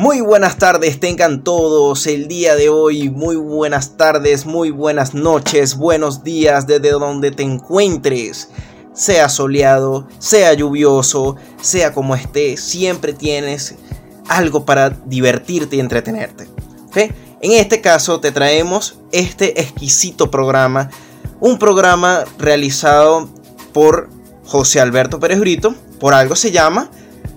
Muy 0.00 0.22
buenas 0.22 0.56
tardes, 0.56 0.98
tengan 0.98 1.44
todos 1.44 2.06
el 2.06 2.26
día 2.26 2.54
de 2.54 2.70
hoy. 2.70 3.10
Muy 3.10 3.36
buenas 3.36 3.98
tardes, 3.98 4.46
muy 4.46 4.70
buenas 4.70 5.12
noches, 5.12 5.76
buenos 5.76 6.24
días 6.24 6.66
desde 6.66 6.92
donde 6.92 7.32
te 7.32 7.42
encuentres. 7.42 8.48
Sea 8.94 9.28
soleado, 9.28 10.08
sea 10.18 10.54
lluvioso, 10.54 11.36
sea 11.60 11.92
como 11.92 12.14
esté, 12.14 12.56
siempre 12.56 13.12
tienes 13.12 13.74
algo 14.26 14.64
para 14.64 14.88
divertirte 14.88 15.76
y 15.76 15.80
entretenerte. 15.80 16.48
En 16.94 17.52
este 17.52 17.82
caso 17.82 18.20
te 18.20 18.32
traemos 18.32 19.00
este 19.12 19.60
exquisito 19.60 20.30
programa. 20.30 20.88
Un 21.40 21.58
programa 21.58 22.24
realizado 22.38 23.28
por 23.74 24.08
José 24.46 24.80
Alberto 24.80 25.20
Pérez 25.20 25.40
Brito. 25.40 25.74
Por 25.98 26.14
algo 26.14 26.36
se 26.36 26.52
llama 26.52 26.90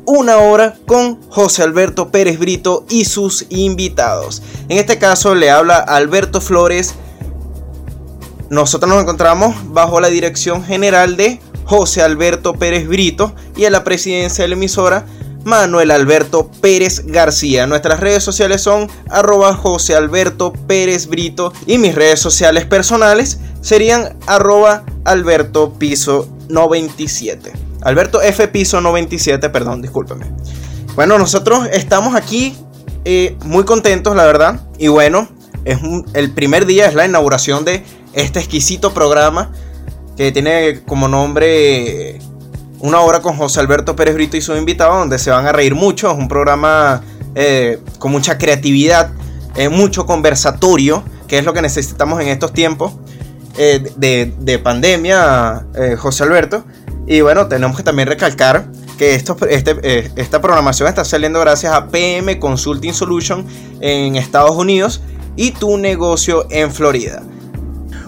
una 0.05 0.37
hora 0.37 0.75
con 0.85 1.21
José 1.29 1.63
Alberto 1.63 2.09
Pérez 2.09 2.39
Brito 2.39 2.85
y 2.89 3.05
sus 3.05 3.45
invitados. 3.49 4.41
En 4.69 4.77
este 4.77 4.97
caso 4.97 5.35
le 5.35 5.49
habla 5.49 5.77
Alberto 5.77 6.41
Flores. 6.41 6.95
Nosotros 8.49 8.89
nos 8.89 9.01
encontramos 9.01 9.55
bajo 9.73 9.99
la 9.99 10.09
dirección 10.09 10.63
general 10.63 11.17
de 11.17 11.39
José 11.65 12.01
Alberto 12.01 12.53
Pérez 12.53 12.87
Brito 12.87 13.33
y 13.55 13.65
en 13.65 13.71
la 13.71 13.83
presidencia 13.83 14.43
de 14.43 14.49
la 14.49 14.55
emisora 14.55 15.05
Manuel 15.43 15.91
Alberto 15.91 16.49
Pérez 16.61 17.05
García. 17.05 17.67
Nuestras 17.67 17.99
redes 17.99 18.23
sociales 18.23 18.61
son 18.61 18.89
arroba 19.09 19.53
José 19.55 19.95
Alberto 19.95 20.53
Pérez 20.67 21.07
Brito 21.07 21.53
y 21.65 21.77
mis 21.77 21.95
redes 21.95 22.19
sociales 22.19 22.65
personales 22.65 23.39
serían 23.61 24.17
arroba 24.25 24.83
Alberto 25.05 25.73
Piso 25.73 26.27
97. 26.49 27.51
Alberto 27.81 28.21
F. 28.21 28.47
Piso 28.47 28.81
97, 28.81 29.49
perdón, 29.49 29.81
discúlpeme. 29.81 30.25
Bueno, 30.95 31.17
nosotros 31.17 31.67
estamos 31.71 32.15
aquí 32.15 32.55
eh, 33.05 33.35
muy 33.45 33.65
contentos, 33.65 34.15
la 34.15 34.25
verdad. 34.25 34.61
Y 34.77 34.87
bueno, 34.87 35.27
es 35.65 35.79
el 36.13 36.31
primer 36.31 36.65
día, 36.65 36.87
es 36.87 36.93
la 36.93 37.05
inauguración 37.05 37.65
de 37.65 37.83
este 38.13 38.39
exquisito 38.39 38.93
programa 38.93 39.51
que 40.15 40.31
tiene 40.31 40.81
como 40.85 41.07
nombre 41.07 42.19
Una 42.79 42.99
hora 42.99 43.21
con 43.21 43.35
José 43.35 43.59
Alberto 43.59 43.95
Pérez 43.95 44.13
Brito 44.13 44.37
y 44.37 44.41
su 44.41 44.55
invitado, 44.55 44.99
donde 44.99 45.17
se 45.17 45.31
van 45.31 45.47
a 45.47 45.51
reír 45.51 45.73
mucho. 45.73 46.11
Es 46.11 46.17
un 46.17 46.27
programa 46.27 47.01
eh, 47.35 47.79
con 47.97 48.11
mucha 48.11 48.37
creatividad, 48.37 49.11
eh, 49.55 49.69
mucho 49.69 50.05
conversatorio, 50.05 51.03
que 51.27 51.39
es 51.39 51.45
lo 51.45 51.53
que 51.53 51.61
necesitamos 51.61 52.21
en 52.21 52.27
estos 52.27 52.53
tiempos 52.53 52.93
de, 53.55 54.33
de, 54.39 54.59
pandemia, 54.59 55.65
José 55.97 56.23
Alberto. 56.23 56.65
Y 57.05 57.21
bueno, 57.21 57.47
tenemos 57.47 57.75
que 57.75 57.83
también 57.83 58.07
recalcar 58.07 58.65
que 58.97 59.15
esto, 59.15 59.35
este, 59.49 59.75
eh, 59.83 60.11
esta 60.15 60.41
programación 60.41 60.87
está 60.87 61.03
saliendo 61.03 61.39
gracias 61.39 61.73
a 61.73 61.87
PM 61.87 62.39
Consulting 62.39 62.93
Solution 62.93 63.45
en 63.81 64.15
Estados 64.15 64.55
Unidos 64.55 65.01
y 65.35 65.51
tu 65.51 65.77
negocio 65.77 66.47
en 66.49 66.71
Florida. 66.71 67.21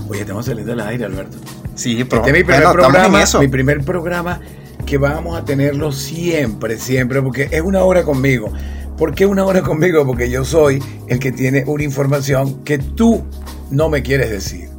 Oye, 0.07 0.21
estamos 0.21 0.45
saliendo 0.45 0.73
al 0.73 0.81
aire, 0.81 1.05
Alberto. 1.05 1.38
Sí, 1.75 2.03
pero 2.05 2.21
este 2.21 2.31
es 2.31 2.38
mi 2.38 2.43
primer 2.43 2.71
programa, 2.71 3.23
mi 3.39 3.47
primer 3.47 3.83
programa 3.83 4.39
que 4.85 4.97
vamos 4.97 5.38
a 5.38 5.43
tenerlo 5.43 5.91
siempre, 5.91 6.77
siempre, 6.77 7.21
porque 7.21 7.49
es 7.51 7.61
una 7.61 7.83
hora 7.83 8.03
conmigo. 8.03 8.53
¿Por 8.97 9.13
qué 9.13 9.25
una 9.25 9.43
hora 9.43 9.61
conmigo? 9.61 10.05
Porque 10.05 10.29
yo 10.29 10.45
soy 10.45 10.81
el 11.07 11.19
que 11.19 11.31
tiene 11.33 11.63
una 11.66 11.83
información 11.83 12.63
que 12.63 12.77
tú 12.77 13.25
no 13.71 13.89
me 13.89 14.03
quieres 14.03 14.29
decir. 14.29 14.75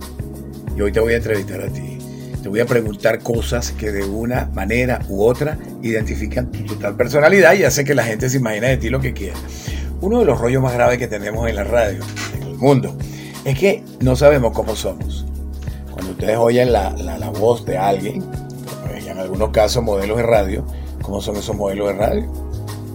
Y 0.76 0.82
hoy 0.82 0.92
te 0.92 1.00
voy 1.00 1.14
a 1.14 1.16
entrevistar 1.16 1.62
a 1.62 1.68
ti. 1.68 1.98
Te 2.42 2.48
voy 2.48 2.60
a 2.60 2.66
preguntar 2.66 3.20
cosas 3.20 3.72
que 3.72 3.90
de 3.90 4.04
una 4.04 4.50
manera 4.54 5.00
u 5.08 5.24
otra 5.24 5.58
identifican 5.82 6.52
tu 6.52 6.64
total 6.64 6.96
personalidad 6.96 7.54
y 7.54 7.64
hace 7.64 7.84
que 7.84 7.94
la 7.94 8.04
gente 8.04 8.28
se 8.28 8.36
imagine 8.36 8.68
de 8.68 8.76
ti 8.76 8.90
lo 8.90 9.00
que 9.00 9.14
quiera. 9.14 9.36
Uno 10.00 10.20
de 10.20 10.26
los 10.26 10.38
rollos 10.38 10.62
más 10.62 10.74
graves 10.74 10.98
que 10.98 11.08
tenemos 11.08 11.48
en 11.48 11.56
la 11.56 11.64
radio, 11.64 12.04
en 12.36 12.42
el 12.42 12.54
mundo, 12.56 12.94
es 13.44 13.58
que 13.58 13.82
no 14.00 14.14
sabemos 14.14 14.52
cómo 14.52 14.76
somos. 14.76 15.24
Cuando 15.90 16.12
ustedes 16.12 16.36
oyen 16.36 16.72
la, 16.72 16.90
la, 16.90 17.30
voz 17.30 17.64
de 17.64 17.78
alguien, 17.78 18.22
en 18.94 19.18
algunos 19.18 19.50
casos 19.50 19.82
modelos 19.82 20.18
de 20.18 20.24
radio, 20.24 20.66
¿cómo 21.00 21.22
son 21.22 21.36
esos 21.36 21.56
modelos 21.56 21.88
de 21.88 21.94
radio? 21.94 22.45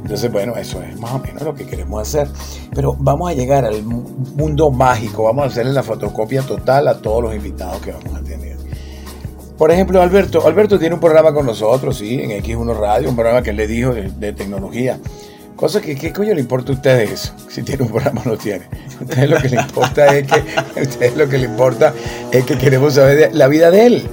Entonces, 0.01 0.31
bueno, 0.31 0.55
eso 0.55 0.81
es 0.81 0.99
más 0.99 1.13
o 1.13 1.19
menos 1.19 1.43
lo 1.43 1.53
que 1.53 1.65
queremos 1.65 2.01
hacer. 2.01 2.27
Pero 2.73 2.95
vamos 2.99 3.29
a 3.29 3.33
llegar 3.33 3.65
al 3.65 3.83
mundo 3.83 4.71
mágico, 4.71 5.23
vamos 5.23 5.43
a 5.43 5.47
hacerle 5.47 5.73
la 5.73 5.83
fotocopia 5.83 6.41
total 6.41 6.87
a 6.87 7.01
todos 7.01 7.23
los 7.23 7.35
invitados 7.35 7.81
que 7.81 7.91
vamos 7.91 8.15
a 8.15 8.23
tener. 8.23 8.57
Por 9.57 9.69
ejemplo, 9.69 10.01
Alberto, 10.01 10.45
Alberto 10.47 10.79
tiene 10.79 10.95
un 10.95 11.01
programa 11.01 11.33
con 11.33 11.45
nosotros, 11.45 11.97
sí, 11.97 12.19
en 12.19 12.31
X1 12.31 12.75
Radio, 12.75 13.09
un 13.09 13.15
programa 13.15 13.43
que 13.43 13.51
él 13.51 13.57
le 13.57 13.67
dijo 13.67 13.93
de, 13.93 14.33
tecnología. 14.33 14.97
Cosa 15.55 15.79
que, 15.79 15.95
¿qué 15.95 16.11
coño 16.11 16.33
le 16.33 16.39
importa 16.39 16.71
a 16.71 16.75
ustedes 16.75 17.11
eso? 17.11 17.33
Si 17.47 17.61
tiene 17.61 17.83
un 17.83 17.89
programa 17.91 18.23
o 18.25 18.29
no 18.29 18.37
tiene. 18.37 18.65
A 18.99 19.03
ustedes 19.03 19.29
lo 19.29 19.37
que 19.37 19.49
le 19.49 19.61
importa 19.61 20.17
es 20.17 20.25
que, 20.25 20.81
ustedes 20.81 21.15
lo 21.15 21.29
que 21.29 21.37
le 21.37 21.45
importa 21.45 21.93
es 22.31 22.43
que 22.43 22.57
queremos 22.57 22.95
saber 22.95 23.35
la 23.35 23.47
vida 23.47 23.69
de 23.69 23.85
él. 23.85 24.09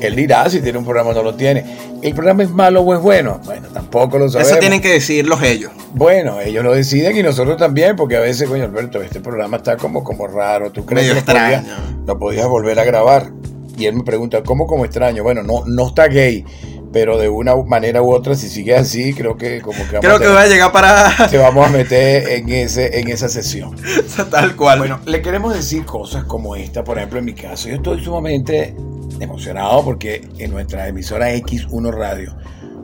Él 0.00 0.16
dirá 0.16 0.48
si 0.48 0.60
tiene 0.60 0.78
un 0.78 0.84
programa 0.84 1.10
o 1.10 1.14
no 1.14 1.22
lo 1.22 1.34
tiene. 1.34 1.64
¿El 2.02 2.14
programa 2.14 2.42
es 2.42 2.50
malo 2.50 2.80
o 2.80 2.94
es 2.94 3.00
bueno? 3.00 3.40
Bueno, 3.44 3.68
tampoco 3.68 4.18
lo 4.18 4.28
sabemos. 4.28 4.50
Eso 4.50 4.60
tienen 4.60 4.80
que 4.80 4.88
decirlos 4.88 5.42
ellos. 5.42 5.70
Bueno, 5.94 6.40
ellos 6.40 6.64
lo 6.64 6.72
deciden 6.72 7.16
y 7.16 7.22
nosotros 7.22 7.56
también, 7.56 7.96
porque 7.96 8.16
a 8.16 8.20
veces, 8.20 8.48
coño, 8.48 8.64
Alberto, 8.64 9.02
este 9.02 9.20
programa 9.20 9.58
está 9.58 9.76
como, 9.76 10.02
como 10.02 10.26
raro. 10.26 10.70
¿Tú 10.70 10.86
crees 10.86 11.12
que 11.12 11.18
extraño. 11.18 11.62
lo 12.06 12.18
podías 12.18 12.48
volver 12.48 12.78
a 12.78 12.84
grabar? 12.84 13.30
Y 13.76 13.86
él 13.86 13.94
me 13.94 14.04
pregunta, 14.04 14.42
¿cómo 14.42 14.66
como 14.66 14.84
extraño? 14.84 15.22
Bueno, 15.22 15.42
no, 15.42 15.64
no 15.66 15.86
está 15.86 16.06
gay, 16.06 16.44
pero 16.92 17.18
de 17.18 17.28
una 17.28 17.56
manera 17.56 18.02
u 18.02 18.12
otra, 18.12 18.34
si 18.34 18.48
sigue 18.48 18.74
así, 18.74 19.14
creo 19.14 19.36
que 19.36 19.60
como 19.60 19.78
que... 19.88 19.98
Creo 19.98 20.18
que 20.18 20.26
va 20.26 20.42
a 20.42 20.46
llegar 20.46 20.72
para... 20.72 21.28
Se 21.28 21.38
vamos 21.38 21.66
a 21.66 21.70
meter 21.70 22.28
en, 22.28 22.48
ese, 22.50 23.00
en 23.00 23.08
esa 23.08 23.28
sesión. 23.28 23.76
Tal 24.30 24.56
cual. 24.56 24.78
Bueno, 24.80 25.00
le 25.06 25.22
queremos 25.22 25.54
decir 25.54 25.84
cosas 25.84 26.24
como 26.24 26.56
esta, 26.56 26.84
por 26.84 26.98
ejemplo, 26.98 27.18
en 27.18 27.24
mi 27.24 27.34
caso. 27.34 27.68
Yo 27.68 27.76
estoy 27.76 28.02
sumamente 28.02 28.74
emocionado 29.20 29.84
porque 29.84 30.28
en 30.38 30.50
nuestra 30.50 30.88
emisora 30.88 31.34
X1 31.34 31.92
Radio, 31.92 32.34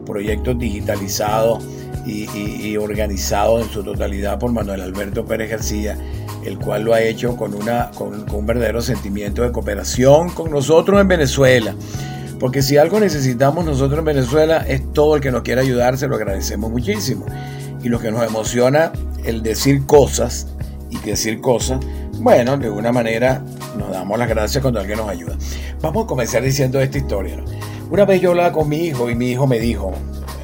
proyectos 0.04 0.58
digitalizados 0.58 1.64
y, 2.06 2.28
y, 2.36 2.68
y 2.68 2.76
organizados 2.76 3.66
en 3.66 3.72
su 3.72 3.82
totalidad 3.82 4.38
por 4.38 4.52
Manuel 4.52 4.80
Alberto 4.80 5.24
Pérez 5.24 5.50
García, 5.50 5.98
el 6.46 6.58
cual 6.58 6.84
lo 6.84 6.94
ha 6.94 7.02
hecho 7.02 7.36
con, 7.36 7.54
una, 7.54 7.90
con, 7.90 8.32
un 8.32 8.46
verdadero 8.46 8.80
sentimiento 8.80 9.42
de 9.42 9.52
cooperación 9.52 10.30
con 10.30 10.50
nosotros 10.50 11.00
en 11.00 11.08
Venezuela. 11.08 11.74
Porque 12.38 12.62
si 12.62 12.76
algo 12.76 13.00
necesitamos 13.00 13.64
nosotros 13.64 13.98
en 13.98 14.04
Venezuela 14.04 14.58
es 14.58 14.92
todo 14.92 15.16
el 15.16 15.20
que 15.20 15.32
nos 15.32 15.42
quiera 15.42 15.62
ayudar, 15.62 15.96
se 15.98 16.06
lo 16.06 16.16
agradecemos 16.16 16.70
muchísimo. 16.70 17.26
Y 17.82 17.88
lo 17.88 17.98
que 17.98 18.10
nos 18.10 18.22
emociona, 18.26 18.92
el 19.24 19.42
decir 19.42 19.86
cosas 19.86 20.48
y 20.90 20.98
decir 20.98 21.40
cosas, 21.40 21.80
bueno, 22.18 22.56
de 22.56 22.66
alguna 22.66 22.92
manera 22.92 23.42
nos 23.76 23.90
damos 23.90 24.18
las 24.18 24.28
gracias 24.28 24.62
cuando 24.62 24.80
alguien 24.80 24.98
nos 24.98 25.08
ayuda. 25.08 25.36
Vamos 25.80 26.04
a 26.04 26.06
comenzar 26.06 26.42
diciendo 26.42 26.80
esta 26.80 26.98
historia. 26.98 27.36
Una 27.90 28.04
vez 28.04 28.20
yo 28.20 28.30
hablaba 28.30 28.52
con 28.52 28.68
mi 28.68 28.78
hijo 28.78 29.08
y 29.10 29.14
mi 29.14 29.30
hijo 29.30 29.46
me 29.46 29.60
dijo, 29.60 29.92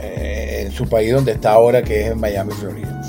eh, 0.00 0.64
en 0.66 0.72
su 0.72 0.88
país 0.88 1.12
donde 1.12 1.32
está 1.32 1.52
ahora, 1.52 1.82
que 1.82 2.02
es 2.02 2.12
en 2.12 2.20
Miami, 2.20 2.52
Florida, 2.52 3.02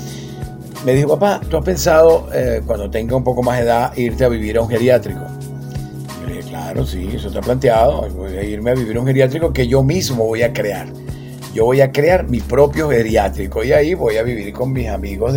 me 0.84 0.94
dijo, 0.94 1.18
papá, 1.18 1.40
¿tú 1.48 1.56
has 1.56 1.64
pensado 1.64 2.28
eh, 2.34 2.60
cuando 2.66 2.90
tenga 2.90 3.16
un 3.16 3.24
poco 3.24 3.42
más 3.42 3.58
de 3.58 3.64
edad 3.64 3.96
irte 3.96 4.24
a 4.24 4.28
vivir 4.28 4.56
a 4.58 4.62
un 4.62 4.68
geriátrico? 4.68 5.20
Yo 6.20 6.26
le 6.26 6.36
dije, 6.36 6.48
claro, 6.48 6.84
sí, 6.84 7.08
eso 7.14 7.28
está 7.28 7.40
planteado. 7.40 8.08
Voy 8.10 8.36
a 8.36 8.42
irme 8.42 8.72
a 8.72 8.74
vivir 8.74 8.96
a 8.96 9.00
un 9.00 9.06
geriátrico 9.06 9.52
que 9.52 9.66
yo 9.66 9.82
mismo 9.82 10.26
voy 10.26 10.42
a 10.42 10.52
crear. 10.52 10.88
Yo 11.54 11.64
voy 11.64 11.80
a 11.80 11.92
crear 11.92 12.28
mi 12.28 12.40
propio 12.40 12.90
geriátrico 12.90 13.62
y 13.62 13.72
ahí 13.72 13.94
voy 13.94 14.16
a 14.16 14.24
vivir 14.24 14.52
con 14.52 14.72
mis 14.72 14.88
amigos 14.88 15.34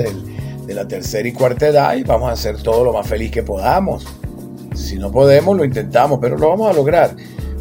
de 0.67 0.73
la 0.73 0.87
tercera 0.87 1.27
y 1.27 1.31
cuarta 1.31 1.67
edad 1.67 1.95
y 1.95 2.03
vamos 2.03 2.29
a 2.29 2.33
hacer 2.33 2.61
todo 2.61 2.83
lo 2.83 2.93
más 2.93 3.07
feliz 3.07 3.31
que 3.31 3.41
podamos. 3.41 4.05
Si 4.75 4.97
no 4.97 5.11
podemos, 5.11 5.57
lo 5.57 5.65
intentamos, 5.65 6.19
pero 6.21 6.37
lo 6.37 6.49
vamos 6.49 6.69
a 6.69 6.73
lograr 6.73 7.15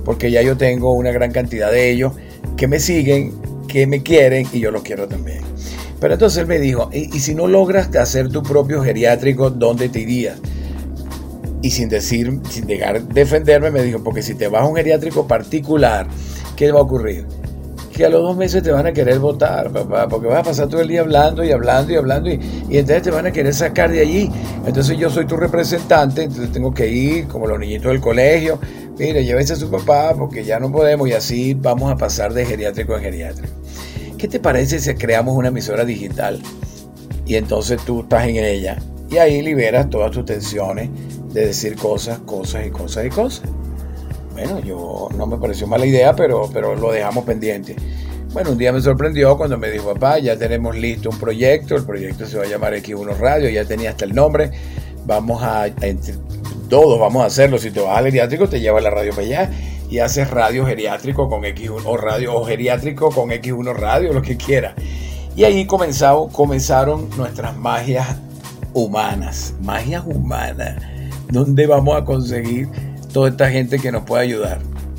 porque 0.07 0.31
ya 0.31 0.41
yo 0.41 0.57
tengo 0.57 0.93
una 0.93 1.11
gran 1.11 1.33
cantidad 1.33 1.71
de 1.71 1.91
ellos 1.91 2.13
que 2.57 2.69
me 2.69 2.79
siguen, 2.79 3.35
que 3.67 3.89
me 3.89 4.05
quieren 4.05 4.47
y 4.53 4.61
yo 4.61 4.71
los 4.71 4.83
quiero 4.83 5.09
también. 5.09 5.41
Pero 6.01 6.15
entonces 6.15 6.39
él 6.39 6.47
me 6.47 6.61
dijo, 6.61 6.91
¿y, 6.93 7.19
si 7.19 7.35
no 7.35 7.49
logras 7.49 7.95
hacer 7.97 8.29
tu 8.29 8.43
propio 8.43 8.83
geriátrico, 8.83 9.51
dónde 9.51 9.89
te 9.89 10.01
irías? 10.01 10.39
Y 11.61 11.71
sin 11.71 11.89
decir, 11.89 12.39
sin 12.51 12.67
dejar 12.67 13.03
defenderme, 13.03 13.73
me 13.73 13.83
dijo, 13.83 14.05
porque 14.05 14.23
si 14.23 14.35
te 14.35 14.47
vas 14.47 14.63
a 14.63 14.67
un 14.67 14.77
geriátrico 14.77 15.27
particular, 15.27 16.07
¿qué 16.55 16.71
va 16.71 16.79
a 16.79 16.83
ocurrir? 16.83 17.27
Que 17.97 18.05
a 18.05 18.11
los 18.11 18.23
dos 18.23 18.37
meses 18.37 18.63
te 18.63 18.71
van 18.71 18.87
a 18.87 18.93
querer 18.93 19.19
votar, 19.19 19.71
papá, 19.71 20.07
porque 20.09 20.29
vas 20.29 20.41
a 20.41 20.43
pasar 20.43 20.69
todo 20.69 20.81
el 20.81 20.89
día 20.89 21.01
hablando 21.01 21.43
y 21.43 21.51
hablando 21.51 21.93
y 21.93 21.97
hablando 21.97 22.31
y, 22.31 22.41
y, 22.69 22.79
entonces 22.79 23.03
te 23.03 23.11
van 23.11 23.27
a 23.27 23.33
querer 23.33 23.55
sacar 23.55 23.91
de 23.91 24.01
allí. 24.01 24.31
Entonces 24.67 24.99
yo 24.99 25.09
soy 25.09 25.27
tu 25.27 25.37
representante, 25.37 26.25
entonces 26.25 26.53
tengo 26.53 26.75
que 26.75 26.89
ir 26.89 27.27
como 27.27 27.47
los 27.47 27.59
niñitos 27.59 27.91
del 27.91 28.01
colegio, 28.01 28.59
mire, 28.99 29.25
llévese 29.25 29.55
a 29.55 29.57
su 29.57 29.71
papá 29.71 30.15
porque 30.17 30.45
ya 30.45 30.61
no 30.61 30.71
podemos 30.71 31.09
y 31.09 31.13
así 31.13 31.55
vamos 31.55 31.91
a 31.91 31.97
pasar 31.97 32.35
de 32.35 32.45
geriátrico 32.45 32.95
a 32.95 33.01
geriátrico. 33.01 33.53
¿qué 34.17 34.29
te 34.29 34.41
parece 34.41 34.79
si 34.79 34.95
creamos 34.95 35.37
una 35.37 35.49
emisora 35.49 35.85
digital? 35.85 36.41
Y 37.27 37.35
entonces 37.35 37.81
tú 37.85 38.03
estás 38.03 38.27
en 38.27 38.37
ella 38.37 38.79
y 39.11 39.19
ahí 39.19 39.43
liberas 39.43 39.91
todas 39.91 40.11
tus 40.11 40.25
tensiones 40.25 40.91
de 41.33 41.47
decir 41.47 41.77
cosas, 41.77 42.19
cosas 42.21 42.67
y 42.67 42.71
cosas 42.71 43.07
y 43.07 43.09
cosas. 43.11 43.51
Bueno, 44.37 44.61
yo 44.61 45.09
no 45.17 45.27
me 45.27 45.39
pareció 45.39 45.67
mala 45.67 45.87
idea, 45.87 46.15
pero, 46.15 46.51
pero 46.53 46.77
lo 46.77 46.93
dejamos 46.93 47.25
pendiente. 47.25 47.75
Bueno, 48.35 48.51
un 48.51 48.59
día 48.59 48.71
me 48.71 48.83
sorprendió 48.83 49.35
cuando 49.39 49.57
me 49.57 49.71
dijo, 49.71 49.95
papá, 49.95 50.19
ya 50.19 50.37
tenemos 50.37 50.77
listo 50.77 51.09
un 51.09 51.19
proyecto, 51.19 51.75
el 51.75 51.85
proyecto 51.85 52.27
se 52.27 52.37
va 52.37 52.45
a 52.45 52.47
llamar 52.47 52.75
X1 52.75 53.17
Radio, 53.17 53.49
ya 53.49 53.65
tenía 53.65 53.89
hasta 53.89 54.05
el 54.05 54.15
nombre, 54.15 54.51
vamos 55.07 55.43
a, 55.43 55.69
todos 56.69 57.01
vamos 57.01 57.23
a 57.23 57.27
hacerlo, 57.27 57.57
si 57.57 57.71
te 57.71 57.81
vas 57.81 57.97
al 57.97 58.05
geriátrico 58.05 58.47
te 58.47 58.61
lleva 58.61 58.79
la 58.83 58.91
radio 58.91 59.13
para 59.13 59.23
allá 59.23 59.51
y 59.89 60.01
haces 60.01 60.31
radio 60.31 60.67
geriátrico 60.67 61.31
con 61.31 61.45
X1 61.45 61.81
o 61.87 61.97
radio 61.97 62.35
o 62.35 62.45
geriátrico 62.45 63.11
con 63.11 63.31
X1 63.31 63.75
Radio, 63.75 64.13
lo 64.13 64.21
que 64.21 64.37
quiera. 64.37 64.75
Y 65.35 65.45
ahí 65.45 65.65
comenzado, 65.65 66.29
comenzaron 66.29 67.09
nuestras 67.17 67.57
magias 67.57 68.19
humanas, 68.75 69.55
magias 69.63 70.05
humanas, 70.05 70.77
donde 71.31 71.67
vamos 71.67 71.97
a 71.97 72.05
conseguir 72.05 72.69
toda 73.17 73.31
esta 73.31 73.49
gente 73.49 73.79
que 73.79 73.91
nos 73.91 74.03
pueda 74.03 74.21
ayudar. 74.21 74.59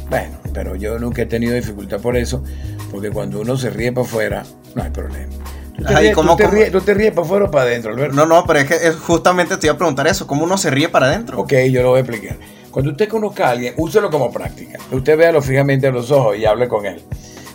Bueno, 0.09 0.39
pero 0.51 0.75
yo 0.75 0.97
nunca 0.97 1.21
he 1.21 1.27
tenido 1.27 1.53
dificultad 1.53 2.01
por 2.01 2.17
eso, 2.17 2.43
porque 2.89 3.11
cuando 3.11 3.39
uno 3.39 3.55
se 3.57 3.69
ríe 3.69 3.91
para 3.91 4.07
afuera, 4.07 4.43
no 4.73 4.81
hay 4.81 4.89
problema. 4.89 5.31
¿Tú 5.77 5.83
te, 5.83 6.93
ríes, 6.95 7.11
para 7.11 7.21
afuera 7.21 7.45
o 7.45 7.51
para 7.51 7.65
adentro, 7.65 7.91
Alberto? 7.91 8.15
No, 8.15 8.25
no, 8.25 8.43
pero 8.47 8.57
es 8.57 8.65
que 8.65 8.91
justamente 8.93 9.55
te 9.57 9.67
iba 9.67 9.75
a 9.75 9.77
preguntar 9.77 10.07
eso, 10.07 10.25
¿cómo 10.25 10.45
uno 10.45 10.57
se 10.57 10.71
ríe 10.71 10.89
para 10.89 11.05
adentro? 11.05 11.41
Ok, 11.41 11.53
yo 11.69 11.83
lo 11.83 11.89
voy 11.89 11.97
a 11.97 12.01
explicar. 12.01 12.37
Cuando 12.71 12.89
usted 12.89 13.07
conozca 13.07 13.49
a 13.49 13.51
alguien, 13.51 13.75
úselo 13.77 14.09
como 14.09 14.31
práctica. 14.31 14.79
Usted 14.91 15.15
véalo 15.15 15.39
fijamente 15.43 15.85
a 15.85 15.91
los 15.91 16.09
ojos 16.09 16.37
y 16.37 16.45
hable 16.45 16.67
con 16.67 16.87
él. 16.87 17.03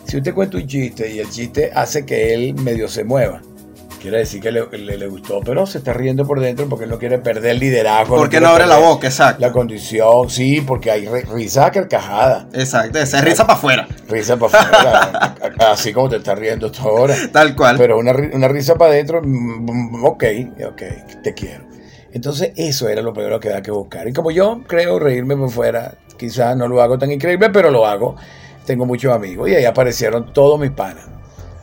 Si 0.05 0.19
usted 0.19 0.33
cuenta 0.33 0.59
un 0.59 0.69
chiste 0.69 1.13
y 1.13 1.19
el 1.19 1.29
chiste 1.29 1.73
hace 1.75 2.07
que 2.07 2.35
él 2.35 2.55
medio 2.55 2.87
se 2.87 3.03
mueva, 3.03 3.43
quiere 4.03 4.19
decir 4.19 4.43
que 4.43 4.51
le, 4.51 5.07
gustó, 5.07 5.41
pero 5.45 5.65
se 5.65 5.79
está 5.79 5.93
riendo 5.93 6.27
por 6.27 6.41
dentro 6.41 6.69
porque 6.69 6.87
no 6.87 6.99
quiere 6.99 7.19
perder 7.19 7.53
el 7.53 7.61
liderazgo. 7.61 8.17
Porque 8.17 8.41
no, 8.41 8.49
abre 8.49 8.67
la 8.67 8.79
boca, 8.79 9.07
exacto. 9.07 9.41
La 9.41 9.53
condición, 9.53 10.29
sí, 10.29 10.61
porque 10.61 10.91
hay 10.91 11.07
risa 11.07 11.71
carcajada. 11.71 12.49
Exacto, 12.53 12.99
esa 12.99 13.19
es 13.19 13.25
risa 13.25 13.47
para 13.47 13.59
afuera. 13.59 13.89
Risa 14.09 14.37
para 14.37 14.59
afuera, 14.59 15.35
así 15.71 15.93
como 15.93 16.09
te 16.09 16.17
estás 16.17 16.37
riendo 16.37 16.71
tú 16.73 16.83
ahora. 16.83 17.15
Tal 17.33 17.55
cual. 17.55 17.77
Pero 17.79 17.97
una, 17.97 18.13
una 18.33 18.49
risa 18.49 18.75
para 18.75 18.91
adentro, 18.91 19.23
mm, 19.23 20.05
ok, 20.05 20.25
ok, 20.67 20.83
te 21.23 21.33
quiero. 21.33 21.65
Entonces 22.13 22.53
eso 22.57 22.89
era 22.89 23.03
lo 23.03 23.15
primero 23.15 23.39
que 23.39 23.49
había 23.49 23.63
que 23.63 23.71
buscar. 23.71 24.09
Y 24.09 24.13
como 24.13 24.33
yo 24.33 24.63
creo 24.67 24.99
reírme 24.99 25.37
por 25.37 25.51
fuera, 25.51 25.95
quizás 26.19 26.57
no 26.57 26.67
lo 26.67 26.83
hago 26.83 26.99
tan 26.99 27.13
increíble, 27.13 27.51
pero 27.51 27.71
lo 27.71 27.87
hago. 27.87 28.17
Tengo 28.67 28.85
muchos 28.85 29.15
amigos 29.15 29.49
y 29.49 29.55
ahí 29.55 29.65
aparecieron 29.65 30.33
todos 30.33 30.59
mis 30.59 30.73
panas. 30.73 31.07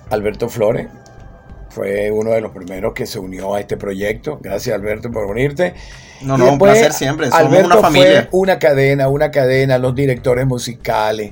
Alberto 0.10 0.50
Flores 0.50 0.88
fue 1.70 2.12
uno 2.12 2.32
de 2.32 2.42
los 2.42 2.52
primeros 2.52 2.94
que 2.94 3.06
se 3.06 3.20
unió 3.20 3.56
a 3.56 3.60
este 3.60 3.78
proyecto. 3.78 4.40
Gracias 4.42 4.76
Alberto 4.76 5.12
por 5.12 5.26
unirte. 5.26 5.74
No, 6.22 6.38
no, 6.38 6.54
un 6.54 6.60
placer 6.60 6.94
siempre. 6.94 7.30
Somos 7.30 7.46
Alberto 7.46 7.68
una 7.68 7.78
familia. 7.78 8.28
Fue 8.30 8.40
una 8.40 8.60
cadena, 8.60 9.08
una 9.08 9.32
cadena, 9.32 9.78
los 9.78 9.96
directores 9.96 10.46
musicales, 10.46 11.32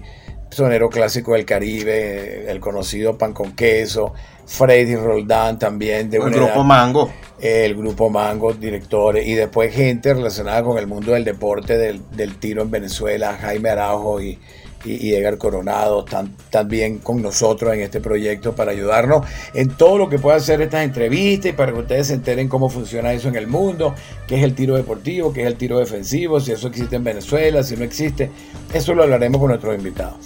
sonero 0.49 0.89
clásico 0.89 1.33
del 1.33 1.45
Caribe, 1.45 2.49
el 2.49 2.59
conocido 2.59 3.17
Pan 3.17 3.33
con 3.33 3.53
Queso, 3.53 4.13
Freddy 4.45 4.95
Roldán 4.95 5.59
también. 5.59 6.09
De 6.09 6.17
el 6.17 6.31
grupo 6.31 6.63
Mango. 6.63 7.11
El 7.39 7.75
grupo 7.75 8.09
Mango, 8.09 8.53
directores, 8.53 9.27
y 9.27 9.33
después 9.33 9.73
gente 9.73 10.13
relacionada 10.13 10.63
con 10.63 10.77
el 10.77 10.87
mundo 10.87 11.11
del 11.11 11.23
deporte, 11.23 11.77
del, 11.77 12.01
del 12.11 12.37
tiro 12.37 12.61
en 12.61 12.71
Venezuela, 12.71 13.37
Jaime 13.39 13.69
Araujo 13.69 14.21
y, 14.21 14.39
y, 14.87 15.13
Edgar 15.13 15.37
Coronado 15.37 16.05
están 16.05 16.35
también 16.49 16.99
con 16.99 17.21
nosotros 17.21 17.73
en 17.73 17.81
este 17.81 18.01
proyecto 18.01 18.53
para 18.53 18.71
ayudarnos 18.71 19.25
en 19.53 19.69
todo 19.69 19.97
lo 19.97 20.09
que 20.09 20.19
pueda 20.19 20.37
hacer 20.37 20.61
estas 20.61 20.83
entrevistas 20.83 21.51
y 21.51 21.53
para 21.53 21.71
que 21.73 21.79
ustedes 21.79 22.07
se 22.07 22.13
enteren 22.13 22.47
cómo 22.47 22.69
funciona 22.69 23.13
eso 23.13 23.27
en 23.27 23.35
el 23.35 23.47
mundo, 23.47 23.93
qué 24.27 24.37
es 24.37 24.43
el 24.43 24.55
tiro 24.55 24.75
deportivo, 24.75 25.33
qué 25.33 25.41
es 25.41 25.47
el 25.47 25.55
tiro 25.55 25.79
defensivo, 25.79 26.39
si 26.39 26.51
eso 26.51 26.67
existe 26.67 26.95
en 26.95 27.03
Venezuela, 27.03 27.63
si 27.63 27.75
no 27.75 27.83
existe. 27.83 28.29
Eso 28.73 28.93
lo 28.93 29.03
hablaremos 29.03 29.39
con 29.39 29.49
nuestros 29.49 29.75
invitados. 29.75 30.17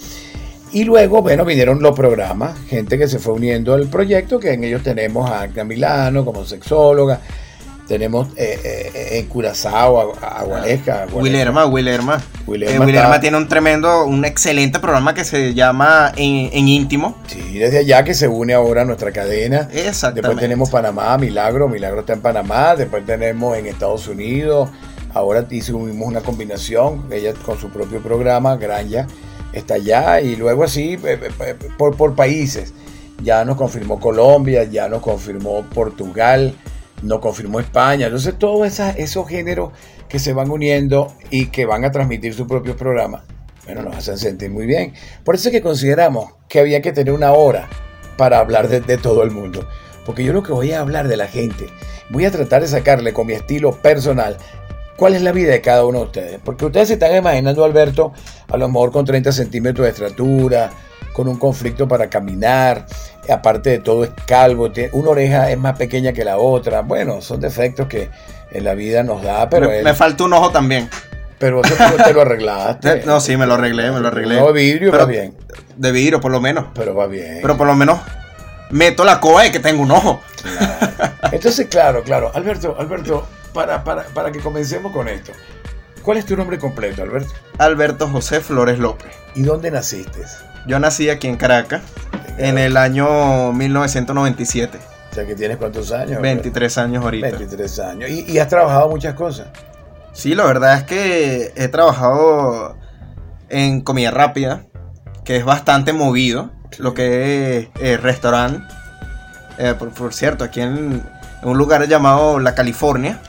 Y 0.72 0.84
luego, 0.84 1.20
bueno, 1.20 1.44
vinieron 1.44 1.82
los 1.82 1.94
programas, 1.94 2.58
gente 2.66 2.96
que 2.96 3.06
se 3.06 3.18
fue 3.18 3.34
uniendo 3.34 3.74
al 3.74 3.88
proyecto, 3.88 4.40
que 4.40 4.52
en 4.52 4.64
ellos 4.64 4.82
tenemos 4.82 5.28
a 5.30 5.42
Agna 5.42 5.64
Milano 5.64 6.24
como 6.24 6.46
sexóloga, 6.46 7.20
tenemos 7.92 8.28
eh, 8.36 8.58
eh, 8.64 9.18
en 9.18 9.26
Curazao, 9.26 10.14
a, 10.18 10.42
Gualeja. 10.44 11.04
Willerma, 11.12 11.66
Willerma. 11.66 12.22
Willerma, 12.46 13.20
tiene 13.20 13.36
un 13.36 13.48
tremendo, 13.48 14.06
un 14.06 14.24
excelente 14.24 14.78
programa 14.78 15.12
que 15.12 15.26
se 15.26 15.52
llama 15.52 16.10
en, 16.16 16.68
Íntimo. 16.68 17.18
Sí, 17.26 17.58
desde 17.58 17.80
allá 17.80 18.02
que 18.02 18.14
se 18.14 18.28
une 18.28 18.54
ahora 18.54 18.80
a 18.80 18.84
nuestra 18.86 19.12
cadena. 19.12 19.68
Exactamente. 19.70 20.22
Después 20.22 20.40
tenemos 20.40 20.70
Panamá, 20.70 21.18
Milagro, 21.18 21.68
Milagro 21.68 22.00
está 22.00 22.14
en 22.14 22.22
Panamá. 22.22 22.76
Después 22.76 23.04
tenemos 23.04 23.58
en 23.58 23.66
Estados 23.66 24.08
Unidos. 24.08 24.70
Ahora 25.12 25.46
hicimos 25.50 25.90
una 25.94 26.22
combinación, 26.22 27.04
ella 27.12 27.34
con 27.44 27.60
su 27.60 27.68
propio 27.68 28.02
programa, 28.02 28.56
Granja 28.56 29.06
está 29.52 29.74
allá. 29.74 30.22
Y 30.22 30.36
luego 30.36 30.64
así, 30.64 30.98
eh, 31.04 31.30
por, 31.76 31.94
por 31.94 32.14
países. 32.14 32.72
Ya 33.22 33.44
nos 33.44 33.58
confirmó 33.58 34.00
Colombia, 34.00 34.64
ya 34.64 34.88
nos 34.88 35.02
confirmó 35.02 35.62
Portugal 35.74 36.54
no 37.02 37.20
confirmó 37.20 37.60
España. 37.60 38.06
Entonces, 38.06 38.38
todos 38.38 38.80
esos 38.96 39.28
géneros 39.28 39.72
que 40.08 40.18
se 40.18 40.32
van 40.32 40.50
uniendo 40.50 41.12
y 41.30 41.46
que 41.46 41.66
van 41.66 41.84
a 41.84 41.90
transmitir 41.90 42.34
su 42.34 42.46
propio 42.46 42.76
programa, 42.76 43.24
bueno, 43.64 43.82
nos 43.82 43.96
hacen 43.96 44.18
sentir 44.18 44.50
muy 44.50 44.66
bien. 44.66 44.92
Por 45.24 45.34
eso 45.34 45.48
es 45.48 45.52
que 45.52 45.62
consideramos 45.62 46.34
que 46.48 46.60
había 46.60 46.82
que 46.82 46.92
tener 46.92 47.12
una 47.12 47.32
hora 47.32 47.68
para 48.16 48.38
hablar 48.38 48.68
de, 48.68 48.98
todo 48.98 49.22
el 49.22 49.30
mundo. 49.30 49.68
Porque 50.04 50.24
yo 50.24 50.32
lo 50.32 50.42
que 50.42 50.52
voy 50.52 50.72
a 50.72 50.80
hablar 50.80 51.08
de 51.08 51.16
la 51.16 51.28
gente, 51.28 51.66
voy 52.10 52.24
a 52.24 52.30
tratar 52.30 52.62
de 52.62 52.68
sacarle 52.68 53.12
con 53.12 53.26
mi 53.26 53.34
estilo 53.34 53.72
personal 53.72 54.36
cuál 54.96 55.14
es 55.14 55.22
la 55.22 55.32
vida 55.32 55.52
de 55.52 55.60
cada 55.60 55.84
uno 55.84 56.00
de 56.00 56.04
ustedes. 56.04 56.40
Porque 56.44 56.66
ustedes 56.66 56.88
se 56.88 56.94
están 56.94 57.16
imaginando 57.16 57.64
Alberto 57.64 58.12
a 58.48 58.56
lo 58.56 58.68
mejor 58.68 58.92
con 58.92 59.04
30 59.04 59.32
centímetros 59.32 59.84
de 59.84 59.90
estatura, 59.92 60.70
con 61.12 61.28
un 61.28 61.38
conflicto 61.38 61.86
para 61.86 62.08
caminar, 62.08 62.86
aparte 63.28 63.70
de 63.70 63.78
todo 63.78 64.04
es 64.04 64.10
calvo, 64.26 64.70
una 64.92 65.10
oreja 65.10 65.50
es 65.50 65.58
más 65.58 65.76
pequeña 65.76 66.12
que 66.12 66.24
la 66.24 66.38
otra. 66.38 66.80
Bueno, 66.82 67.20
son 67.20 67.40
defectos 67.40 67.86
que 67.86 68.10
en 68.50 68.64
la 68.64 68.74
vida 68.74 69.02
nos 69.02 69.22
da, 69.22 69.48
pero... 69.48 69.70
Me, 69.82 69.94
falta 69.94 70.24
un 70.24 70.32
ojo 70.32 70.50
también. 70.50 70.88
Pero 71.38 71.60
eso 71.62 71.74
te 72.04 72.12
lo 72.12 72.22
arreglaste. 72.22 73.02
no, 73.06 73.20
sí, 73.20 73.36
me 73.36 73.46
lo 73.46 73.54
arreglé, 73.54 73.90
me 73.90 74.00
lo 74.00 74.08
arreglé. 74.08 74.40
No, 74.40 74.52
de 74.52 74.52
vidrio 74.52 74.92
va 74.92 75.04
bien. 75.04 75.34
De 75.76 75.90
vidrio, 75.90 76.20
por 76.20 76.30
lo 76.30 76.40
menos. 76.40 76.66
Pero 76.74 76.94
va 76.94 77.06
bien. 77.06 77.38
Pero 77.42 77.56
por 77.56 77.66
lo 77.66 77.74
menos 77.74 77.98
meto 78.70 79.04
la 79.04 79.20
coa 79.20 79.42
de 79.42 79.52
que 79.52 79.60
tengo 79.60 79.82
un 79.82 79.90
ojo. 79.90 80.20
Entonces, 81.32 81.66
claro, 81.68 82.02
claro. 82.02 82.30
Alberto, 82.34 82.76
Alberto, 82.78 83.26
para, 83.52 83.84
para, 83.84 84.04
para 84.04 84.32
que 84.32 84.40
comencemos 84.40 84.92
con 84.92 85.08
esto. 85.08 85.32
¿Cuál 86.02 86.18
es 86.18 86.26
tu 86.26 86.36
nombre 86.36 86.58
completo, 86.58 87.02
Alberto? 87.02 87.32
Alberto 87.58 88.08
José 88.08 88.40
Flores 88.40 88.78
López. 88.78 89.12
¿Y 89.34 89.42
dónde 89.42 89.70
naciste? 89.70 90.22
Yo 90.66 90.78
nací 90.78 91.10
aquí 91.10 91.26
en 91.26 91.36
Caracas 91.36 91.82
en 92.38 92.58
el 92.58 92.76
año 92.76 93.52
1997. 93.52 94.78
O 95.10 95.14
sea, 95.14 95.26
que 95.26 95.34
tienes 95.34 95.58
cuántos 95.58 95.92
años? 95.92 96.22
23 96.22 96.78
años 96.78 97.04
ahorita. 97.04 97.30
23 97.30 97.78
años. 97.80 98.10
¿Y, 98.10 98.38
has 98.38 98.48
trabajado 98.48 98.88
muchas 98.88 99.14
cosas? 99.14 99.48
Sí, 100.12 100.34
la 100.34 100.44
verdad 100.44 100.78
es 100.78 100.84
que 100.84 101.52
he 101.56 101.68
trabajado 101.68 102.76
en 103.48 103.80
comida 103.82 104.10
rápida, 104.10 104.64
que 105.24 105.36
es 105.36 105.44
bastante 105.44 105.92
movido, 105.92 106.50
lo 106.78 106.94
que 106.94 107.58
es 107.58 107.68
eh, 107.80 107.96
restaurante. 107.96 108.62
Eh, 109.58 109.74
por, 109.74 110.14
cierto, 110.14 110.44
aquí 110.44 110.60
en, 110.60 111.02
un 111.42 111.58
lugar 111.58 111.86
llamado 111.88 112.38
La 112.38 112.54
California, 112.54 113.20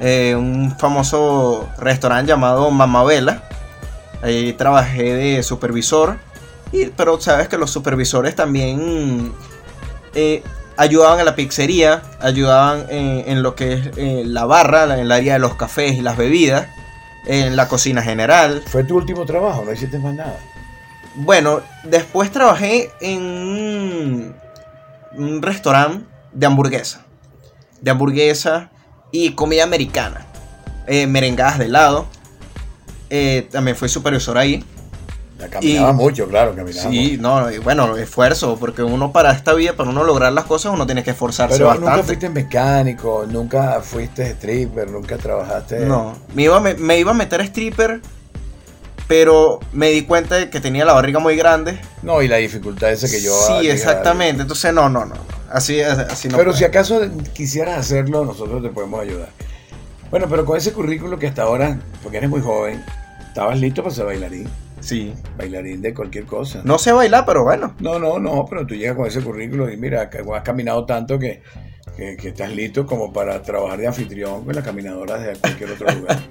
eh, 0.00 0.34
un 0.34 0.76
famoso 0.76 1.68
restaurante 1.78 2.30
llamado 2.30 2.70
Mamabela. 2.70 3.42
Ahí 4.22 4.52
trabajé 4.52 5.14
de 5.14 5.42
supervisor 5.42 6.18
pero 6.96 7.20
sabes 7.20 7.48
que 7.48 7.58
los 7.58 7.70
supervisores 7.70 8.36
también 8.36 9.32
eh, 10.14 10.42
ayudaban 10.76 11.18
a 11.20 11.24
la 11.24 11.34
pizzería, 11.34 12.02
ayudaban 12.20 12.86
en, 12.90 13.42
lo 13.42 13.54
que 13.54 13.74
es 13.74 13.90
eh, 13.96 14.22
la 14.24 14.44
barra, 14.44 14.84
en 14.84 15.00
el 15.00 15.12
área 15.12 15.34
de 15.34 15.38
los 15.40 15.54
cafés 15.54 15.94
y 15.94 16.00
las 16.00 16.16
bebidas, 16.16 16.68
en 17.26 17.56
la 17.56 17.68
cocina 17.68 18.02
general. 18.02 18.62
¿Fue 18.66 18.84
tu 18.84 18.96
último 18.96 19.26
trabajo? 19.26 19.64
¿No 19.64 19.72
hiciste 19.72 19.98
más 19.98 20.14
nada? 20.14 20.38
Bueno, 21.16 21.60
después 21.84 22.30
trabajé 22.30 22.90
en 23.00 24.34
un, 25.16 25.42
restaurante 25.42 26.06
de 26.32 26.46
hamburguesa. 26.46 27.04
De 27.80 27.90
hamburguesa 27.90 28.70
y 29.10 29.32
comida 29.32 29.64
americana. 29.64 30.26
Eh, 30.86 31.06
merengadas 31.06 31.58
de 31.58 31.66
helado. 31.66 32.06
también 33.50 33.76
fui 33.76 33.88
supervisor 33.88 34.38
ahí. 34.38 34.64
Caminaba 35.48 35.92
mucho, 35.92 36.28
claro, 36.28 36.54
caminaba. 36.54 36.90
Sí, 36.90 37.16
no, 37.18 37.46
bueno, 37.62 37.96
esfuerzo, 37.96 38.56
porque 38.58 38.82
uno 38.82 39.12
para 39.12 39.32
esta 39.32 39.54
vida, 39.54 39.74
para 39.74 39.90
uno 39.90 40.04
lograr 40.04 40.32
las 40.32 40.44
cosas, 40.44 40.72
uno 40.72 40.86
tiene 40.86 41.02
que 41.02 41.10
esforzarse 41.10 41.56
Pero 41.56 41.68
bastante. 41.68 41.90
nunca 41.90 42.02
fuiste 42.04 42.28
mecánico, 42.28 43.26
nunca 43.28 43.80
fuiste 43.80 44.30
stripper, 44.30 44.90
nunca 44.90 45.16
trabajaste. 45.16 45.80
No, 45.80 46.16
me 46.34 46.42
iba, 46.42 46.60
me, 46.60 46.98
iba 46.98 47.10
a 47.10 47.14
meter 47.14 47.40
stripper, 47.42 48.00
pero 49.08 49.60
me 49.72 49.90
di 49.90 50.02
cuenta 50.02 50.36
de 50.36 50.50
que 50.50 50.60
tenía 50.60 50.84
la 50.84 50.92
barriga 50.92 51.18
muy 51.18 51.36
grande. 51.36 51.80
No, 52.02 52.22
y 52.22 52.28
la 52.28 52.36
dificultad 52.36 52.90
esa 52.92 53.08
que 53.08 53.20
yo. 53.20 53.32
Sí, 53.32 53.68
exactamente. 53.68 54.42
Entonces, 54.42 54.72
no, 54.72 54.88
no, 54.88 55.04
no. 55.04 55.14
Así, 55.50 55.80
así 55.80 56.28
no. 56.28 56.36
Pero 56.36 56.52
si 56.52 56.64
acaso 56.64 57.00
quisieras 57.32 57.78
hacerlo, 57.78 58.24
nosotros 58.24 58.62
te 58.62 58.68
podemos 58.68 59.00
ayudar. 59.00 59.30
Bueno, 60.10 60.26
pero 60.28 60.44
con 60.44 60.56
ese 60.56 60.72
currículo 60.72 61.18
que 61.18 61.28
hasta 61.28 61.42
ahora, 61.42 61.78
porque 62.02 62.18
eres 62.18 62.30
muy 62.30 62.40
joven, 62.40 62.84
estabas 63.28 63.58
listo 63.58 63.82
para 63.82 63.94
ser 63.94 64.06
bailarín. 64.06 64.48
Sí. 64.80 65.14
Bailarín 65.36 65.82
de 65.82 65.94
cualquier 65.94 66.24
cosa. 66.24 66.62
No 66.64 66.78
sé 66.78 66.92
bailar, 66.92 67.24
pero 67.26 67.44
bueno. 67.44 67.74
No, 67.80 67.98
no, 67.98 68.18
no, 68.18 68.44
pero 68.48 68.66
tú 68.66 68.74
llegas 68.74 68.96
con 68.96 69.06
ese 69.06 69.20
currículo 69.20 69.70
y 69.70 69.76
mira, 69.76 70.10
has 70.10 70.42
caminado 70.42 70.84
tanto 70.86 71.18
que, 71.18 71.42
que, 71.96 72.28
estás 72.28 72.52
listo 72.52 72.86
como 72.86 73.12
para 73.12 73.42
trabajar 73.42 73.78
de 73.78 73.86
anfitrión 73.86 74.44
con 74.44 74.54
las 74.54 74.64
caminadoras 74.64 75.22
de 75.22 75.36
cualquier 75.36 75.70
otro 75.72 75.90
lugar. 75.92 76.18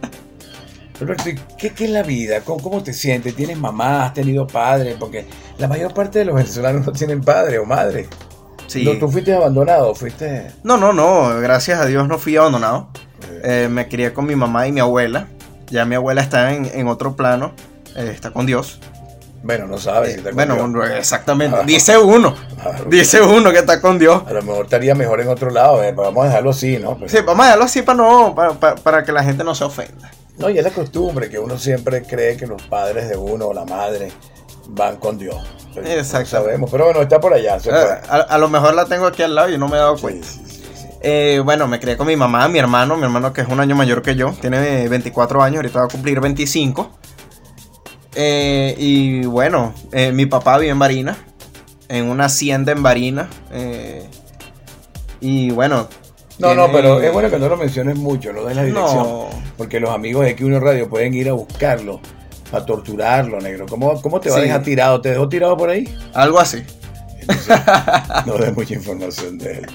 Pero, 0.99 1.15
¿qué, 1.15 1.71
¿qué, 1.71 1.85
es 1.85 1.89
la 1.89 2.03
vida? 2.03 2.41
¿Cómo, 2.41 2.61
¿Cómo, 2.61 2.83
te 2.83 2.91
sientes? 2.91 3.33
¿Tienes 3.33 3.57
mamá? 3.57 4.07
¿Has 4.07 4.13
tenido 4.13 4.45
padre? 4.45 4.97
Porque 4.99 5.25
la 5.57 5.69
mayor 5.69 5.93
parte 5.93 6.19
de 6.19 6.25
los 6.25 6.35
venezolanos 6.35 6.85
no 6.85 6.91
tienen 6.91 7.21
padre 7.21 7.57
o 7.57 7.65
madre. 7.65 8.07
Sí. 8.67 8.83
¿No, 8.83 8.97
¿Tú 8.99 9.07
fuiste 9.07 9.33
abandonado? 9.33 9.95
¿Fuiste...? 9.95 10.51
No, 10.63 10.75
no, 10.75 10.91
no. 10.91 11.39
Gracias 11.39 11.79
a 11.79 11.85
Dios 11.85 12.05
no 12.05 12.19
fui 12.19 12.35
abandonado. 12.35 12.89
Eh, 13.45 13.69
me 13.71 13.87
crié 13.87 14.11
con 14.11 14.25
mi 14.25 14.35
mamá 14.35 14.67
y 14.67 14.73
mi 14.73 14.81
abuela. 14.81 15.29
Ya 15.69 15.85
mi 15.85 15.95
abuela 15.95 16.21
está 16.21 16.53
en, 16.53 16.65
en 16.65 16.89
otro 16.89 17.15
plano. 17.15 17.53
Eh, 17.95 18.11
está 18.13 18.31
con 18.31 18.45
Dios. 18.45 18.79
Bueno, 19.41 19.67
no 19.67 19.77
sabes 19.77 20.11
si 20.11 20.17
está 20.17 20.31
con 20.31 20.73
bueno, 20.73 20.85
exactamente. 20.85 21.57
Dice 21.65 21.97
uno. 21.97 22.35
Dice 22.87 23.21
uno 23.21 23.51
que 23.51 23.59
está 23.59 23.79
con 23.79 23.97
Dios. 23.97 24.23
A 24.27 24.33
lo 24.33 24.41
mejor 24.41 24.65
estaría 24.65 24.95
mejor 24.95 25.21
en 25.21 25.29
otro 25.29 25.49
lado. 25.49 25.83
Eh, 25.83 25.93
vamos 25.93 26.25
a 26.25 26.27
dejarlo 26.27 26.49
así, 26.49 26.77
¿no? 26.77 26.97
Sí, 27.07 27.17
vamos 27.25 27.41
a 27.41 27.45
dejarlo 27.45 27.65
así 27.65 27.81
para, 27.81 27.97
no, 27.97 28.35
para, 28.35 28.75
para, 28.75 29.03
que 29.03 29.11
la 29.11 29.23
gente 29.23 29.43
no 29.43 29.55
se 29.55 29.63
ofenda. 29.63 30.11
No, 30.37 30.49
y 30.49 30.57
es 30.57 30.63
la 30.63 30.71
costumbre 30.71 31.29
que 31.29 31.39
uno 31.39 31.57
siempre 31.57 32.03
cree 32.03 32.37
que 32.37 32.47
los 32.47 32.61
padres 32.63 33.09
de 33.09 33.17
uno 33.17 33.47
o 33.47 33.53
la 33.53 33.65
madre 33.65 34.11
van 34.69 34.97
con 34.97 35.17
Dios. 35.17 35.37
Exacto. 35.75 36.29
sabemos, 36.29 36.69
pero 36.69 36.85
bueno, 36.85 37.01
está 37.01 37.19
por 37.19 37.33
allá. 37.33 37.57
Eh, 37.57 38.01
a, 38.09 38.37
lo 38.37 38.49
mejor 38.49 38.73
la 38.73 38.85
tengo 38.85 39.05
aquí 39.05 39.23
al 39.23 39.35
lado 39.35 39.49
y 39.49 39.57
no 39.57 39.67
me 39.67 39.77
he 39.77 39.79
dado 39.79 39.97
cuenta. 39.97 40.27
Eh, 41.01 41.41
bueno, 41.43 41.67
me 41.67 41.79
crié 41.79 41.95
con 41.95 42.07
mi 42.07 42.17
mamá, 42.17 42.47
mi 42.49 42.59
hermano, 42.59 42.97
mi 42.97 43.03
hermano 43.03 43.31
que 43.31 43.41
es 43.41 43.47
un 43.47 43.59
año 43.59 43.75
mayor 43.75 44.01
que 44.01 44.15
yo, 44.15 44.33
tiene 44.41 44.87
24 44.89 45.41
años, 45.41 45.57
ahorita 45.57 45.79
va 45.79 45.85
a 45.85 45.87
cumplir 45.87 46.19
25. 46.19 46.98
Eh, 48.21 48.75
y 48.77 49.25
bueno, 49.25 49.73
mi 50.13 50.25
papá 50.25 50.57
vive 50.57 50.71
en 50.71 50.79
Barina, 50.79 51.17
en 51.87 52.05
una 52.05 52.25
hacienda 52.25 52.73
en 52.73 52.83
Barina. 52.83 53.29
y 55.21 55.51
bueno. 55.51 55.87
No, 56.37 56.53
no, 56.53 56.69
pero 56.71 57.01
es 57.01 57.13
bueno 57.13 57.29
que 57.29 57.39
no 57.39 57.47
lo 57.47 57.55
menciones 57.55 57.97
mucho, 57.97 58.33
no 58.33 58.43
des 58.43 58.55
la 58.55 58.63
dirección. 58.63 59.27
Porque 59.57 59.79
los 59.79 59.89
amigos 59.91 60.25
de 60.25 60.37
Q1 60.37 60.59
Radio 60.59 60.89
pueden 60.89 61.13
ir 61.13 61.29
a 61.29 61.33
buscarlo 61.33 62.01
para 62.51 62.65
torturarlo, 62.65 63.39
negro. 63.39 63.65
¿Cómo, 63.67 64.01
cómo 64.01 64.19
te 64.19 64.29
va 64.29 64.37
a 64.37 64.41
dejar 64.41 64.63
tirado? 64.63 65.01
¿Te 65.01 65.09
dejó 65.09 65.29
tirado 65.29 65.55
por 65.55 65.69
ahí? 65.69 65.85
Algo 66.13 66.39
así. 66.39 66.63
no 68.25 68.37
des 68.37 68.55
mucha 68.55 68.73
información 68.73 69.37
de 69.37 69.59
él. 69.59 69.67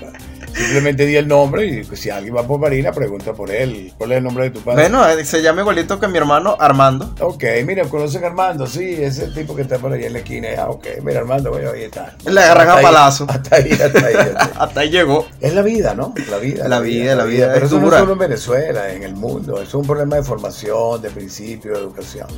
Simplemente 0.54 1.04
di 1.06 1.16
el 1.16 1.26
nombre 1.26 1.66
y 1.66 1.84
si 1.96 2.10
alguien 2.10 2.36
va 2.36 2.46
por 2.46 2.60
Marina, 2.60 2.92
pregunta 2.92 3.32
por 3.32 3.50
él. 3.50 3.92
¿Cuál 3.98 4.12
es 4.12 4.18
el 4.18 4.24
nombre 4.24 4.44
de 4.44 4.50
tu 4.50 4.60
padre? 4.60 4.82
Bueno, 4.82 5.08
eh, 5.08 5.24
se 5.24 5.42
llama 5.42 5.62
igualito 5.62 5.98
que 5.98 6.06
mi 6.06 6.18
hermano 6.18 6.56
Armando. 6.58 7.14
Ok, 7.20 7.44
mira, 7.66 7.84
conocen 7.84 8.24
a 8.24 8.28
Armando, 8.28 8.66
sí, 8.66 8.96
ese 9.02 9.28
tipo 9.28 9.56
que 9.56 9.62
está 9.62 9.78
por 9.78 9.92
ahí 9.92 10.04
en 10.04 10.12
la 10.12 10.20
esquina. 10.20 10.48
Ah, 10.56 10.70
ok, 10.70 10.86
mira, 11.02 11.20
Armando, 11.20 11.50
bueno, 11.50 11.70
ahí 11.72 11.82
está. 11.82 12.16
Le 12.24 12.40
agarran 12.40 12.70
a 12.70 12.80
palazo. 12.80 13.26
Hasta 13.28 13.56
ahí, 13.56 13.72
hasta 13.72 14.06
ahí. 14.06 14.14
Hasta 14.56 14.80
ahí. 14.80 14.90
llegó. 14.90 15.26
Es 15.40 15.54
la 15.54 15.62
vida, 15.62 15.94
¿no? 15.94 16.14
La 16.30 16.38
vida. 16.38 16.68
La, 16.68 16.80
vida, 16.80 17.16
la 17.16 17.24
vida. 17.24 17.50
Pero 17.52 17.66
eso 17.66 17.80
no 17.80 17.90
solo 17.90 18.12
en 18.12 18.18
Venezuela, 18.18 18.92
en 18.92 19.02
el 19.02 19.14
mundo. 19.14 19.60
Es 19.60 19.74
un 19.74 19.84
problema 19.84 20.16
de 20.16 20.22
formación, 20.22 21.02
de 21.02 21.10
principio, 21.10 21.72
de 21.72 21.78
educación. 21.78 22.28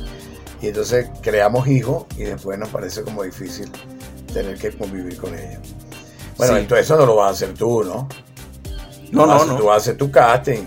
Y 0.61 0.67
entonces 0.67 1.07
creamos 1.21 1.67
hijos 1.67 2.05
y 2.17 2.23
después 2.23 2.57
nos 2.57 2.69
parece 2.69 3.03
como 3.03 3.23
difícil 3.23 3.71
tener 4.33 4.57
que 4.57 4.71
convivir 4.71 5.17
con 5.17 5.33
ellos. 5.37 5.75
Bueno, 6.37 6.57
entonces 6.57 6.85
eso 6.85 6.97
no 6.97 7.05
lo 7.05 7.15
vas 7.15 7.27
a 7.27 7.31
hacer 7.31 7.53
tú, 7.53 7.83
¿no? 7.83 8.07
No, 9.11 9.25
no, 9.25 9.45
no. 9.45 9.57
Tú 9.57 9.71
hacer 9.71 9.97
tu 9.97 10.11
casting. 10.11 10.63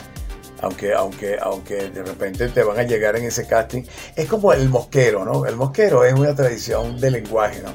Aunque, 0.63 0.93
aunque, 0.93 1.39
aunque 1.41 1.91
de 1.91 2.03
repente 2.03 2.49
te 2.49 2.63
van 2.63 2.79
a 2.79 2.83
llegar 2.83 3.17
en 3.17 3.25
ese 3.25 3.47
casting. 3.47 3.83
Es 4.15 4.29
como 4.29 4.53
el 4.53 4.69
mosquero, 4.69 5.25
¿no? 5.25 5.47
El 5.47 5.57
mosquero 5.57 6.05
es 6.05 6.13
una 6.13 6.35
tradición 6.35 7.01
de 7.01 7.11
lenguaje, 7.11 7.63
¿no? 7.63 7.73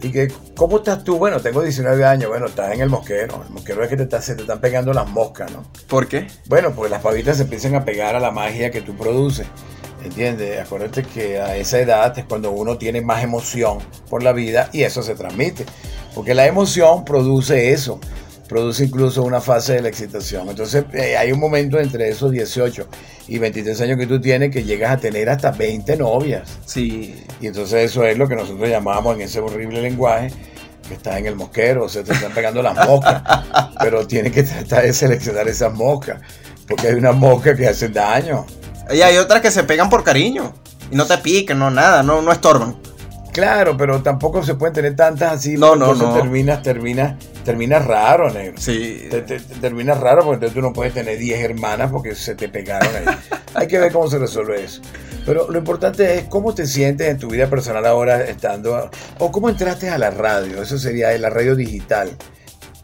Y 0.00 0.12
que, 0.12 0.32
¿cómo 0.54 0.78
estás 0.78 1.02
tú? 1.02 1.16
Bueno, 1.16 1.40
tengo 1.40 1.62
19 1.62 2.04
años. 2.04 2.28
Bueno, 2.28 2.46
estás 2.46 2.72
en 2.72 2.80
el 2.80 2.88
mosquero. 2.88 3.42
El 3.46 3.52
mosquero 3.52 3.82
es 3.82 3.88
que 3.88 3.96
te 3.96 4.22
se 4.22 4.34
te 4.34 4.42
están 4.42 4.60
pegando 4.60 4.92
las 4.92 5.08
moscas, 5.08 5.50
¿no? 5.50 5.64
¿Por 5.88 6.06
qué? 6.06 6.26
Bueno, 6.46 6.72
pues 6.72 6.90
las 6.90 7.02
pavitas 7.02 7.38
se 7.38 7.44
empiezan 7.44 7.74
a 7.74 7.84
pegar 7.84 8.14
a 8.14 8.20
la 8.20 8.30
magia 8.30 8.70
que 8.70 8.80
tú 8.80 8.96
produces. 8.96 9.46
¿Entiendes? 10.04 10.60
Acuérdate 10.60 11.02
que 11.02 11.40
a 11.40 11.56
esa 11.56 11.80
edad 11.80 12.16
es 12.16 12.24
cuando 12.26 12.52
uno 12.52 12.78
tiene 12.78 13.00
más 13.00 13.24
emoción 13.24 13.78
por 14.08 14.22
la 14.22 14.32
vida 14.32 14.70
y 14.72 14.84
eso 14.84 15.02
se 15.02 15.16
transmite. 15.16 15.66
Porque 16.18 16.34
la 16.34 16.46
emoción 16.48 17.04
produce 17.04 17.70
eso, 17.70 18.00
produce 18.48 18.86
incluso 18.86 19.22
una 19.22 19.40
fase 19.40 19.74
de 19.74 19.82
la 19.82 19.88
excitación. 19.88 20.48
Entonces 20.48 20.84
eh, 20.92 21.16
hay 21.16 21.30
un 21.30 21.38
momento 21.38 21.78
entre 21.78 22.08
esos 22.08 22.32
18 22.32 22.88
y 23.28 23.38
23 23.38 23.80
años 23.82 23.98
que 23.98 24.08
tú 24.08 24.20
tienes 24.20 24.50
que 24.50 24.64
llegas 24.64 24.90
a 24.90 24.96
tener 24.96 25.30
hasta 25.30 25.52
20 25.52 25.96
novias. 25.96 26.58
Sí. 26.66 27.24
Y 27.40 27.46
entonces 27.46 27.88
eso 27.88 28.02
es 28.02 28.18
lo 28.18 28.26
que 28.26 28.34
nosotros 28.34 28.68
llamamos 28.68 29.14
en 29.14 29.20
ese 29.20 29.38
horrible 29.38 29.80
lenguaje 29.80 30.32
que 30.88 30.94
está 30.94 31.16
en 31.20 31.26
el 31.26 31.36
mosquero, 31.36 31.84
o 31.84 31.88
sea, 31.88 32.02
te 32.02 32.12
están 32.12 32.32
pegando 32.32 32.62
las 32.62 32.84
moscas, 32.84 33.22
pero 33.80 34.04
tienes 34.04 34.32
que 34.32 34.42
tratar 34.42 34.82
de 34.82 34.92
seleccionar 34.92 35.46
esas 35.46 35.72
moscas, 35.72 36.20
porque 36.66 36.88
hay 36.88 36.94
unas 36.94 37.14
moscas 37.14 37.56
que 37.56 37.68
hacen 37.68 37.92
daño. 37.92 38.44
Y 38.90 39.02
hay 39.02 39.18
otras 39.18 39.40
que 39.40 39.52
se 39.52 39.62
pegan 39.62 39.88
por 39.88 40.02
cariño. 40.02 40.52
Y 40.90 40.96
no 40.96 41.06
te 41.06 41.16
pican, 41.18 41.60
no 41.60 41.70
nada, 41.70 42.02
no, 42.02 42.22
no 42.22 42.32
estorban. 42.32 42.87
Claro, 43.38 43.76
pero 43.76 44.02
tampoco 44.02 44.42
se 44.42 44.56
pueden 44.56 44.74
tener 44.74 44.96
tantas 44.96 45.34
así. 45.34 45.56
No, 45.56 45.76
no, 45.76 45.94
no. 45.94 46.12
Terminas, 46.12 46.60
terminas, 46.60 47.14
terminas 47.44 47.86
raro, 47.86 48.28
negro. 48.30 48.60
Sí. 48.60 49.06
Te, 49.08 49.22
terminas 49.60 50.00
raro 50.00 50.24
porque 50.24 50.34
entonces 50.34 50.54
tú 50.54 50.60
no 50.60 50.72
puedes 50.72 50.92
tener 50.92 51.16
10 51.16 51.44
hermanas 51.44 51.92
porque 51.92 52.16
se 52.16 52.34
te 52.34 52.48
pegaron 52.48 52.90
ahí. 52.96 53.14
Hay 53.54 53.68
que 53.68 53.78
ver 53.78 53.92
cómo 53.92 54.10
se 54.10 54.18
resuelve 54.18 54.64
eso. 54.64 54.82
Pero 55.24 55.48
lo 55.52 55.56
importante 55.56 56.16
es 56.16 56.24
cómo 56.24 56.52
te 56.52 56.66
sientes 56.66 57.06
en 57.06 57.16
tu 57.16 57.28
vida 57.28 57.48
personal 57.48 57.86
ahora 57.86 58.24
estando, 58.24 58.90
o 59.18 59.30
cómo 59.30 59.48
entraste 59.48 59.88
a 59.88 59.98
la 59.98 60.10
radio, 60.10 60.60
eso 60.60 60.76
sería 60.76 61.16
la 61.16 61.30
radio 61.30 61.54
digital. 61.54 62.10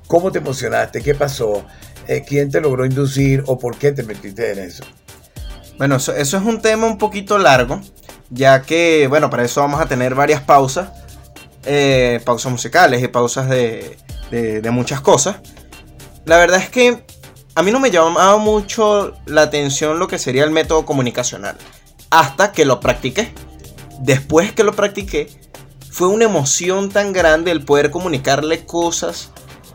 ¿Cómo 0.06 0.30
te 0.30 0.38
emocionaste? 0.38 1.02
¿Qué 1.02 1.16
pasó? 1.16 1.66
Eh, 2.06 2.22
¿Quién 2.24 2.48
te 2.48 2.60
logró 2.60 2.86
inducir 2.86 3.42
o 3.48 3.58
por 3.58 3.76
qué 3.76 3.90
te 3.90 4.04
metiste 4.04 4.52
en 4.52 4.60
eso? 4.60 4.84
Bueno, 5.78 5.96
eso, 5.96 6.14
es 6.14 6.32
un 6.32 6.62
tema 6.62 6.86
un 6.86 6.98
poquito 6.98 7.38
largo, 7.38 7.80
ya 8.30 8.62
que, 8.62 9.06
bueno, 9.08 9.30
para 9.30 9.44
eso 9.44 9.60
vamos 9.60 9.80
a 9.80 9.86
tener 9.86 10.14
varias 10.14 10.40
pausas, 10.40 10.90
eh, 11.64 12.20
pausas 12.24 12.52
musicales 12.52 13.02
y 13.02 13.08
pausas 13.08 13.48
de, 13.48 13.96
de, 14.30 14.70
muchas 14.70 15.00
cosas. 15.00 15.36
La 16.24 16.38
verdad 16.38 16.60
es 16.60 16.68
que 16.68 17.04
a 17.54 17.62
mí 17.62 17.70
no 17.70 17.80
me 17.80 17.90
llamaba 17.90 18.36
mucho 18.38 19.14
la 19.26 19.42
atención 19.42 19.98
lo 19.98 20.08
que 20.08 20.18
sería 20.18 20.44
el 20.44 20.50
método 20.50 20.84
comunicacional, 20.84 21.56
hasta 22.10 22.52
que 22.52 22.64
lo 22.64 22.80
practiqué. 22.80 23.32
Después 24.00 24.52
que 24.52 24.64
lo 24.64 24.72
practiqué, 24.72 25.28
fue 25.90 26.08
una 26.08 26.24
emoción 26.24 26.90
tan 26.90 27.12
grande 27.12 27.52
el 27.52 27.64
poder 27.64 27.90
comunicarle 27.90 28.66
cosas 28.66 29.30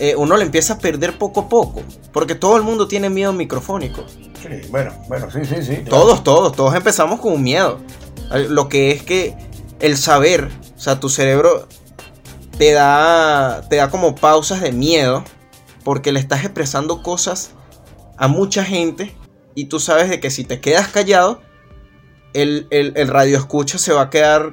eh, 0.00 0.16
uno 0.16 0.36
le 0.36 0.44
empieza 0.44 0.74
a 0.74 0.78
perder 0.78 1.18
poco 1.18 1.40
a 1.40 1.48
poco, 1.48 1.82
porque 2.12 2.34
todo 2.34 2.56
el 2.56 2.62
mundo 2.62 2.88
tiene 2.88 3.10
miedo 3.10 3.32
microfónico. 3.32 4.04
Sí, 4.08 4.48
bueno, 4.70 4.92
bueno, 5.08 5.30
sí, 5.30 5.44
sí, 5.44 5.62
sí. 5.62 5.84
Todos, 5.88 6.24
todos, 6.24 6.56
todos 6.56 6.74
empezamos 6.74 7.20
con 7.20 7.34
un 7.34 7.42
miedo. 7.42 7.78
Lo 8.48 8.68
que 8.68 8.90
es 8.90 9.02
que 9.02 9.36
el 9.78 9.96
saber, 9.96 10.50
o 10.76 10.80
sea, 10.80 10.98
tu 10.98 11.08
cerebro 11.08 11.68
te 12.56 12.72
da, 12.72 13.62
te 13.68 13.76
da 13.76 13.90
como 13.90 14.14
pausas 14.14 14.60
de 14.60 14.72
miedo, 14.72 15.24
porque 15.84 16.12
le 16.12 16.20
estás 16.20 16.44
expresando 16.44 17.02
cosas 17.02 17.50
a 18.16 18.28
mucha 18.28 18.64
gente 18.64 19.14
y 19.54 19.66
tú 19.66 19.80
sabes 19.80 20.08
de 20.08 20.20
que 20.20 20.30
si 20.30 20.44
te 20.44 20.60
quedas 20.60 20.88
callado, 20.88 21.42
el, 22.32 23.08
radio 23.08 23.38
escucha 23.38 23.78
se 23.78 23.92
va 23.92 24.02
a 24.02 24.10
quedar 24.10 24.52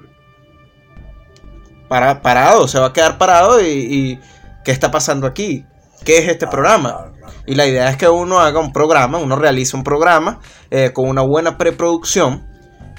para, 1.88 2.22
parado, 2.22 2.68
se 2.68 2.80
va 2.80 2.88
a 2.88 2.94
quedar 2.94 3.18
parado 3.18 3.62
y, 3.62 4.20
¿qué 4.68 4.74
está 4.74 4.92
pasando 4.92 5.28
aquí? 5.28 5.66
¿Qué 6.04 6.18
es 6.18 6.28
este 6.28 6.44
ah, 6.44 6.50
programa? 6.50 7.14
Y 7.46 7.56
la 7.56 7.66
idea 7.66 7.90
es 7.90 7.96
que 7.96 8.10
uno 8.10 8.42
haga 8.42 8.60
un 8.60 8.74
programa, 8.74 9.18
uno 9.18 9.38
realice 9.38 9.78
un 9.78 9.84
programa 9.86 10.42
eh, 10.72 10.92
con 10.94 11.08
una 11.08 11.22
buena 11.22 11.58
preproducción, 11.58 12.46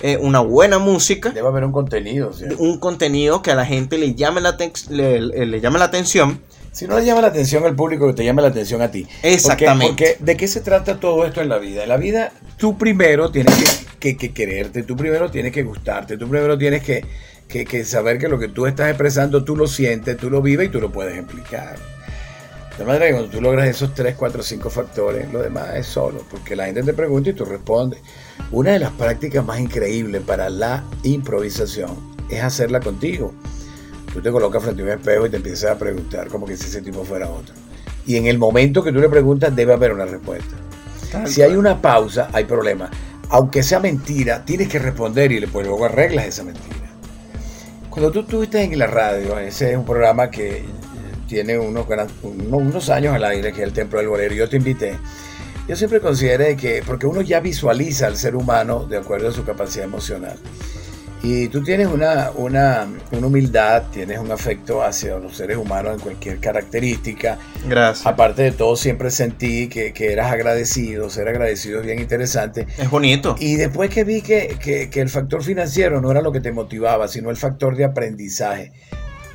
eh, 0.00 0.16
una 0.18 0.40
buena 0.40 0.78
música. 0.78 1.28
Debe 1.28 1.46
haber 1.46 1.64
un 1.64 1.72
contenido. 1.72 2.30
Un 2.56 2.78
contenido 2.80 3.42
que 3.42 3.50
a 3.50 3.54
la 3.54 3.66
gente 3.66 3.98
le 3.98 4.14
llame 4.14 4.40
la, 4.40 4.56
le, 4.88 5.20
le 5.20 5.60
llame 5.60 5.78
la 5.78 5.84
atención 5.84 6.42
si 6.72 6.86
no 6.86 6.98
le 6.98 7.04
llama 7.04 7.22
la 7.22 7.28
atención 7.28 7.64
al 7.64 7.74
público, 7.74 8.06
que 8.06 8.12
te 8.12 8.24
llame 8.24 8.42
la 8.42 8.48
atención 8.48 8.82
a 8.82 8.90
ti. 8.90 9.06
Exactamente. 9.22 9.86
Porque, 9.86 10.16
¿de 10.20 10.36
qué 10.36 10.48
se 10.48 10.60
trata 10.60 11.00
todo 11.00 11.24
esto 11.24 11.40
en 11.40 11.48
la 11.48 11.58
vida? 11.58 11.82
En 11.82 11.88
la 11.88 11.96
vida, 11.96 12.32
tú 12.56 12.78
primero 12.78 13.30
tienes 13.30 13.86
que, 13.98 14.16
quererte, 14.16 14.82
tú 14.82 14.96
primero 14.96 15.30
tienes 15.30 15.52
que 15.52 15.62
gustarte, 15.62 16.16
tú 16.16 16.28
primero 16.28 16.56
tienes 16.56 16.82
que, 16.82 17.04
que, 17.48 17.84
saber 17.84 18.18
que 18.18 18.28
lo 18.28 18.38
que 18.38 18.48
tú 18.48 18.66
estás 18.66 18.88
expresando, 18.88 19.44
tú 19.44 19.56
lo 19.56 19.66
sientes, 19.66 20.16
tú 20.16 20.30
lo 20.30 20.42
vives 20.42 20.68
y 20.68 20.70
tú 20.70 20.80
lo 20.80 20.92
puedes 20.92 21.18
explicar. 21.18 21.76
De 22.78 22.84
manera 22.84 23.06
que 23.06 23.12
cuando 23.12 23.30
tú 23.30 23.40
logras 23.40 23.66
esos 23.66 23.92
3, 23.92 24.14
4, 24.16 24.40
5 24.40 24.70
factores, 24.70 25.32
lo 25.32 25.42
demás 25.42 25.74
es 25.74 25.86
solo, 25.86 26.24
porque 26.30 26.54
la 26.54 26.66
gente 26.66 26.84
te 26.84 26.92
pregunta 26.92 27.30
y 27.30 27.32
tú 27.32 27.44
respondes. 27.44 28.00
Una 28.52 28.70
de 28.70 28.78
las 28.78 28.92
prácticas 28.92 29.44
más 29.44 29.58
increíbles 29.58 30.22
para 30.22 30.48
la 30.48 30.84
improvisación 31.02 32.16
es 32.30 32.40
hacerla 32.40 32.78
contigo. 32.78 33.34
Tú 34.12 34.20
te 34.20 34.30
colocas 34.30 34.62
frente 34.62 34.82
a 34.82 34.84
un 34.84 34.90
espejo 34.90 35.26
y 35.26 35.30
te 35.30 35.36
empiezas 35.36 35.72
a 35.72 35.78
preguntar 35.78 36.28
como 36.28 36.46
que 36.46 36.56
si 36.56 36.66
ese 36.66 36.82
tipo 36.82 37.04
fuera 37.04 37.28
otro. 37.28 37.54
Y 38.06 38.16
en 38.16 38.26
el 38.26 38.38
momento 38.38 38.82
que 38.82 38.92
tú 38.92 39.00
le 39.00 39.08
preguntas 39.08 39.54
debe 39.54 39.74
haber 39.74 39.92
una 39.92 40.06
respuesta. 40.06 40.56
si 41.26 41.42
hay 41.42 41.56
una 41.56 41.80
pausa, 41.80 42.30
hay 42.32 42.44
problema. 42.44 42.90
Aunque 43.30 43.62
sea 43.62 43.80
mentira, 43.80 44.44
tienes 44.44 44.68
que 44.68 44.78
responder 44.78 45.30
y 45.32 45.44
pues 45.46 45.66
luego 45.66 45.84
arreglas 45.84 46.26
esa 46.26 46.44
mentira. 46.44 46.76
Cuando 47.90 48.10
tú 48.10 48.20
estuviste 48.20 48.62
en 48.62 48.78
la 48.78 48.86
radio, 48.86 49.38
ese 49.38 49.72
es 49.72 49.76
un 49.76 49.84
programa 49.84 50.30
que 50.30 50.64
tiene 51.26 51.58
unos, 51.58 51.86
unos 52.22 52.88
años 52.88 53.14
al 53.14 53.24
aire, 53.24 53.52
que 53.52 53.60
es 53.60 53.68
el 53.68 53.74
Templo 53.74 53.98
del 53.98 54.08
Bolero, 54.08 54.34
yo 54.34 54.48
te 54.48 54.56
invité. 54.56 54.96
Yo 55.68 55.76
siempre 55.76 56.00
consideré 56.00 56.56
que, 56.56 56.82
porque 56.84 57.06
uno 57.06 57.20
ya 57.20 57.40
visualiza 57.40 58.06
al 58.06 58.16
ser 58.16 58.34
humano 58.34 58.86
de 58.86 58.96
acuerdo 58.96 59.28
a 59.28 59.32
su 59.32 59.44
capacidad 59.44 59.84
emocional. 59.84 60.38
Y 61.22 61.48
tú 61.48 61.64
tienes 61.64 61.88
una, 61.88 62.30
una, 62.36 62.86
humildad, 63.10 63.84
tienes 63.92 64.18
un 64.18 64.30
afecto 64.30 64.82
hacia 64.82 65.16
los 65.18 65.36
seres 65.36 65.56
humanos 65.56 65.94
en 65.94 66.00
cualquier 66.00 66.38
característica. 66.38 67.38
Gracias. 67.68 68.06
Aparte 68.06 68.42
de 68.42 68.52
todo, 68.52 68.76
siempre 68.76 69.10
sentí 69.10 69.68
que, 69.68 69.92
eras 69.98 70.30
agradecido. 70.30 71.10
Ser 71.10 71.28
agradecido 71.28 71.80
es 71.80 71.86
bien 71.86 71.98
interesante. 71.98 72.68
Es 72.78 72.88
bonito. 72.88 73.34
Y 73.38 73.56
después 73.56 73.90
que 73.90 74.04
vi 74.04 74.22
que, 74.22 74.90
el 74.94 75.08
factor 75.08 75.42
financiero 75.42 76.00
no 76.00 76.10
era 76.10 76.22
lo 76.22 76.30
que 76.30 76.40
te 76.40 76.52
motivaba, 76.52 77.08
sino 77.08 77.30
el 77.30 77.36
factor 77.36 77.76
de 77.76 77.84
aprendizaje, 77.84 78.72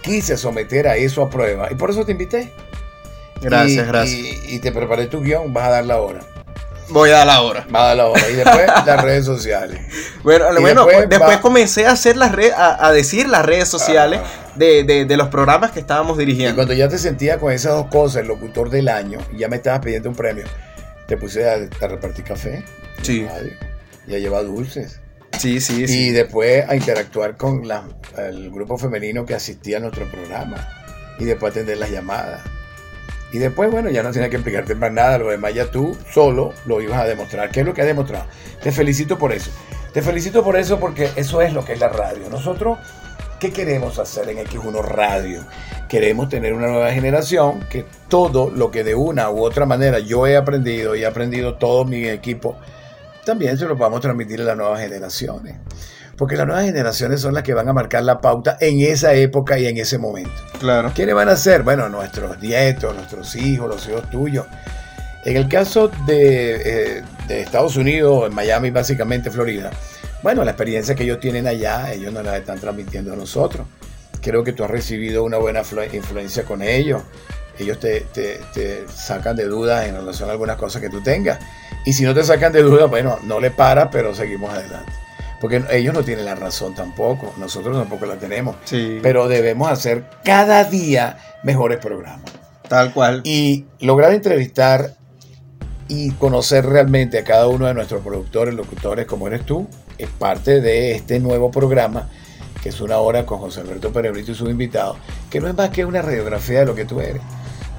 quise 0.01 0.37
someter 0.37 0.87
a 0.87 0.95
eso 0.95 1.21
a 1.21 1.29
prueba. 1.29 1.67
Y 1.69 1.75
por 1.75 1.89
eso 1.89 2.05
te 2.05 2.13
invité. 2.13 2.49
Gracias, 3.41 3.85
gracias. 3.85 4.19
Y, 4.19 4.55
y 4.55 4.59
te 4.59 4.71
preparé 4.71 5.07
tu 5.07 5.21
guion, 5.21 5.53
vas 5.53 5.67
a 5.67 5.71
dar 5.71 5.85
la 5.85 5.99
hora. 5.99 6.21
Voy 6.89 7.09
a 7.09 7.13
dar 7.13 7.27
la 7.27 7.41
hora. 7.41 7.65
Va 7.73 7.83
a 7.83 7.87
dar 7.87 7.97
la 7.97 8.07
hora. 8.07 8.29
Y 8.29 8.33
después 8.33 8.67
las 8.85 9.01
redes 9.01 9.25
sociales. 9.25 9.81
Bueno, 10.23 10.45
bueno 10.59 10.85
después, 11.07 11.37
comencé 11.37 11.85
a 11.85 11.91
hacer 11.91 12.17
las 12.17 12.31
redes, 12.31 12.53
a, 12.55 12.91
decir 12.91 13.27
las 13.27 13.45
redes 13.45 13.67
sociales 13.67 14.21
ah. 14.23 14.53
de, 14.55 15.05
los 15.17 15.29
programas 15.29 15.71
que 15.71 15.79
estábamos 15.79 16.17
dirigiendo. 16.17 16.53
Y 16.53 16.55
cuando 16.55 16.73
ya 16.73 16.87
te 16.87 16.97
sentía 16.97 17.39
con 17.39 17.51
esas 17.51 17.73
dos 17.73 17.87
cosas, 17.87 18.21
el 18.21 18.27
locutor 18.27 18.69
del 18.69 18.89
año, 18.89 19.19
y 19.31 19.39
ya 19.39 19.47
me 19.47 19.57
estabas 19.57 19.79
pidiendo 19.79 20.09
un 20.09 20.15
premio, 20.15 20.45
te 21.07 21.17
puse 21.17 21.49
a, 21.49 21.57
repartir 21.87 22.25
café. 22.25 22.63
Sí. 23.01 23.25
Y 24.07 24.15
a 24.15 24.19
llevar 24.19 24.45
dulces. 24.45 24.99
Sí, 25.39 25.59
sí, 25.59 25.87
sí. 25.87 26.07
Y 26.07 26.11
después 26.11 26.67
a 26.69 26.75
interactuar 26.75 27.37
con 27.37 27.63
el 28.17 28.51
grupo 28.51 28.77
femenino 28.77 29.25
que 29.25 29.33
asistía 29.33 29.77
a 29.77 29.79
nuestro 29.79 30.09
programa. 30.09 30.67
Y 31.19 31.25
después 31.25 31.51
atender 31.51 31.77
las 31.77 31.91
llamadas. 31.91 32.41
Y 33.33 33.39
después, 33.39 33.71
bueno, 33.71 33.89
ya 33.89 34.03
no 34.03 34.11
tienes 34.11 34.29
que 34.29 34.35
explicarte 34.35 34.75
más 34.75 34.91
nada, 34.91 35.17
lo 35.17 35.29
demás 35.29 35.55
ya 35.55 35.65
tú 35.65 35.97
solo 36.11 36.53
lo 36.67 36.79
ibas 36.81 36.99
a 36.99 37.05
demostrar. 37.05 37.49
¿Qué 37.49 37.61
es 37.61 37.65
lo 37.65 37.73
que 37.73 37.81
has 37.81 37.87
demostrado? 37.87 38.27
Te 38.61 38.71
felicito 38.71 39.17
por 39.17 39.33
eso. 39.33 39.49
Te 39.91 40.03
felicito 40.03 40.43
por 40.43 40.55
eso 40.55 40.79
porque 40.79 41.09
eso 41.15 41.41
es 41.41 41.51
lo 41.51 41.65
que 41.65 41.73
es 41.73 41.79
la 41.79 41.89
radio. 41.89 42.29
Nosotros, 42.29 42.77
¿qué 43.39 43.51
queremos 43.51 43.97
hacer 43.97 44.29
en 44.29 44.37
X1 44.37 44.83
Radio? 44.83 45.43
Queremos 45.89 46.29
tener 46.29 46.53
una 46.53 46.67
nueva 46.67 46.91
generación 46.91 47.61
que 47.71 47.85
todo 48.07 48.51
lo 48.51 48.69
que 48.69 48.83
de 48.83 48.93
una 48.93 49.31
u 49.31 49.43
otra 49.43 49.65
manera 49.65 49.97
yo 49.97 50.27
he 50.27 50.37
aprendido 50.37 50.95
y 50.95 51.01
he 51.01 51.05
aprendido 51.07 51.55
todo 51.55 51.85
mi 51.85 52.07
equipo, 52.07 52.55
también 53.25 53.57
se 53.57 53.65
lo 53.65 53.75
podamos 53.75 54.01
transmitir 54.01 54.41
a 54.41 54.43
las 54.43 54.57
nuevas 54.57 54.79
generaciones 54.79 55.55
porque 56.17 56.35
las 56.35 56.45
nuevas 56.45 56.65
generaciones 56.65 57.21
son 57.21 57.33
las 57.33 57.43
que 57.43 57.53
van 57.53 57.67
a 57.67 57.73
marcar 57.73 58.03
la 58.03 58.21
pauta 58.21 58.57
en 58.59 58.81
esa 58.81 59.13
época 59.13 59.57
y 59.57 59.65
en 59.65 59.77
ese 59.77 59.97
momento. 59.97 60.31
Claro. 60.59 60.91
¿Quiénes 60.93 61.15
van 61.15 61.29
a 61.29 61.35
ser? 61.35 61.63
Bueno, 61.63 61.89
nuestros 61.89 62.39
nietos, 62.39 62.95
nuestros 62.95 63.35
hijos, 63.35 63.67
los 63.67 63.87
hijos 63.87 64.09
tuyos. 64.09 64.45
En 65.25 65.37
el 65.37 65.47
caso 65.47 65.89
de, 66.05 66.97
eh, 66.97 67.03
Estados 67.29 67.77
Unidos, 67.77 68.27
en 68.27 68.35
Miami, 68.35 68.69
básicamente 68.69 69.31
Florida, 69.31 69.71
bueno, 70.21 70.43
la 70.43 70.51
experiencia 70.51 70.95
que 70.95 71.03
ellos 71.03 71.19
tienen 71.19 71.47
allá, 71.47 71.91
ellos 71.91 72.13
no 72.13 72.21
la 72.21 72.37
están 72.37 72.59
transmitiendo 72.59 73.13
a 73.13 73.15
nosotros. 73.15 73.65
Creo 74.21 74.43
que 74.43 74.53
tú 74.53 74.63
has 74.63 74.69
recibido 74.69 75.23
una 75.23 75.37
buena 75.37 75.63
influencia 75.91 76.43
con 76.43 76.61
ellos. 76.61 77.01
Ellos 77.57 77.79
te, 77.79 78.01
te 78.13 78.85
sacan 78.87 79.35
de 79.35 79.45
dudas 79.45 79.85
en 79.85 79.95
relación 79.95 80.29
a 80.29 80.31
algunas 80.31 80.57
cosas 80.57 80.81
que 80.81 80.89
tú 80.89 81.01
tengas. 81.01 81.39
Y 81.85 81.93
si 81.93 82.03
no 82.03 82.13
te 82.13 82.23
sacan 82.23 82.53
de 82.53 82.61
dudas, 82.61 82.89
bueno, 82.89 83.19
no 83.23 83.39
le 83.39 83.51
paras, 83.51 83.89
pero 83.91 84.15
seguimos 84.15 84.53
adelante 84.53 85.02
porque 85.43 85.61
ellos 85.71 85.93
no 85.93 86.03
tienen 86.03 86.23
la 86.23 86.35
razón 86.35 86.73
tampoco, 86.73 87.33
nosotros 87.37 87.77
tampoco 87.77 88.05
la 88.05 88.15
tenemos, 88.15 88.55
pero 89.01 89.27
debemos 89.27 89.69
hacer 89.69 90.05
cada 90.23 90.63
día 90.63 91.17
mejores 91.43 91.79
programas. 91.79 92.31
Tal 92.69 92.93
cual. 92.93 93.19
Y 93.25 93.65
lograr 93.81 94.13
entrevistar 94.13 94.93
y 95.89 96.11
conocer 96.11 96.65
realmente 96.65 97.19
a 97.19 97.25
cada 97.25 97.49
uno 97.49 97.65
de 97.65 97.73
nuestros 97.73 98.01
productores, 98.01 98.53
locutores, 98.53 99.05
como 99.05 99.27
eres 99.27 99.45
tú, 99.45 99.67
es 99.97 100.07
parte 100.07 100.61
de 100.61 100.93
este 100.93 101.19
nuevo 101.19 101.51
programa, 101.51 102.07
que 102.61 102.69
es 102.69 102.79
una 102.79 102.99
hora 102.99 103.25
con 103.25 103.39
José 103.39 103.59
Alberto 103.59 103.91
Perebrito 103.91 104.31
y 104.31 104.35
sus 104.35 104.49
invitados, 104.49 104.95
que 105.29 105.41
no 105.41 105.49
es 105.49 105.57
más 105.57 105.71
que 105.71 105.83
una 105.83 106.01
radiografía 106.01 106.59
de 106.59 106.67
lo 106.67 106.73
que 106.73 106.85
tú 106.85 107.01
eres. 107.01 107.21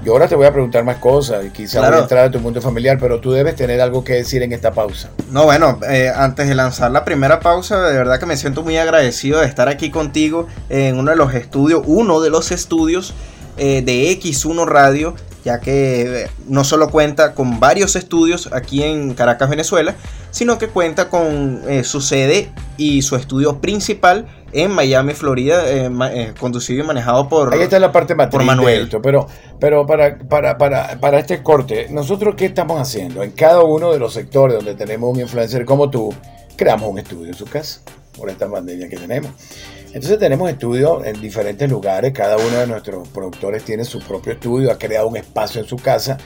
Yo 0.03 0.11
ahora 0.11 0.27
te 0.27 0.35
voy 0.35 0.45
a 0.45 0.51
preguntar 0.51 0.83
más 0.83 0.97
cosas 0.97 1.45
y 1.45 1.49
quizás 1.49 1.87
voy 1.87 1.97
a 1.97 2.01
entrar 2.01 2.25
a 2.25 2.31
tu 2.31 2.39
mundo 2.39 2.61
familiar, 2.61 2.97
pero 2.99 3.19
tú 3.19 3.31
debes 3.31 3.55
tener 3.55 3.81
algo 3.81 4.03
que 4.03 4.13
decir 4.13 4.43
en 4.43 4.51
esta 4.51 4.71
pausa. 4.71 5.09
No, 5.31 5.45
bueno, 5.45 5.79
eh, 5.89 6.11
antes 6.13 6.47
de 6.47 6.53
lanzar 6.53 6.91
la 6.91 7.03
primera 7.05 7.39
pausa, 7.39 7.81
de 7.81 7.97
verdad 7.97 8.19
que 8.19 8.25
me 8.25 8.37
siento 8.37 8.61
muy 8.61 8.77
agradecido 8.77 9.39
de 9.39 9.47
estar 9.47 9.67
aquí 9.67 9.89
contigo 9.89 10.47
en 10.69 10.99
uno 10.99 11.11
de 11.11 11.17
los 11.17 11.33
estudios, 11.33 11.81
uno 11.85 12.21
de 12.21 12.29
los 12.29 12.51
estudios 12.51 13.13
eh, 13.57 13.81
de 13.83 14.11
X1 14.19 14.65
Radio, 14.67 15.15
ya 15.45 15.61
que 15.61 16.23
eh, 16.23 16.29
no 16.49 16.65
solo 16.65 16.89
cuenta 16.89 17.33
con 17.33 17.61
varios 17.61 17.95
estudios 17.95 18.49
aquí 18.51 18.83
en 18.83 19.13
Caracas, 19.13 19.49
Venezuela, 19.49 19.95
sino 20.31 20.57
que 20.57 20.67
cuenta 20.67 21.09
con 21.09 21.61
su 21.83 22.01
sede 22.01 22.51
y 22.75 23.03
su 23.03 23.15
estudio 23.15 23.61
principal 23.61 24.27
en 24.55 24.71
Miami, 24.71 25.13
Florida, 25.13 25.69
eh, 25.69 25.91
eh, 26.13 26.33
conducido 26.39 26.81
y 26.81 26.87
manejado 26.87 27.27
por, 27.27 27.53
Ahí 27.53 27.61
está 27.61 27.77
la 27.77 27.91
parte 27.91 28.15
por 28.15 28.41
Manuel. 28.43 28.89
pero 29.03 29.27
pero 29.59 29.85
para, 29.85 30.17
para, 30.17 30.57
para, 30.57 30.97
para 30.99 31.19
este 31.19 31.43
corte, 31.43 31.87
¿nosotros 31.89 32.35
qué 32.35 32.45
estamos 32.45 32.79
haciendo? 32.79 33.21
En 33.21 33.31
cada 33.31 33.61
uno 33.63 33.91
de 33.91 33.99
los 33.99 34.13
sectores 34.13 34.55
donde 34.55 34.75
tenemos 34.75 35.13
un 35.13 35.19
influencer 35.19 35.65
como 35.65 35.89
tú, 35.89 36.13
creamos 36.55 36.89
un 36.89 36.99
estudio 36.99 37.27
en 37.27 37.33
su 37.33 37.45
casa, 37.45 37.81
por 38.17 38.29
esta 38.29 38.49
pandemia 38.49 38.87
que 38.87 38.95
tenemos. 38.95 39.31
Entonces 39.95 40.19
tenemos 40.19 40.49
estudios 40.49 41.05
en 41.05 41.21
diferentes 41.21 41.69
lugares, 41.69 42.11
cada 42.11 42.35
uno 42.35 42.57
de 42.57 42.67
nuestros 42.67 43.07
productores 43.07 43.63
tiene 43.63 43.85
su 43.85 43.99
propio 43.99 44.33
estudio, 44.33 44.69
ha 44.69 44.77
creado 44.77 45.07
un 45.07 45.15
espacio 45.15 45.61
en 45.61 45.67
su 45.69 45.77
casa, 45.77 46.17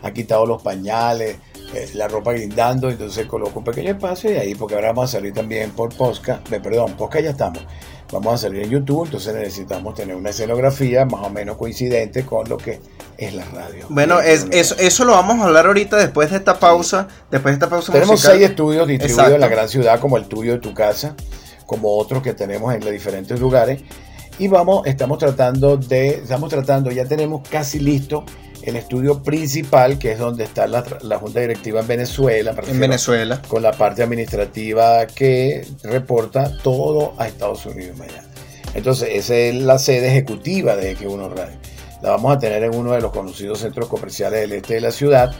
ha 0.00 0.12
quitado 0.12 0.46
los 0.46 0.62
pañales, 0.62 1.36
eh, 1.74 1.90
la 1.94 2.06
ropa 2.06 2.34
guindando, 2.34 2.88
entonces 2.88 3.26
coloca 3.26 3.58
un 3.58 3.64
pequeño 3.64 3.90
espacio 3.90 4.30
y 4.30 4.36
ahí, 4.36 4.54
porque 4.54 4.76
ahora 4.76 4.92
vamos 4.92 5.10
a 5.10 5.18
salir 5.18 5.32
también 5.32 5.72
por 5.72 5.92
Posca, 5.92 6.40
eh, 6.52 6.60
perdón, 6.60 6.92
Posca 6.92 7.18
ya 7.18 7.30
estamos, 7.30 7.66
vamos 8.12 8.34
a 8.34 8.38
salir 8.38 8.62
en 8.62 8.70
YouTube, 8.70 9.06
entonces 9.06 9.34
necesitamos 9.34 9.96
tener 9.96 10.14
una 10.14 10.30
escenografía 10.30 11.04
más 11.04 11.26
o 11.26 11.30
menos 11.30 11.56
coincidente 11.56 12.24
con 12.24 12.48
lo 12.48 12.56
que 12.56 12.78
es 13.18 13.34
la 13.34 13.44
radio. 13.46 13.86
Bueno, 13.88 14.20
es, 14.20 14.46
eso, 14.52 14.76
eso 14.78 15.04
lo 15.04 15.10
vamos 15.14 15.40
a 15.40 15.46
hablar 15.46 15.66
ahorita 15.66 15.96
después 15.96 16.30
de 16.30 16.36
esta 16.36 16.60
pausa, 16.60 17.08
después 17.28 17.54
de 17.54 17.54
esta 17.54 17.68
pausa 17.68 17.92
Tenemos 17.92 18.20
seis 18.20 18.42
estudios 18.42 18.86
distribuidos 18.86 19.32
en 19.32 19.40
la 19.40 19.48
gran 19.48 19.68
ciudad, 19.68 19.98
como 19.98 20.16
el 20.16 20.26
tuyo 20.26 20.52
de 20.52 20.58
tu 20.60 20.72
casa 20.74 21.16
como 21.66 21.96
otros 21.96 22.22
que 22.22 22.32
tenemos 22.32 22.74
en 22.74 22.80
los 22.80 22.90
diferentes 22.90 23.38
lugares. 23.38 23.82
Y 24.38 24.48
vamos, 24.48 24.86
estamos 24.86 25.18
tratando 25.18 25.76
de, 25.76 26.08
estamos 26.08 26.50
tratando, 26.50 26.90
ya 26.90 27.06
tenemos 27.06 27.46
casi 27.48 27.78
listo 27.78 28.24
el 28.62 28.76
estudio 28.76 29.22
principal, 29.22 29.98
que 29.98 30.12
es 30.12 30.18
donde 30.18 30.44
está 30.44 30.66
la, 30.66 30.82
Junta 31.18 31.40
Directiva 31.40 31.80
en 31.80 31.86
Venezuela. 31.86 32.54
En 32.66 32.80
Venezuela. 32.80 33.40
Con 33.46 33.62
la 33.62 33.72
parte 33.72 34.02
administrativa 34.02 35.06
que 35.06 35.64
reporta 35.84 36.52
todo 36.62 37.14
a 37.16 37.28
Estados 37.28 37.64
Unidos 37.66 37.96
mañana. 37.96 38.24
Entonces, 38.74 39.10
esa 39.12 39.36
es 39.36 39.54
la 39.54 39.78
sede 39.78 40.08
ejecutiva 40.08 40.76
de 40.76 40.96
X1 40.96 41.30
Radio. 41.30 41.56
La 42.02 42.10
vamos 42.10 42.36
a 42.36 42.38
tener 42.38 42.62
en 42.62 42.74
uno 42.74 42.92
de 42.92 43.00
los 43.00 43.12
conocidos 43.12 43.60
centros 43.60 43.88
comerciales 43.88 44.40
del 44.40 44.52
este 44.52 44.74
de 44.74 44.80
la 44.80 44.90
ciudad, 44.90 45.34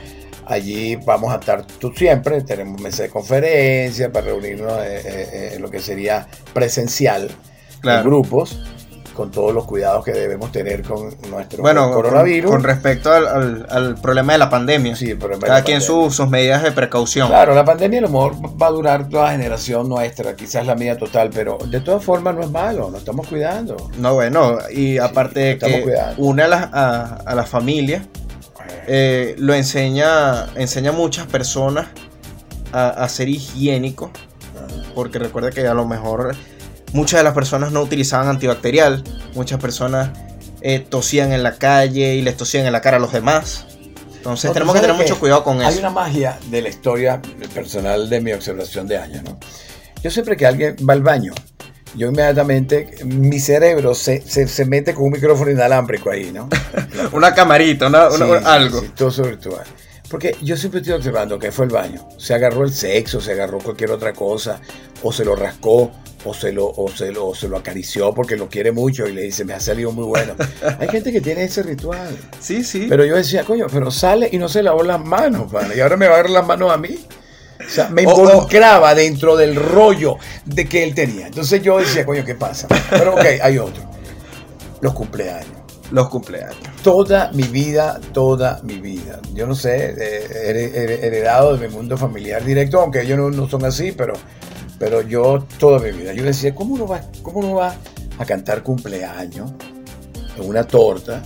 Allí 0.46 0.94
vamos 0.94 1.32
a 1.32 1.36
estar 1.36 1.64
tú 1.66 1.92
siempre, 1.92 2.40
tenemos 2.42 2.80
mesa 2.80 3.02
de 3.02 3.08
conferencia 3.08 4.12
para 4.12 4.26
reunirnos 4.26 4.72
eh, 4.78 5.02
eh, 5.04 5.28
eh, 5.32 5.50
en 5.54 5.62
lo 5.62 5.68
que 5.68 5.80
sería 5.80 6.28
presencial, 6.54 7.28
en 7.82 8.04
grupos, 8.04 8.62
con 9.12 9.32
todos 9.32 9.52
los 9.52 9.64
cuidados 9.64 10.04
que 10.04 10.12
debemos 10.12 10.52
tener 10.52 10.82
con 10.82 11.12
nuestro 11.28 11.64
coronavirus. 11.64 12.48
Con, 12.48 12.62
respecto 12.62 13.12
al, 13.12 13.96
problema 14.00 14.34
de 14.34 14.38
la 14.38 14.48
pandemia. 14.48 14.94
Sí, 14.94 15.10
el 15.10 15.18
problema 15.18 15.48
Cada 15.48 15.62
quien 15.64 15.80
sus, 15.80 16.20
medidas 16.28 16.62
de 16.62 16.70
precaución. 16.70 17.26
Claro, 17.26 17.52
la 17.52 17.64
pandemia 17.64 17.98
a 17.98 18.02
lo 18.02 18.08
mejor 18.08 18.34
va 18.62 18.68
a 18.68 18.70
durar 18.70 19.08
toda 19.08 19.24
la 19.24 19.32
generación 19.32 19.88
nuestra, 19.88 20.36
quizás 20.36 20.64
la 20.64 20.76
mía 20.76 20.96
total, 20.96 21.30
pero 21.34 21.58
de 21.58 21.80
todas 21.80 22.04
formas 22.04 22.36
no 22.36 22.42
es 22.42 22.50
malo, 22.50 22.88
nos 22.88 23.00
estamos 23.00 23.26
cuidando. 23.26 23.76
No, 23.98 24.14
bueno, 24.14 24.58
y 24.70 24.98
aparte 24.98 25.40
de 25.40 25.58
que 25.58 25.84
une 26.18 26.44
a 26.44 26.48
las 26.48 26.68
a, 26.72 27.16
a 27.26 27.34
la 27.34 27.44
familia 27.44 28.06
eh, 28.86 29.34
lo 29.38 29.54
enseña, 29.54 30.46
enseña 30.54 30.90
a 30.90 30.92
muchas 30.92 31.26
personas 31.26 31.88
a, 32.72 33.08
ser 33.08 33.28
higiénico, 33.28 34.10
porque 34.94 35.18
recuerda 35.18 35.50
que 35.50 35.66
a 35.66 35.72
lo 35.72 35.86
mejor 35.86 36.36
muchas 36.92 37.20
de 37.20 37.24
las 37.24 37.32
personas 37.32 37.72
no 37.72 37.80
utilizaban 37.80 38.28
antibacterial, 38.28 39.02
muchas 39.34 39.58
personas 39.60 40.10
eh, 40.60 40.80
tosían 40.80 41.32
en 41.32 41.42
la 41.42 41.56
calle 41.56 42.16
y 42.16 42.22
les 42.22 42.36
tosían 42.36 42.66
en 42.66 42.72
la 42.72 42.80
cara 42.80 42.98
a 42.98 43.00
los 43.00 43.12
demás. 43.12 43.66
Entonces 44.16 44.52
tenemos 44.52 44.74
que 44.74 44.80
tener 44.80 44.96
mucho 44.96 45.18
cuidado 45.18 45.44
con 45.44 45.58
eso. 45.60 45.68
Hay 45.68 45.78
una 45.78 45.90
magia 45.90 46.38
de 46.50 46.60
la 46.62 46.68
historia 46.68 47.22
personal 47.54 48.10
de 48.10 48.20
mi 48.20 48.32
observación 48.32 48.88
de 48.88 48.98
años. 48.98 49.22
¿no? 49.22 49.38
Yo 50.02 50.10
siempre 50.10 50.36
que 50.36 50.46
alguien 50.46 50.76
va 50.88 50.94
al 50.94 51.02
baño, 51.02 51.32
yo 51.96 52.08
inmediatamente, 52.08 52.96
mi 53.04 53.40
cerebro 53.40 53.94
se, 53.94 54.20
se, 54.20 54.64
mete 54.64 54.94
con 54.94 55.04
un 55.04 55.12
micrófono 55.12 55.50
inalámbrico 55.50 56.10
ahí, 56.10 56.30
¿no? 56.32 56.48
una 57.12 57.34
camarita, 57.34 57.86
una, 57.86 58.06
algo. 58.44 58.80
Sí, 58.80 58.90
todo 58.94 59.24
virtual. 59.24 59.64
Porque 60.10 60.36
yo 60.42 60.56
siempre 60.56 60.80
estoy 60.80 60.94
observando 60.94 61.38
que 61.38 61.50
fue 61.50 61.64
el 61.64 61.72
baño. 61.72 62.08
Se 62.16 62.34
agarró 62.34 62.64
el 62.64 62.72
sexo, 62.72 63.20
se 63.20 63.32
agarró 63.32 63.58
cualquier 63.58 63.90
otra 63.90 64.12
cosa, 64.12 64.60
o 65.02 65.12
se 65.12 65.24
lo 65.24 65.34
rascó, 65.34 65.90
o 66.24 66.34
se 66.34 66.52
lo, 66.52 66.66
o 66.68 66.88
se 66.88 67.12
lo, 67.12 67.34
se 67.34 67.48
lo 67.48 67.56
acarició 67.56 68.12
porque 68.12 68.36
lo 68.36 68.48
quiere 68.48 68.72
mucho 68.72 69.06
y 69.06 69.12
le 69.12 69.22
dice, 69.22 69.44
me 69.44 69.54
ha 69.54 69.60
salido 69.60 69.92
muy 69.92 70.04
bueno. 70.04 70.34
Hay 70.78 70.88
gente 70.88 71.12
que 71.12 71.20
tiene 71.20 71.44
ese 71.44 71.62
ritual. 71.62 72.16
Sí, 72.40 72.62
sí. 72.62 72.86
Pero 72.88 73.04
yo 73.04 73.16
decía, 73.16 73.44
coño, 73.44 73.66
pero 73.72 73.90
sale 73.90 74.28
y 74.30 74.38
no 74.38 74.48
se 74.48 74.62
lavó 74.62 74.82
las 74.82 75.02
manos, 75.04 75.50
y 75.74 75.80
ahora 75.80 75.96
me 75.96 76.06
va 76.06 76.12
a 76.12 76.14
agarrar 76.16 76.30
las 76.30 76.46
manos 76.46 76.72
a 76.72 76.76
mí. 76.76 76.98
O 77.66 77.70
sea, 77.70 77.88
me 77.88 78.02
involucraba 78.02 78.94
dentro 78.94 79.36
del 79.36 79.56
rollo 79.56 80.16
de 80.44 80.66
que 80.66 80.84
él 80.84 80.94
tenía. 80.94 81.26
Entonces 81.26 81.62
yo 81.62 81.78
decía, 81.78 82.06
coño, 82.06 82.24
¿qué 82.24 82.34
pasa? 82.34 82.68
Pero 82.90 83.14
ok, 83.14 83.24
hay 83.42 83.58
otro. 83.58 83.82
Los 84.80 84.94
cumpleaños. 84.94 85.56
Los 85.90 86.08
cumpleaños. 86.08 86.56
Toda 86.82 87.30
mi 87.32 87.44
vida, 87.44 88.00
toda 88.12 88.60
mi 88.62 88.78
vida. 88.78 89.20
Yo 89.34 89.46
no 89.46 89.54
sé, 89.54 89.94
he 89.98 91.06
heredado 91.06 91.56
de 91.56 91.66
mi 91.66 91.74
mundo 91.74 91.96
familiar 91.96 92.44
directo, 92.44 92.80
aunque 92.80 93.02
ellos 93.02 93.18
no, 93.34 93.48
son 93.48 93.64
así, 93.64 93.92
pero, 93.92 94.14
pero 94.78 95.02
yo 95.02 95.46
toda 95.58 95.78
mi 95.78 95.90
vida. 95.92 96.12
Yo 96.12 96.24
decía, 96.24 96.54
¿cómo 96.54 96.74
uno 96.74 96.86
va, 96.86 97.02
cómo 97.22 97.40
uno 97.40 97.54
va 97.54 97.74
a 98.18 98.24
cantar 98.24 98.62
cumpleaños 98.62 99.52
en 100.36 100.48
una 100.48 100.64
torta? 100.64 101.22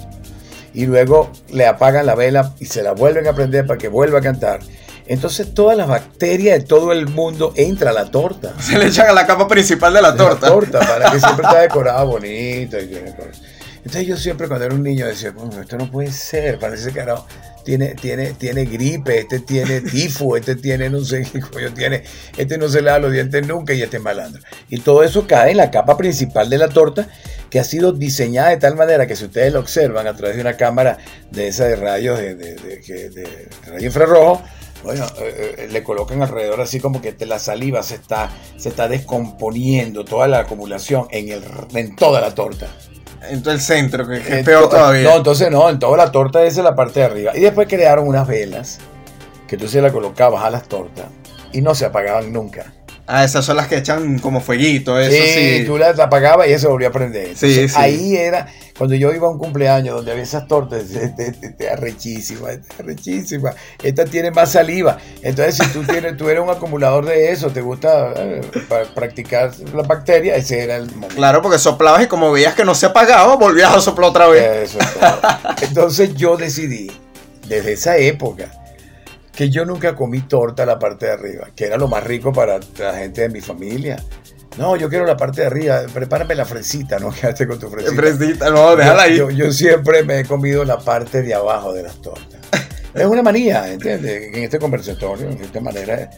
Y 0.73 0.87
luego 0.87 1.31
le 1.53 1.67
apagan 1.67 2.07
la 2.07 2.15
vela 2.15 2.55
y 2.61 2.67
se 2.67 2.83
la 2.83 2.93
vuelven 2.93 3.27
a 3.27 3.35
prender 3.35 3.67
para 3.67 3.79
que 3.79 3.89
vuelva 3.89 4.21
a 4.21 4.23
cantar 4.23 4.61
entonces 5.11 5.53
todas 5.55 5.77
las 5.77 5.89
bacterias 5.89 6.61
de 6.61 6.65
todo 6.65 6.93
el 6.93 7.09
mundo 7.09 7.53
entra 7.57 7.91
a 7.91 7.93
la 7.93 8.13
torta. 8.13 8.55
Se 8.61 8.79
le 8.79 8.87
echan 8.87 9.09
a 9.09 9.13
la 9.13 9.27
capa 9.27 9.49
principal 9.49 9.93
de 9.93 10.03
la 10.03 10.15
torta. 10.15 10.47
La 10.47 10.53
torta, 10.53 10.79
para 10.79 11.11
que 11.11 11.19
siempre 11.19 11.47
está 11.47 11.61
decorada 11.63 12.05
bonito. 12.05 12.79
Y 12.79 12.95
Entonces 13.79 14.07
yo 14.07 14.17
siempre 14.17 14.47
cuando 14.47 14.67
era 14.67 14.75
un 14.77 14.85
niño 14.85 15.07
decía, 15.07 15.35
esto 15.61 15.77
no 15.77 15.91
puede 15.91 16.13
ser, 16.13 16.61
parece 16.61 16.93
que 16.93 17.01
ahora 17.01 17.25
tiene, 17.65 17.97
tiene, 17.97 18.35
tiene 18.35 18.65
gripe, 18.67 19.19
este 19.19 19.41
tiene 19.41 19.81
tifo, 19.93 20.37
este 20.37 20.55
tiene 20.55 20.89
no 20.89 21.05
sé 21.05 21.23
qué 21.23 21.41
coño 21.41 21.75
tiene, 21.75 22.05
este 22.37 22.57
no 22.57 22.69
se 22.69 22.81
le 22.81 22.91
da 22.91 23.01
los 23.01 23.11
dientes 23.11 23.45
nunca 23.45 23.75
y 23.75 23.83
este 23.83 23.97
es 23.97 24.03
malandro. 24.05 24.41
Y 24.69 24.79
todo 24.79 25.03
eso 25.03 25.27
cae 25.27 25.51
en 25.51 25.57
la 25.57 25.73
capa 25.73 25.97
principal 25.97 26.49
de 26.49 26.59
la 26.59 26.69
torta 26.69 27.09
que 27.51 27.59
ha 27.59 27.65
sido 27.65 27.91
diseñada 27.93 28.51
de 28.51 28.59
tal 28.59 28.77
manera 28.77 29.09
que 29.09 29.17
si 29.17 29.25
ustedes 29.25 29.53
lo 29.53 29.59
observan 29.59 30.07
a 30.07 30.15
través 30.15 30.37
de 30.37 30.43
una 30.43 30.57
cámara 30.57 30.99
de 31.33 31.49
esa 31.49 31.65
de 31.65 31.75
rayos 31.75 32.17
de, 32.17 32.37
de, 32.37 32.55
de, 32.55 33.11
de 33.11 33.49
rayo 33.67 33.87
infrarrojo, 33.87 34.41
bueno, 34.83 35.07
eh, 35.19 35.55
eh, 35.59 35.69
le 35.71 35.83
colocan 35.83 36.23
alrededor 36.23 36.61
así 36.61 36.81
como 36.81 37.01
que 37.01 37.15
la 37.27 37.39
saliva 37.39 37.83
se 37.83 37.97
está, 37.97 38.31
se 38.57 38.71
está 38.71 38.89
descomponiendo, 38.89 40.05
toda 40.05 40.27
la 40.29 40.41
acumulación 40.41 41.07
en, 41.11 41.31
el, 41.31 41.43
en 41.75 41.97
toda 41.97 42.21
la 42.21 42.35
torta. 42.35 42.69
En 43.29 43.43
todo 43.43 43.53
el 43.53 43.61
centro, 43.61 44.07
que, 44.09 44.17
es 44.17 44.45
peor 44.45 44.71
todavía. 44.71 45.03
No, 45.03 45.17
entonces 45.17 45.51
no, 45.51 45.69
en 45.69 45.79
toda 45.79 45.97
la 45.97 46.11
torta 46.11 46.43
es 46.45 46.57
la 46.57 46.75
parte 46.75 47.01
de 47.01 47.07
arriba. 47.07 47.33
Y 47.37 47.41
después 47.41 47.69
crearon 47.69 48.09
unas 48.09 48.27
velas 48.27 48.79
que 49.47 49.57
tú 49.57 49.69
se 49.69 49.83
la 49.83 49.93
colocabas 49.93 50.43
a 50.45 50.51
las 50.51 50.69
tortas 50.69 51.07
y 51.53 51.61
no 51.61 51.75
se 51.75 51.85
apagaban 51.85 52.33
nunca. 52.33 52.73
Ah, 53.13 53.25
esas 53.25 53.45
son 53.45 53.57
las 53.57 53.67
que 53.67 53.77
echan 53.77 54.21
como 54.21 54.41
fueguito, 54.41 54.97
eso 54.97 55.11
sí. 55.11 55.59
sí. 55.59 55.65
tú 55.67 55.77
las 55.77 55.99
apagabas 55.99 56.47
y 56.47 56.53
eso 56.53 56.71
volvía 56.71 56.89
a 56.89 56.93
prender. 56.93 57.37
sí, 57.37 57.69
sí. 57.69 57.75
Ahí 57.77 58.15
era, 58.15 58.47
cuando 58.79 58.95
yo 58.95 59.13
iba 59.13 59.27
a 59.27 59.31
un 59.31 59.39
cumpleaños 59.39 59.97
donde 59.97 60.13
había 60.13 60.23
esas 60.23 60.47
tortas, 60.47 60.85
arrechísima, 61.73 62.51
arrechísima. 62.79 63.53
Esta 63.83 64.05
tiene 64.05 64.31
más 64.31 64.53
saliva. 64.53 64.97
Entonces, 65.23 65.57
si 65.57 65.73
tú, 65.73 65.83
tienes, 65.83 66.17
tú 66.17 66.29
eres 66.29 66.41
un 66.41 66.51
acumulador 66.51 67.05
de 67.05 67.33
eso, 67.33 67.51
te 67.51 67.63
gusta 67.63 68.13
eh, 68.17 68.43
practicar 68.95 69.51
la 69.75 69.83
bacteria, 69.83 70.37
ese 70.37 70.63
era 70.63 70.77
el 70.77 70.87
momento. 70.93 71.17
Claro, 71.17 71.43
porque 71.43 71.59
soplabas 71.59 72.05
y 72.05 72.07
como 72.07 72.31
veías 72.31 72.55
que 72.55 72.65
no 72.65 72.77
se 72.77 72.87
apagaba, 72.87 73.35
volvías 73.35 73.75
a 73.75 73.81
soplar 73.81 74.11
otra 74.11 74.29
vez. 74.29 74.71
Eso 74.71 74.79
es 74.79 74.89
Entonces 75.69 76.15
yo 76.15 76.37
decidí, 76.37 76.93
desde 77.49 77.73
esa 77.73 77.97
época, 77.97 78.60
que 79.41 79.49
yo 79.49 79.65
nunca 79.65 79.97
comí 79.97 80.21
torta 80.21 80.67
la 80.67 80.79
parte 80.79 81.07
de 81.07 81.13
arriba, 81.13 81.49
que 81.57 81.65
era 81.65 81.79
lo 81.79 81.89
más 81.89 82.05
rico 82.05 82.31
para 82.31 82.61
la 82.79 82.93
gente 82.93 83.23
de 83.23 83.31
mi 83.31 83.41
familia. 83.41 83.97
No, 84.59 84.77
yo 84.77 84.91
quiero 84.91 85.07
la 85.07 85.17
parte 85.17 85.41
de 85.41 85.47
arriba, 85.47 85.81
prepárame 85.95 86.35
la 86.35 86.45
fresita, 86.45 86.99
no 86.99 87.11
quédate 87.21 87.47
con 87.47 87.59
tu 87.59 87.71
fresita. 87.71 87.95
Fresita, 87.95 88.51
no, 88.51 88.77
déjala 88.77 89.05
ahí. 89.05 89.17
Yo, 89.17 89.51
siempre 89.51 90.03
me 90.03 90.21
he 90.21 90.25
comido 90.27 90.63
la 90.63 90.79
parte 90.79 91.23
de 91.23 91.33
abajo 91.33 91.73
de 91.73 91.85
las 91.85 92.03
tortas. 92.03 92.39
es 92.95 93.07
una 93.07 93.23
manía, 93.23 93.73
¿entiendes? 93.73 94.29
En 94.35 94.43
este 94.43 94.59
conversatorio, 94.59 95.31
en 95.31 95.41
esta 95.41 95.59
manera, 95.63 96.11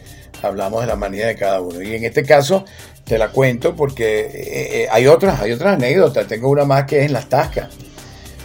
hablamos 0.42 0.80
de 0.80 0.88
la 0.88 0.96
manía 0.96 1.28
de 1.28 1.36
cada 1.36 1.60
uno. 1.60 1.80
Y 1.80 1.94
en 1.94 2.04
este 2.04 2.24
caso, 2.24 2.64
te 3.04 3.18
la 3.18 3.28
cuento 3.28 3.76
porque 3.76 4.22
eh, 4.22 4.82
eh, 4.82 4.88
hay 4.90 5.06
otras, 5.06 5.40
hay 5.40 5.52
otras 5.52 5.74
anécdotas. 5.74 6.26
Tengo 6.26 6.50
una 6.50 6.64
más 6.64 6.86
que 6.86 6.98
es 6.98 7.06
en 7.06 7.12
las 7.12 7.28
tascas. 7.28 7.68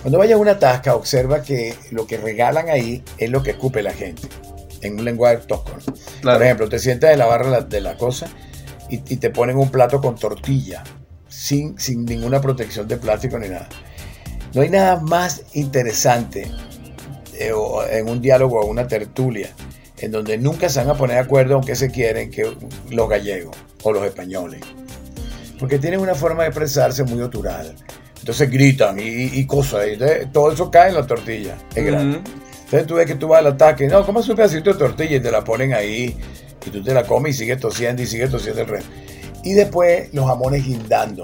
Cuando 0.03 0.19
vayas 0.19 0.35
a 0.35 0.39
una 0.39 0.59
tasca, 0.59 0.93
observa 0.93 1.41
que 1.41 1.73
lo 1.89 2.05
que 2.05 2.17
regalan 2.17 2.69
ahí 2.69 3.03
es 3.17 3.31
lo 3.31 3.41
que 3.41 3.49
escupe 3.49 3.81
la 3.81 3.91
gente 3.91 4.27
en 4.81 4.99
un 4.99 5.05
lenguaje 5.05 5.37
tosco. 5.47 5.71
Por 6.21 6.43
ejemplo, 6.43 6.69
te 6.69 6.79
sientas 6.79 7.11
en 7.11 7.19
la 7.19 7.25
barra 7.25 7.61
de 7.61 7.81
la 7.81 7.97
cosa 7.97 8.27
y, 8.89 8.97
te 8.99 9.29
ponen 9.29 9.57
un 9.57 9.69
plato 9.69 9.99
con 10.01 10.15
tortilla, 10.15 10.83
sin, 11.27 11.77
sin 11.77 12.05
ninguna 12.05 12.41
protección 12.41 12.87
de 12.87 12.97
plástico 12.97 13.37
ni 13.37 13.49
nada. 13.49 13.67
No 14.53 14.61
hay 14.61 14.69
nada 14.69 14.99
más 14.99 15.43
interesante 15.53 16.49
eh, 17.33 17.51
en 17.91 18.09
un 18.09 18.21
diálogo 18.21 18.59
o 18.59 18.65
una 18.65 18.87
tertulia 18.87 19.49
en 19.99 20.11
donde 20.11 20.37
nunca 20.37 20.69
se 20.69 20.79
van 20.79 20.89
a 20.89 20.93
poner 20.93 21.17
de 21.17 21.21
acuerdo 21.23 21.55
aunque 21.55 21.75
se 21.75 21.91
quieren 21.91 22.29
que 22.29 22.51
los 22.89 23.09
gallegos 23.09 23.55
o 23.83 23.91
los 23.91 24.05
españoles. 24.05 24.61
Porque 25.59 25.79
tienen 25.79 25.99
una 25.99 26.15
forma 26.15 26.43
de 26.43 26.49
expresarse 26.49 27.03
muy 27.03 27.17
natural. 27.17 27.75
Entonces 28.19 28.49
gritan 28.49 28.97
y, 28.99 29.45
cosas. 29.45 29.85
todo 30.31 30.51
eso 30.51 30.69
cae 30.69 30.89
en 30.89 30.95
la 30.95 31.07
tortilla. 31.07 31.57
Es 31.73 31.85
grande. 31.85 32.19
Entonces 32.67 32.85
tú 32.85 32.95
ves 32.95 33.05
que 33.05 33.15
tú 33.15 33.29
vas 33.29 33.39
al 33.39 33.47
ataque, 33.47 33.87
no, 33.87 34.05
comas 34.05 34.27
un 34.27 34.35
pedacito 34.35 34.73
de 34.73 34.77
tortilla 34.77 35.15
y 35.15 35.19
te 35.21 35.31
la 35.31 35.41
ponen 35.41 35.73
ahí 35.73 36.17
y 36.65 36.69
tú 36.69 36.83
te 36.83 36.93
la 36.93 37.05
comes 37.05 37.35
y 37.35 37.39
sigues 37.39 37.61
tosiendo 37.61 38.01
y 38.01 38.05
sigues 38.05 38.29
tosiendo 38.29 38.59
el 38.61 38.67
resto. 38.67 38.89
Y 39.45 39.53
después 39.53 40.13
los 40.13 40.25
jamones 40.25 40.65
guindando. 40.65 41.23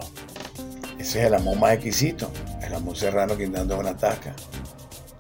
Ese 0.97 1.19
es 1.19 1.25
el 1.27 1.33
amor 1.33 1.57
más 1.57 1.73
exquisito, 1.73 2.31
el 2.65 2.73
amor 2.73 2.95
serrano 2.95 3.35
quitando 3.37 3.77
una 3.77 3.97
tasca. 3.97 4.33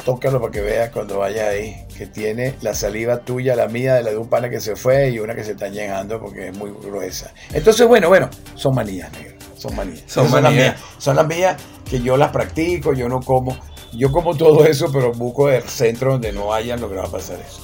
Tócalo 0.05 0.39
para 0.39 0.51
que 0.53 0.61
veas 0.61 0.91
cuando 0.91 1.19
vayas 1.19 1.49
ahí, 1.49 1.85
que 1.97 2.07
tiene 2.07 2.55
la 2.61 2.73
saliva 2.73 3.17
tuya, 3.19 3.53
la 3.57 3.67
mía, 3.67 3.95
de 3.95 4.03
la 4.03 4.11
de 4.11 4.17
un 4.17 4.29
pana 4.29 4.49
que 4.49 4.61
se 4.61 4.77
fue 4.77 5.09
y 5.09 5.19
una 5.19 5.35
que 5.35 5.43
se 5.43 5.51
está 5.51 5.67
llegando 5.67 6.21
porque 6.21 6.47
es 6.47 6.57
muy 6.57 6.71
gruesa. 6.71 7.33
Entonces, 7.51 7.85
bueno, 7.85 8.07
bueno, 8.07 8.29
son 8.55 8.75
manías, 8.75 9.11
negro. 9.11 9.35
Son 9.57 9.75
manías. 9.75 10.03
Son 10.07 10.25
Esas 10.25 10.41
las 10.41 10.51
manías. 10.51 10.73
mías. 10.73 10.85
Son 10.97 11.15
las 11.17 11.27
mías 11.27 11.57
que 11.89 12.01
yo 12.01 12.15
las 12.15 12.31
practico, 12.31 12.93
yo 12.93 13.09
no 13.09 13.19
como. 13.21 13.57
Yo 13.95 14.11
como 14.11 14.35
todo 14.35 14.65
eso, 14.65 14.91
pero 14.91 15.11
busco 15.11 15.49
el 15.49 15.63
centro 15.63 16.13
donde 16.13 16.31
no 16.31 16.53
hayan 16.53 16.81
logrado 16.81 17.11
pasar 17.11 17.39
eso. 17.39 17.61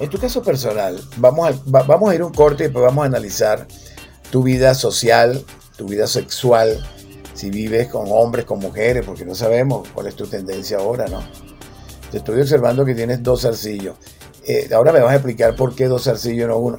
En 0.00 0.08
tu 0.08 0.18
caso 0.18 0.42
personal, 0.42 1.00
vamos 1.16 1.48
a, 1.48 1.52
va- 1.70 1.82
vamos 1.82 2.10
a 2.10 2.14
ir 2.14 2.20
a 2.22 2.26
un 2.26 2.32
corte 2.32 2.64
y 2.64 2.66
después 2.68 2.84
vamos 2.84 3.02
a 3.02 3.06
analizar 3.06 3.66
tu 4.30 4.42
vida 4.42 4.74
social, 4.74 5.44
tu 5.76 5.86
vida 5.86 6.06
sexual, 6.06 6.86
si 7.34 7.50
vives 7.50 7.88
con 7.88 8.06
hombres, 8.08 8.44
con 8.44 8.58
mujeres, 8.60 9.04
porque 9.04 9.24
no 9.24 9.34
sabemos 9.34 9.88
cuál 9.92 10.06
es 10.06 10.14
tu 10.16 10.26
tendencia 10.26 10.78
ahora, 10.78 11.06
¿no? 11.08 11.20
Te 12.10 12.18
estoy 12.18 12.40
observando 12.40 12.84
que 12.84 12.94
tienes 12.94 13.22
dos 13.22 13.42
zarcillos. 13.42 13.96
Eh, 14.46 14.70
ahora 14.74 14.92
me 14.92 15.00
vas 15.00 15.12
a 15.12 15.16
explicar 15.16 15.54
por 15.54 15.74
qué 15.74 15.86
dos 15.86 16.04
zarcillos 16.04 16.44
y 16.46 16.48
no 16.48 16.56
uno. 16.56 16.78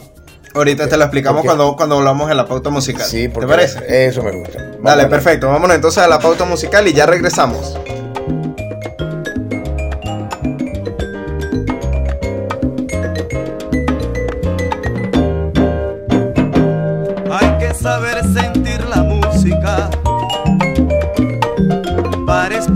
Ahorita 0.56 0.90
te 0.90 0.98
lo 0.98 1.04
explicamos 1.04 1.46
cuando, 1.46 1.76
cuando 1.76 1.98
hablamos 1.98 2.32
en 2.32 2.38
la 2.38 2.48
pauta 2.48 2.72
musical. 2.72 3.06
Sí, 3.06 3.28
¿Te 3.28 3.46
parece? 3.48 4.08
eso 4.08 4.24
me 4.24 4.32
gusta. 4.32 4.58
Vamos 4.64 4.84
Dale, 4.84 5.04
a 5.04 5.10
perfecto. 5.10 5.48
Vámonos 5.48 5.76
entonces 5.76 6.02
a 6.02 6.08
la 6.08 6.18
pauta 6.20 6.46
musical 6.46 6.88
y 6.88 6.94
ya 6.94 7.06
regresamos. 7.06 7.78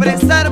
Expresar 0.07 0.49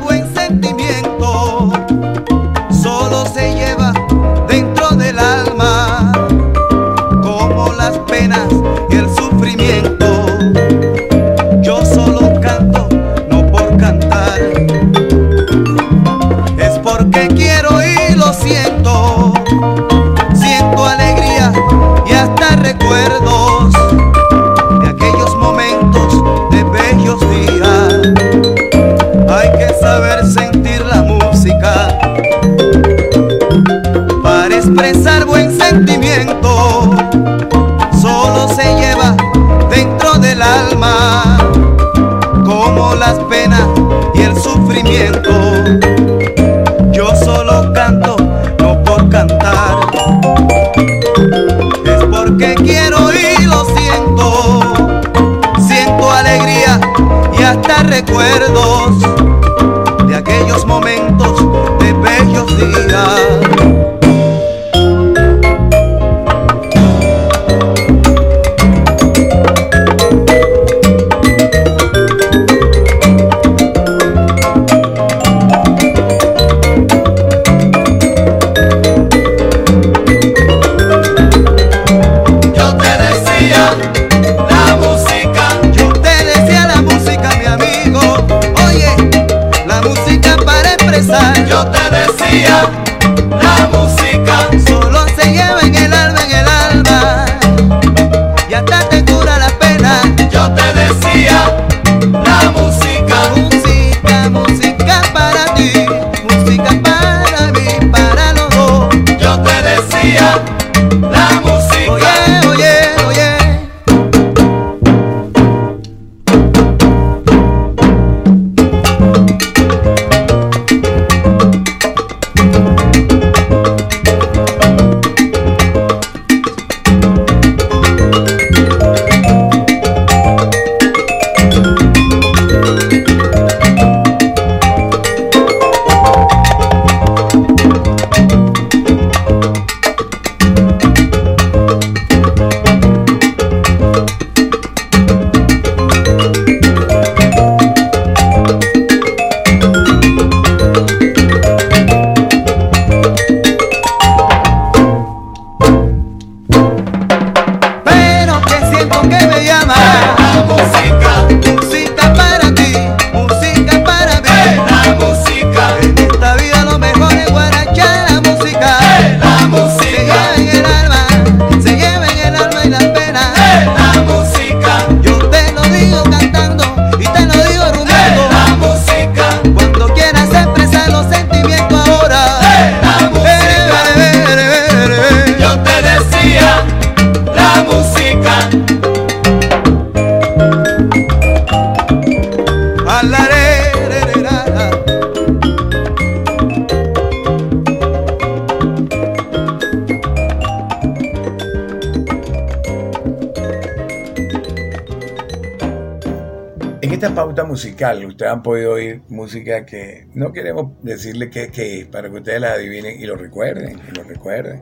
han 208.32 208.44
podido 208.44 208.74
oír 208.74 209.02
música 209.10 209.66
que 209.66 210.08
no 210.14 210.32
queremos 210.34 210.72
decirle 210.84 211.30
qué 211.30 211.52
es, 211.54 211.86
para 211.88 212.10
que 212.10 212.16
ustedes 212.18 212.42
la 212.42 212.54
adivinen 212.54 213.00
y 213.00 213.06
lo 213.06 213.16
recuerden, 213.16 213.80
y 213.92 213.96
lo 213.96 214.04
recuerden. 214.04 214.62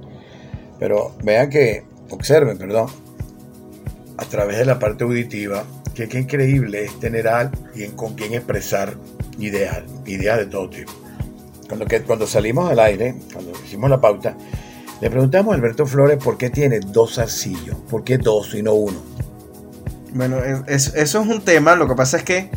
Pero 0.79 1.15
vean 1.23 1.49
que, 1.49 1.84
observen, 2.10 2.58
perdón, 2.58 2.88
a 4.17 4.25
través 4.25 4.58
de 4.58 4.65
la 4.65 4.79
parte 4.79 5.03
auditiva, 5.03 5.63
que 5.93 6.08
qué 6.08 6.19
increíble 6.19 6.86
es 6.86 6.99
tener 6.99 7.27
a 7.27 7.39
alguien 7.39 7.91
con 7.95 8.15
quien 8.15 8.34
expresar 8.34 8.95
ideas, 9.39 9.82
ideas 10.05 10.38
de 10.39 10.45
todo 10.45 10.69
tipo. 10.69 10.91
Cuando, 11.67 11.86
que, 11.86 12.01
cuando 12.01 12.25
salimos 12.27 12.69
al 12.71 12.79
aire, 12.79 13.15
cuando 13.34 13.51
hicimos 13.65 13.89
la 13.89 13.99
pauta, 14.01 14.36
le 15.01 15.10
preguntamos 15.10 15.53
a 15.53 15.55
Alberto 15.55 15.86
Flores 15.86 16.17
por 16.23 16.38
qué 16.38 16.49
tiene 16.49 16.79
dos 16.79 17.15
zarcillos, 17.15 17.75
por 17.89 18.03
qué 18.03 18.17
dos 18.17 18.53
y 18.55 18.63
no 18.63 18.73
uno. 18.73 19.01
Bueno, 20.13 20.39
es- 20.67 20.93
eso 20.95 21.21
es 21.21 21.27
un 21.27 21.41
tema. 21.41 21.75
Lo 21.75 21.88
que 21.88 21.95
pasa 21.95 22.17
es 22.17 22.23
que 22.23 22.49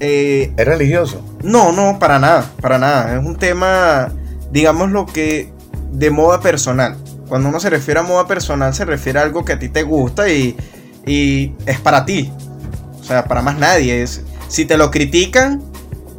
eh, 0.00 0.52
¿Es 0.56 0.64
religioso? 0.66 1.22
no, 1.42 1.72
no, 1.72 1.98
para 1.98 2.18
nada, 2.18 2.50
para 2.60 2.78
nada. 2.78 3.18
Es 3.18 3.24
un 3.24 3.36
tema, 3.36 4.12
digamos 4.50 4.90
lo 4.90 5.06
que, 5.06 5.52
de 5.92 6.10
moda 6.10 6.40
personal. 6.40 6.96
Cuando 7.28 7.48
uno 7.48 7.58
se 7.60 7.70
refiere 7.70 8.00
a 8.00 8.02
moda 8.02 8.26
personal, 8.26 8.74
se 8.74 8.84
refiere 8.84 9.18
a 9.18 9.22
algo 9.22 9.44
que 9.44 9.52
a 9.54 9.58
ti 9.58 9.68
te 9.68 9.82
gusta 9.82 10.28
y, 10.28 10.56
y 11.06 11.54
es 11.66 11.80
para 11.80 12.04
ti. 12.04 12.32
O 13.00 13.04
sea, 13.04 13.24
para 13.24 13.42
más 13.42 13.58
nadie. 13.58 14.02
Es, 14.02 14.22
si 14.48 14.64
te 14.64 14.76
lo 14.76 14.90
critican, 14.90 15.62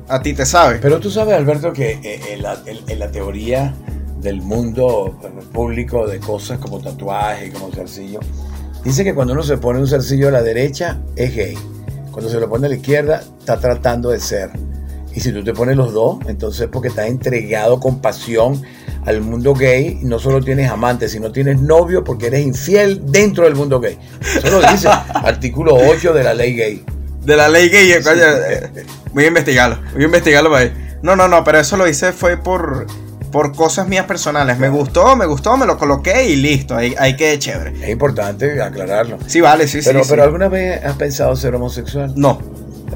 a 0.10 0.22
ti 0.22 0.34
te 0.34 0.46
sabe. 0.46 0.80
Pero 0.82 1.00
tú 1.00 1.10
sabes, 1.10 1.36
Alberto, 1.36 1.72
que 1.74 2.00
eh, 2.04 2.22
en 2.34 2.44
la, 2.44 2.58
en- 2.66 3.00
la 3.00 3.12
teoría 3.12 3.74
del 4.22 4.42
mundo 4.42 5.18
público 5.54 6.08
de 6.08 6.20
cosas 6.20 6.60
como 6.60 6.80
tatuaje, 6.82 7.52
como 7.52 7.72
zarcillo, 7.72 8.20
dice 8.84 9.04
que 9.04 9.14
cuando 9.14 9.34
uno 9.34 9.44
se 9.44 9.58
pone 9.58 9.80
un 9.80 9.88
zarcillo 9.88 10.28
a 10.30 10.32
la 10.32 10.42
derecha 10.42 11.00
es 11.16 11.36
gay. 11.36 11.58
Cuando 12.18 12.32
se 12.32 12.40
lo 12.40 12.50
pone 12.50 12.66
a 12.66 12.70
la 12.72 12.76
izquierda 12.78 13.22
está 13.38 13.60
tratando 13.60 14.10
de 14.10 14.20
ser. 14.20 14.50
Y 15.14 15.20
si 15.20 15.32
tú 15.32 15.44
te 15.44 15.54
pones 15.54 15.78
los 15.78 15.94
dos, 15.94 16.18
entonces 16.26 16.62
es 16.62 16.68
porque 16.68 16.88
estás 16.88 17.06
entregado 17.06 17.80
con 17.80 18.02
pasión 18.02 18.60
al 19.06 19.22
mundo 19.22 19.54
gay. 19.54 20.00
No 20.02 20.18
solo 20.18 20.42
tienes 20.42 20.72
amante, 20.72 21.10
sino 21.10 21.32
tienes 21.32 21.62
novio 21.62 22.04
porque 22.04 22.26
eres 22.26 22.44
infiel 22.44 23.04
dentro 23.06 23.44
del 23.44 23.54
mundo 23.54 23.80
gay. 23.80 24.00
Eso 24.20 24.60
lo 24.60 24.68
dice 24.72 24.88
artículo 25.14 25.76
8 25.76 26.12
de 26.12 26.24
la 26.24 26.34
ley 26.34 26.56
gay. 26.56 26.84
De 27.22 27.36
la 27.36 27.50
ley 27.50 27.70
gay, 27.70 28.02
coño, 28.02 28.24
eh, 28.24 28.72
voy 29.14 29.26
a 29.26 29.28
investigarlo. 29.28 29.80
Voy 29.94 30.02
a 30.02 30.06
investigarlo 30.06 30.50
para 30.50 30.64
ahí. 30.64 30.98
No, 31.04 31.16
no, 31.16 31.28
no, 31.28 31.44
pero 31.44 31.60
eso 31.60 31.78
lo 31.78 31.88
hice 31.88 32.14
fue 32.14 32.38
por, 32.38 32.88
por 33.38 33.56
cosas 33.56 33.88
mías 33.88 34.08
personales. 34.08 34.58
Me 34.58 34.68
gustó, 34.68 35.16
me 35.16 35.28
gustó, 35.28 35.58
me 35.58 35.68
lo 35.68 35.78
coloqué 35.78 36.26
y 36.28 36.38
listo. 36.38 36.76
Ahí, 36.76 36.96
ahí 36.98 37.16
quedé 37.16 37.38
chévere. 37.38 37.72
Es 37.84 37.90
importante 37.90 38.60
aclararlo. 38.60 39.20
Sí, 39.28 39.42
vale, 39.42 39.68
sí, 39.68 39.80
pero, 39.86 40.04
sí. 40.04 40.10
pero 40.10 40.24
sí. 40.24 40.26
¿alguna 40.26 40.48
vez 40.48 40.84
has 40.84 40.96
pensado 40.96 41.36
ser 41.36 41.54
homosexual? 41.54 42.12
No. 42.16 42.42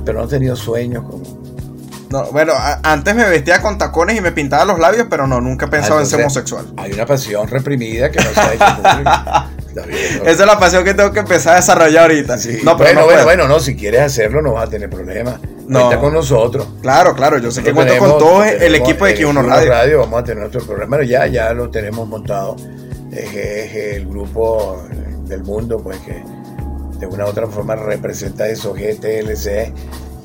Pero 0.03 0.17
no 0.17 0.23
has 0.23 0.31
tenido 0.31 0.55
sueños 0.55 1.03
como... 1.03 1.21
No, 2.09 2.23
bueno, 2.31 2.53
antes 2.81 3.13
me 3.13 3.29
vestía 3.29 3.61
con 3.61 3.77
tacones 3.77 4.17
y 4.17 4.21
me 4.21 4.31
pintaba 4.31 4.65
los 4.65 4.79
labios, 4.79 5.05
pero 5.11 5.27
no, 5.27 5.39
nunca 5.41 5.67
he 5.67 5.69
pensado 5.69 5.99
Ah, 5.99 6.01
en 6.01 6.07
ser 6.07 6.21
homosexual. 6.21 6.73
Hay 6.75 6.91
una 6.91 7.05
pasión 7.05 7.47
reprimida 7.47 8.09
que 8.09 8.17
no 8.23 8.31
se 8.31 8.39
ha 8.39 8.53
hecho 8.55 9.45
bien, 9.87 10.17
¿no? 10.17 10.23
Esa 10.23 10.41
es 10.41 10.47
la 10.47 10.57
pasión 10.57 10.83
que 10.83 10.95
tengo 10.95 11.11
que 11.11 11.19
empezar 11.19 11.53
a 11.53 11.55
desarrollar 11.57 12.01
ahorita. 12.09 12.39
Sí, 12.39 12.61
No, 12.63 12.75
pero 12.77 12.89
bueno, 12.89 12.99
no 13.01 13.05
bueno, 13.05 13.23
bueno, 13.25 13.47
no, 13.47 13.59
si 13.59 13.75
quieres 13.75 14.01
hacerlo 14.01 14.41
no 14.41 14.53
vas 14.53 14.67
a 14.67 14.71
tener 14.71 14.89
problema. 14.89 15.39
No. 15.71 15.85
Cuenta 15.85 15.99
con 16.01 16.13
nosotros. 16.13 16.67
Claro, 16.81 17.15
claro, 17.15 17.37
yo 17.37 17.49
sé 17.51 17.63
que 17.63 17.73
cuento 17.73 17.97
con 17.97 18.17
todo 18.19 18.43
el 18.43 18.57
tenemos 18.59 18.89
equipo 18.89 19.05
de 19.05 19.11
el 19.13 19.17
Q1 19.19 19.33
Q1 19.45 19.67
Radio. 19.67 19.99
Vamos 19.99 20.19
a 20.19 20.23
tener 20.23 20.39
nuestro 20.39 20.61
programa. 20.65 20.97
Bueno, 20.97 21.09
ya, 21.09 21.27
ya 21.27 21.53
lo 21.53 21.69
tenemos 21.69 22.07
montado. 22.07 22.55
Es, 23.11 23.33
es 23.35 23.75
el 23.95 24.05
grupo 24.07 24.83
del 25.27 25.43
mundo, 25.43 25.77
pues 25.81 25.97
que 25.99 26.21
de 26.99 27.07
una 27.07 27.25
u 27.25 27.29
otra 27.29 27.47
forma 27.47 27.75
representa 27.75 28.47
eso, 28.47 28.73
GTLC 28.73 29.73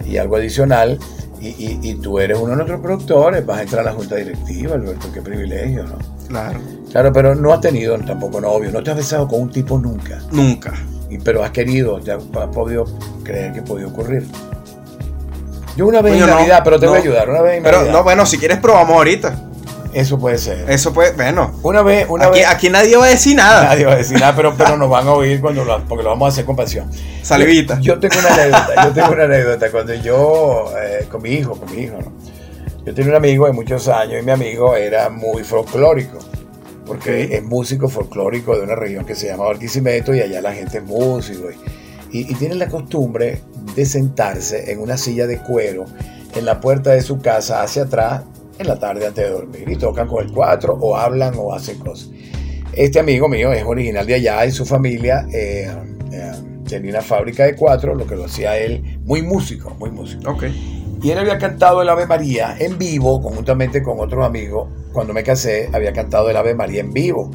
y 0.05 0.17
algo 0.19 0.37
adicional. 0.37 0.99
Y, 1.41 1.49
y- 1.49 1.79
y 1.83 1.95
tú 1.97 2.19
eres 2.19 2.39
uno 2.39 2.51
de 2.51 2.57
nuestros 2.57 2.81
productores, 2.81 3.45
vas 3.45 3.59
a 3.59 3.63
entrar 3.63 3.83
a 3.83 3.85
la 3.85 3.93
junta 3.93 4.17
directiva, 4.17 4.75
Alberto, 4.75 5.09
qué 5.13 5.21
privilegio, 5.21 5.85
¿no? 5.85 5.99
Claro. 6.29 6.59
Claro, 6.91 7.13
pero 7.13 7.35
no 7.35 7.53
has 7.53 7.61
tenido 7.61 7.97
tampoco 7.99 8.41
novio, 8.41 8.71
no 8.73 8.83
te 8.83 8.91
has 8.91 8.97
besado 8.97 9.29
con 9.29 9.43
un 9.43 9.51
tipo 9.51 9.79
nunca, 9.79 10.19
Nunca. 10.33 10.73
y, 11.11 11.19
pero 11.19 11.45
has 11.45 11.51
querido, 11.51 12.01
te 12.01 12.13
has, 12.13 12.23
has 12.41 12.49
podido 12.49 12.85
creer 13.23 13.53
que 13.53 13.61
podía 13.63 13.87
ocurrir. 13.87 14.27
Yo 15.77 15.87
una 15.87 16.01
vez 16.03 16.15
Coño, 16.15 16.25
en 16.25 16.31
no, 16.31 16.37
Navidad, 16.39 16.63
pero 16.65 16.81
te 16.81 16.87
voy 16.87 16.97
a 16.97 16.99
no. 16.99 17.05
ayudar, 17.05 17.29
una 17.31 17.43
vez 17.43 17.57
en 17.59 17.63
Pero 17.63 17.77
Navidad. 17.79 17.93
no, 17.93 18.03
bueno, 18.03 18.27
si 18.27 18.39
quieres 18.39 18.59
probamos 18.59 18.97
ahorita. 18.97 19.37
Eso 19.93 20.19
puede 20.19 20.37
ser. 20.39 20.69
Eso 20.71 20.93
puede, 20.93 21.13
bueno. 21.13 21.53
Una 21.63 21.83
vez, 21.83 22.07
una 22.09 22.27
Aquí, 22.27 22.41
vez. 22.41 22.49
aquí 22.49 22.69
nadie 22.69 22.97
va 22.99 23.07
a 23.07 23.09
decir 23.09 23.35
nada. 23.37 23.65
Nadie 23.65 23.87
va 23.87 23.93
a 23.93 23.97
decir 23.97 24.19
nada, 24.21 24.35
pero, 24.37 24.55
pero 24.57 24.77
nos 24.79 24.91
van 24.91 25.07
a 25.07 25.13
oír 25.13 25.41
cuando 25.41 25.65
lo, 25.65 25.83
porque 25.85 26.05
lo 26.05 26.11
vamos 26.11 26.27
a 26.27 26.29
hacer 26.33 26.45
con 26.45 26.55
pasión. 26.57 26.91
Salivita. 27.23 27.77
Yo, 27.81 27.95
yo 27.95 27.99
tengo 28.01 28.15
una 28.19 28.35
anécdota, 28.35 28.75
yo 28.85 28.93
tengo 28.93 29.13
una 29.13 29.25
anécdota. 29.25 29.71
Cuando 29.71 29.95
yo, 29.95 30.73
eh, 30.79 31.07
con 31.11 31.23
mi 31.23 31.31
hijo, 31.31 31.59
con 31.59 31.75
mi 31.75 31.83
hijo, 31.85 31.97
¿no? 31.99 32.13
Yo 32.85 32.95
tenía 32.95 33.11
un 33.11 33.17
amigo 33.17 33.47
de 33.47 33.53
muchos 33.53 33.89
años 33.89 34.21
y 34.23 34.25
mi 34.25 34.33
amigo 34.33 34.77
era 34.77 35.09
muy 35.09 35.45
folclórico. 35.45 36.19
Porque 36.87 37.35
es 37.35 37.43
músico 37.43 37.89
folclórico 37.89 38.55
de 38.55 38.63
una 38.63 38.77
región 38.77 39.05
que 39.05 39.15
se 39.17 39.27
llama 39.27 39.47
Barquisimeto 39.47 40.15
y 40.15 40.21
allá 40.21 40.41
la 40.41 40.53
gente 40.53 40.79
es 40.79 40.85
músico. 40.85 41.49
Y, 41.51 41.57
y, 42.13 42.31
y 42.31 42.35
tienen 42.35 42.59
la 42.59 42.69
costumbre 42.69 43.41
de 43.75 43.87
sentarse 43.87 44.71
en 44.73 44.81
una 44.81 44.97
silla 44.97 45.27
de 45.27 45.39
cuero 45.39 45.85
en 46.35 46.45
la 46.45 46.61
puerta 46.61 46.91
de 46.93 47.03
su 47.03 47.19
casa 47.19 47.63
hacia 47.63 47.85
atrás 47.85 48.23
en 48.59 48.67
la 48.69 48.79
tarde 48.79 49.07
antes 49.07 49.25
de 49.25 49.31
dormir. 49.31 49.69
Y 49.69 49.77
tocan 49.77 50.09
con 50.09 50.25
el 50.25 50.33
cuatro 50.33 50.75
o 50.81 50.97
hablan 50.97 51.35
o 51.39 51.53
hacen 51.53 51.79
cosas. 51.79 52.11
Este 52.73 53.01
amigo 53.01 53.29
mío 53.29 53.53
es 53.53 53.65
original 53.65 54.07
de 54.07 54.15
allá 54.15 54.45
y 54.45 54.51
su 54.51 54.67
familia 54.67 55.27
eh, 55.33 55.71
eh, 56.13 56.33
tenía 56.69 56.91
una 56.91 57.01
fábrica 57.01 57.45
de 57.45 57.57
cuatro, 57.57 57.95
lo 57.95 58.07
que 58.07 58.17
lo 58.17 58.27
hacía 58.27 58.59
él 58.59 59.01
muy 59.05 59.23
músico, 59.23 59.75
muy 59.79 59.91
músico. 59.91 60.31
Ok. 60.31 60.45
Y 61.03 61.11
él 61.11 61.19
había 61.19 61.39
cantado 61.39 61.83
el 61.83 61.89
Ave 61.89 62.07
María 62.07 62.57
en 62.59 62.79
vivo, 62.79 63.21
conjuntamente 63.21 63.83
con 63.83 64.01
otros 64.01 64.25
amigos. 64.25 64.69
Cuando 64.93 65.13
me 65.13 65.23
casé, 65.23 65.69
había 65.73 65.93
cantado 65.93 66.31
el 66.31 66.37
Ave 66.37 66.55
María 66.55 66.81
en 66.81 66.93
vivo. 66.93 67.31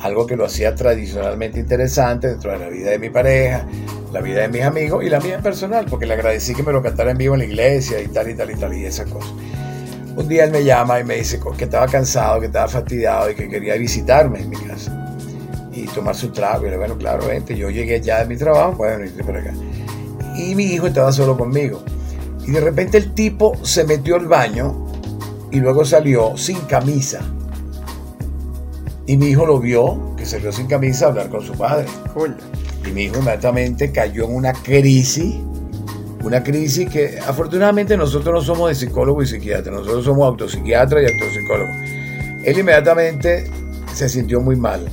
Algo 0.00 0.26
que 0.26 0.36
lo 0.36 0.44
hacía 0.44 0.74
tradicionalmente 0.74 1.58
interesante 1.58 2.28
dentro 2.28 2.52
de 2.52 2.58
la 2.58 2.68
vida 2.68 2.90
de 2.90 2.98
mi 2.98 3.08
pareja, 3.08 3.66
la 4.16 4.22
vida 4.22 4.40
de 4.40 4.48
mis 4.48 4.62
amigos 4.62 5.04
y 5.04 5.10
la 5.10 5.20
mía 5.20 5.40
personal, 5.42 5.84
porque 5.90 6.06
le 6.06 6.14
agradecí 6.14 6.54
que 6.54 6.62
me 6.62 6.72
lo 6.72 6.82
cantara 6.82 7.10
en 7.10 7.18
vivo 7.18 7.34
en 7.34 7.40
la 7.40 7.44
iglesia 7.44 8.00
y 8.00 8.08
tal 8.08 8.30
y 8.30 8.34
tal 8.34 8.50
y 8.50 8.54
tal 8.54 8.72
y 8.72 8.86
esas 8.86 9.10
cosas. 9.10 9.30
Un 10.16 10.26
día 10.26 10.44
él 10.44 10.50
me 10.50 10.64
llama 10.64 10.98
y 10.98 11.04
me 11.04 11.16
dice 11.16 11.38
que 11.58 11.64
estaba 11.64 11.86
cansado, 11.86 12.40
que 12.40 12.46
estaba 12.46 12.66
fastidiado 12.66 13.30
y 13.30 13.34
que 13.34 13.46
quería 13.46 13.74
visitarme 13.74 14.40
en 14.40 14.48
mi 14.48 14.56
casa 14.56 15.14
y 15.70 15.84
tomar 15.88 16.14
su 16.14 16.30
trago. 16.30 16.62
Y 16.62 16.64
le 16.64 16.70
digo, 16.70 16.78
bueno, 16.78 16.96
claro, 16.96 17.26
vente. 17.26 17.54
Yo 17.54 17.68
llegué 17.68 18.00
ya 18.00 18.20
de 18.20 18.24
mi 18.24 18.38
trabajo, 18.38 18.72
bueno, 18.72 19.04
irte 19.04 19.22
por 19.22 19.36
acá. 19.36 19.52
Y 20.34 20.54
mi 20.54 20.64
hijo 20.64 20.86
estaba 20.86 21.12
solo 21.12 21.36
conmigo. 21.36 21.82
Y 22.46 22.52
de 22.52 22.60
repente 22.60 22.96
el 22.96 23.12
tipo 23.12 23.52
se 23.62 23.84
metió 23.84 24.16
al 24.16 24.28
baño 24.28 24.86
y 25.50 25.60
luego 25.60 25.84
salió 25.84 26.38
sin 26.38 26.60
camisa. 26.60 27.20
Y 29.06 29.18
mi 29.18 29.26
hijo 29.26 29.44
lo 29.44 29.60
vio, 29.60 30.16
que 30.16 30.24
salió 30.24 30.50
sin 30.52 30.68
camisa 30.68 31.04
a 31.04 31.08
hablar 31.08 31.28
con 31.28 31.42
su 31.42 31.52
padre. 31.52 31.86
Coño. 32.14 32.55
Y 32.86 32.92
mi 32.92 33.04
hijo 33.04 33.16
inmediatamente 33.16 33.90
cayó 33.90 34.24
en 34.24 34.34
una 34.34 34.52
crisis, 34.52 35.34
una 36.22 36.42
crisis 36.42 36.88
que 36.88 37.18
afortunadamente 37.18 37.96
nosotros 37.96 38.34
no 38.34 38.40
somos 38.40 38.68
de 38.68 38.74
psicólogo 38.74 39.22
y 39.22 39.26
psiquiatra, 39.26 39.72
nosotros 39.72 40.04
somos 40.04 40.26
autopsiquiatra 40.26 41.02
y 41.02 41.06
autopsicólogo. 41.06 41.70
Él 42.44 42.58
inmediatamente 42.58 43.50
se 43.92 44.08
sintió 44.08 44.40
muy 44.40 44.56
mal 44.56 44.86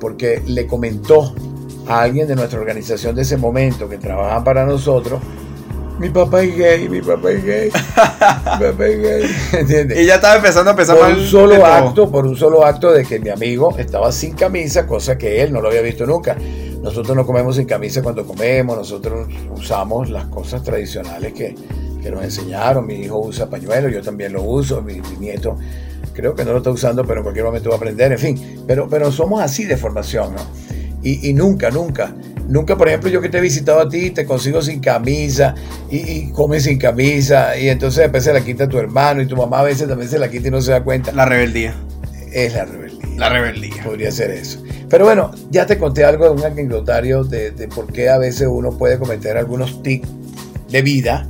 porque 0.00 0.42
le 0.46 0.66
comentó 0.66 1.34
a 1.86 2.02
alguien 2.02 2.26
de 2.26 2.36
nuestra 2.36 2.58
organización 2.58 3.14
de 3.14 3.22
ese 3.22 3.36
momento 3.36 3.88
que 3.88 3.98
trabaja 3.98 4.42
para 4.42 4.64
nosotros, 4.64 5.20
mi 5.98 6.10
papá 6.10 6.42
es 6.42 6.56
gay, 6.56 6.88
mi 6.88 7.00
papá 7.00 7.30
es 7.30 7.44
gay, 7.44 7.66
mi 7.66 7.70
papá 8.66 8.86
es 8.86 9.02
gay, 9.02 9.36
¿entiendes? 9.52 9.98
Y 9.98 10.04
ya 10.04 10.16
estaba 10.16 10.36
empezando 10.36 10.70
a 10.70 10.76
pensar 10.76 10.96
por 10.96 11.08
mal 11.08 11.18
un 11.18 11.24
solo 11.24 11.54
todo. 11.56 11.64
acto, 11.64 12.10
por 12.10 12.26
un 12.26 12.36
solo 12.36 12.66
acto 12.66 12.92
de 12.92 13.04
que 13.04 13.18
mi 13.18 13.30
amigo 13.30 13.74
estaba 13.78 14.12
sin 14.12 14.34
camisa, 14.34 14.86
cosa 14.86 15.16
que 15.16 15.42
él 15.42 15.52
no 15.52 15.60
lo 15.62 15.68
había 15.68 15.80
visto 15.80 16.04
nunca. 16.04 16.36
Nosotros 16.86 17.16
no 17.16 17.26
comemos 17.26 17.56
sin 17.56 17.66
camisa 17.66 18.00
cuando 18.00 18.24
comemos, 18.24 18.76
nosotros 18.76 19.28
usamos 19.50 20.08
las 20.08 20.26
cosas 20.26 20.62
tradicionales 20.62 21.32
que, 21.32 21.52
que 22.00 22.10
nos 22.12 22.22
enseñaron. 22.22 22.86
Mi 22.86 22.94
hijo 22.94 23.18
usa 23.18 23.50
pañuelo, 23.50 23.88
yo 23.88 24.00
también 24.02 24.32
lo 24.32 24.44
uso, 24.44 24.80
mi, 24.82 25.00
mi 25.00 25.16
nieto 25.18 25.58
creo 26.14 26.36
que 26.36 26.44
no 26.44 26.52
lo 26.52 26.58
está 26.58 26.70
usando, 26.70 27.04
pero 27.04 27.18
en 27.18 27.22
cualquier 27.24 27.44
momento 27.44 27.70
va 27.70 27.74
a 27.74 27.78
aprender, 27.78 28.12
en 28.12 28.18
fin. 28.20 28.62
Pero, 28.68 28.88
pero 28.88 29.10
somos 29.10 29.42
así 29.42 29.64
de 29.64 29.76
formación, 29.76 30.36
¿no? 30.36 30.42
Y, 31.02 31.28
y 31.28 31.32
nunca, 31.32 31.72
nunca, 31.72 32.14
nunca, 32.46 32.76
por 32.76 32.86
ejemplo, 32.86 33.10
yo 33.10 33.20
que 33.20 33.30
te 33.30 33.38
he 33.38 33.40
visitado 33.40 33.80
a 33.80 33.88
ti, 33.88 34.12
te 34.12 34.24
consigo 34.24 34.62
sin 34.62 34.78
camisa 34.78 35.56
y, 35.90 35.96
y 35.96 36.30
comes 36.30 36.62
sin 36.62 36.78
camisa 36.78 37.58
y 37.58 37.68
entonces 37.68 38.04
después 38.04 38.22
se 38.22 38.32
la 38.32 38.44
quita 38.44 38.68
tu 38.68 38.78
hermano 38.78 39.22
y 39.22 39.26
tu 39.26 39.36
mamá 39.36 39.58
a 39.58 39.64
veces 39.64 39.88
también 39.88 40.08
se 40.08 40.20
la 40.20 40.30
quita 40.30 40.46
y 40.46 40.50
no 40.52 40.62
se 40.62 40.70
da 40.70 40.84
cuenta. 40.84 41.10
La 41.10 41.24
rebeldía. 41.24 41.74
Es 42.32 42.54
la 42.54 42.64
rebeldía. 42.64 42.85
La 43.16 43.28
rebeldía. 43.28 43.82
Podría 43.82 44.10
ser 44.10 44.30
eso. 44.30 44.62
Pero 44.88 45.04
bueno, 45.04 45.32
ya 45.50 45.66
te 45.66 45.78
conté 45.78 46.04
algo 46.04 46.26
de 46.26 46.30
un 46.30 46.44
anecdotario 46.44 47.24
de, 47.24 47.50
de 47.50 47.68
por 47.68 47.92
qué 47.92 48.08
a 48.08 48.18
veces 48.18 48.48
uno 48.50 48.76
puede 48.76 48.98
cometer 48.98 49.36
algunos 49.36 49.82
tics 49.82 50.08
de 50.68 50.82
vida 50.82 51.26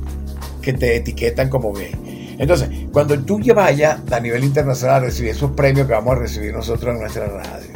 que 0.61 0.73
te 0.73 0.95
etiquetan 0.95 1.49
como 1.49 1.73
gay. 1.73 2.35
Entonces, 2.39 2.69
cuando 2.91 3.17
tú 3.19 3.39
ya 3.39 3.53
vayas 3.53 3.99
a 4.11 4.19
nivel 4.19 4.43
internacional 4.43 4.97
a 4.97 4.99
recibir 5.05 5.31
esos 5.31 5.51
premios 5.51 5.87
que 5.87 5.93
vamos 5.93 6.15
a 6.15 6.19
recibir 6.19 6.53
nosotros 6.53 6.93
en 6.93 7.01
nuestra 7.01 7.25
radio 7.27 7.71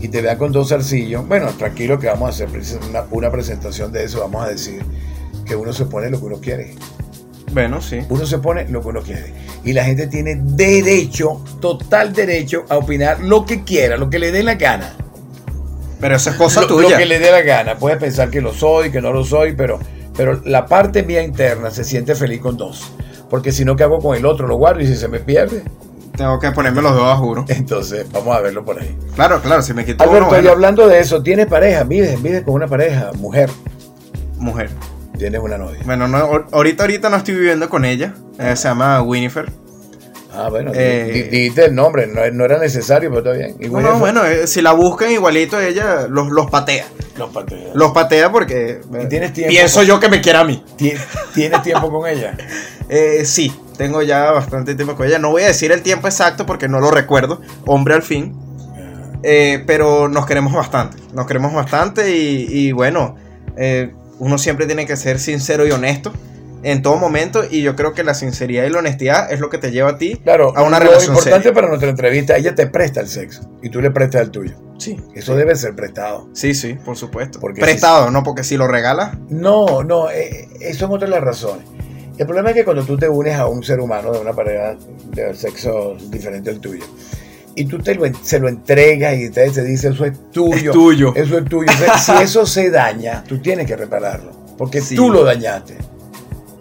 y 0.00 0.08
te 0.08 0.20
vean 0.20 0.38
con 0.38 0.50
dos 0.50 0.70
zarcillos, 0.70 1.26
bueno, 1.28 1.48
tranquilo 1.52 1.98
que 1.98 2.08
vamos 2.08 2.28
a 2.28 2.44
hacer 2.44 2.48
una, 2.88 3.04
una 3.10 3.30
presentación 3.30 3.92
de 3.92 4.04
eso, 4.04 4.20
vamos 4.20 4.44
a 4.44 4.48
decir 4.48 4.82
que 5.44 5.54
uno 5.54 5.72
se 5.72 5.84
pone 5.84 6.10
lo 6.10 6.18
que 6.18 6.24
uno 6.24 6.40
quiere. 6.40 6.74
Bueno, 7.52 7.80
sí. 7.80 8.00
Uno 8.08 8.26
se 8.26 8.38
pone 8.38 8.68
lo 8.68 8.80
que 8.80 8.88
uno 8.88 9.00
quiere. 9.02 9.32
Y 9.64 9.72
la 9.72 9.84
gente 9.84 10.06
tiene 10.06 10.36
derecho, 10.40 11.44
total 11.60 12.12
derecho, 12.12 12.64
a 12.68 12.76
opinar 12.78 13.20
lo 13.20 13.44
que 13.44 13.64
quiera, 13.64 13.96
lo 13.96 14.08
que 14.08 14.18
le 14.18 14.30
dé 14.32 14.42
la 14.42 14.54
gana. 14.54 14.94
Pero 16.00 16.16
eso 16.16 16.30
es 16.30 16.36
cosa 16.36 16.62
lo, 16.62 16.66
tuya. 16.66 16.90
lo 16.90 16.96
que 16.96 17.06
le 17.06 17.18
dé 17.18 17.30
la 17.30 17.42
gana. 17.42 17.76
Puedes 17.76 17.98
pensar 17.98 18.30
que 18.30 18.40
lo 18.40 18.54
soy, 18.54 18.90
que 18.90 19.00
no 19.02 19.12
lo 19.12 19.24
soy, 19.24 19.54
pero, 19.54 19.78
pero 20.16 20.40
la 20.44 20.66
parte 20.66 21.02
mía 21.02 21.22
interna 21.22 21.70
se 21.70 21.84
siente 21.84 22.14
feliz 22.14 22.40
con 22.40 22.56
dos. 22.56 22.92
Porque 23.28 23.52
si 23.52 23.64
no, 23.64 23.76
¿qué 23.76 23.82
hago 23.84 23.98
con 23.98 24.16
el 24.16 24.24
otro? 24.24 24.46
Lo 24.46 24.56
guardo 24.56 24.80
y 24.80 24.86
si 24.86 24.96
se 24.96 25.08
me 25.08 25.20
pierde, 25.20 25.62
Tengo 26.16 26.38
que 26.40 26.50
ponerme 26.52 26.82
los 26.82 26.94
dos 26.94 27.04
a 27.04 27.16
juro. 27.16 27.44
entonces 27.48 28.06
vamos 28.12 28.34
a 28.36 28.40
verlo 28.40 28.64
por 28.64 28.80
ahí. 28.80 28.96
Claro, 29.14 29.40
claro, 29.42 29.62
si 29.62 29.74
me 29.74 29.84
quito 29.84 30.02
uno, 30.02 30.12
Alberto, 30.12 30.28
y 30.28 30.30
bueno, 30.36 30.50
hablando 30.50 30.88
de 30.88 30.98
eso, 31.00 31.22
¿tienes 31.22 31.46
pareja? 31.46 31.84
Vives, 31.84 32.20
vives 32.22 32.42
con 32.42 32.54
una 32.54 32.66
pareja, 32.66 33.10
mujer. 33.18 33.50
mujer. 34.38 34.70
Tienes 35.20 35.40
una 35.40 35.58
novia. 35.58 35.80
Bueno, 35.84 36.08
no, 36.08 36.18
ahor- 36.18 36.46
ahorita, 36.52 36.82
ahorita 36.84 37.08
no 37.10 37.16
estoy 37.16 37.34
viviendo 37.34 37.68
con 37.68 37.84
ella. 37.84 38.14
Se 38.38 38.54
llama 38.68 39.02
Winifred. 39.02 39.48
Ah, 40.32 40.48
bueno, 40.48 40.70
Eh, 40.74 41.10
di- 41.12 41.22
di- 41.22 41.28
dijiste 41.28 41.64
el 41.66 41.74
nombre, 41.74 42.06
no, 42.06 42.20
no 42.32 42.44
era 42.44 42.58
necesario, 42.58 43.10
pero 43.10 43.20
está 43.20 43.32
bien. 43.32 43.56
Y 43.60 43.68
No, 43.68 43.80
no, 43.80 43.98
bueno, 43.98 44.24
eh, 44.24 44.46
si 44.46 44.62
la 44.62 44.72
buscan 44.72 45.10
igualito, 45.10 45.58
ella 45.60 46.06
los, 46.08 46.28
los 46.30 46.48
patea. 46.50 46.86
Los 47.18 47.30
pateas. 47.30 47.74
Los 47.74 47.90
patea 47.92 48.30
porque 48.30 48.80
eh, 48.94 49.02
¿Y 49.04 49.08
tienes 49.08 49.32
tiempo? 49.32 49.50
pienso 49.50 49.82
yo 49.82 49.98
que 49.98 50.08
me 50.08 50.20
quiera 50.20 50.40
a 50.40 50.44
mí. 50.44 50.64
Ti- 50.76 50.94
¿Tienes 51.34 51.62
tiempo 51.62 51.90
con 51.90 52.08
ella? 52.08 52.36
Eh, 52.92 53.24
sí, 53.24 53.54
tengo 53.78 54.02
ya 54.02 54.32
bastante 54.32 54.74
tiempo 54.74 54.96
con 54.96 55.06
ella. 55.06 55.20
No 55.20 55.30
voy 55.30 55.42
a 55.44 55.46
decir 55.46 55.70
el 55.70 55.80
tiempo 55.80 56.08
exacto 56.08 56.44
porque 56.44 56.66
no 56.66 56.80
lo 56.80 56.90
recuerdo. 56.90 57.40
Hombre 57.64 57.94
al 57.94 58.02
fin. 58.02 58.34
Eh, 59.22 59.62
pero 59.64 60.08
nos 60.08 60.26
queremos 60.26 60.52
bastante. 60.52 60.96
Nos 61.12 61.26
queremos 61.28 61.52
bastante 61.54 62.10
y, 62.16 62.46
y 62.50 62.72
bueno, 62.72 63.14
eh, 63.56 63.92
uno 64.20 64.38
siempre 64.38 64.66
tiene 64.66 64.86
que 64.86 64.96
ser 64.96 65.18
sincero 65.18 65.66
y 65.66 65.72
honesto 65.72 66.12
en 66.62 66.82
todo 66.82 66.96
momento. 66.96 67.42
Y 67.50 67.62
yo 67.62 67.74
creo 67.74 67.92
que 67.94 68.04
la 68.04 68.14
sinceridad 68.14 68.64
y 68.64 68.70
la 68.70 68.78
honestidad 68.78 69.32
es 69.32 69.40
lo 69.40 69.48
que 69.50 69.58
te 69.58 69.72
lleva 69.72 69.90
a 69.90 69.98
ti 69.98 70.16
Claro, 70.22 70.56
a 70.56 70.62
una 70.62 70.78
lo 70.78 70.84
relación 70.86 71.14
importante 71.14 71.42
seria. 71.48 71.54
para 71.54 71.68
nuestra 71.68 71.90
entrevista, 71.90 72.36
ella 72.36 72.54
te 72.54 72.66
presta 72.68 73.00
el 73.00 73.08
sexo 73.08 73.50
y 73.62 73.70
tú 73.70 73.80
le 73.80 73.90
prestas 73.90 74.22
el 74.22 74.30
tuyo. 74.30 74.54
Sí, 74.78 74.96
Eso 75.14 75.34
debe 75.36 75.56
ser 75.56 75.74
prestado. 75.74 76.28
sí, 76.32 76.54
sí, 76.54 76.74
por 76.74 76.96
supuesto. 76.96 77.38
Porque 77.40 77.60
Prestado, 77.60 78.10
¿no? 78.10 78.22
Porque 78.22 78.44
si 78.44 78.56
lo 78.56 78.66
regalas, 78.66 79.18
No, 79.28 79.82
no, 79.82 80.10
eh, 80.10 80.48
eh, 80.60 80.72
son 80.74 80.90
otras 80.92 81.10
las 81.10 81.20
razones. 81.22 81.66
El 82.16 82.26
problema 82.26 82.50
es 82.50 82.56
que 82.56 82.64
cuando 82.64 82.84
tú 82.84 82.96
te 82.98 83.08
unes 83.08 83.34
a 83.36 83.46
un 83.46 83.62
ser 83.62 83.80
humano 83.80 84.12
de 84.12 84.18
una 84.20 84.32
pareja 84.34 84.76
de 85.14 85.34
sexo 85.34 85.96
diferente 86.10 86.50
al 86.50 86.60
tuyo, 86.60 86.84
y 87.56 87.64
tú 87.66 87.78
te 87.78 87.94
lo, 87.94 88.04
se 88.22 88.38
lo 88.38 88.48
entregas 88.48 89.16
y 89.18 89.30
te, 89.30 89.50
te 89.50 89.62
dice 89.64 89.88
eso 89.88 90.04
es 90.04 90.12
tuyo, 90.32 90.70
Es 90.70 90.72
tuyo. 90.72 91.12
eso 91.14 91.38
es 91.38 91.44
tuyo. 91.46 91.70
O 91.72 91.76
sea, 91.76 91.98
si 91.98 92.12
eso 92.22 92.46
se 92.46 92.70
daña, 92.70 93.24
tú 93.26 93.38
tienes 93.38 93.66
que 93.66 93.76
repararlo, 93.76 94.32
porque 94.56 94.80
Sí. 94.80 94.94
tú 94.94 95.10
lo 95.10 95.24
dañaste. 95.24 95.76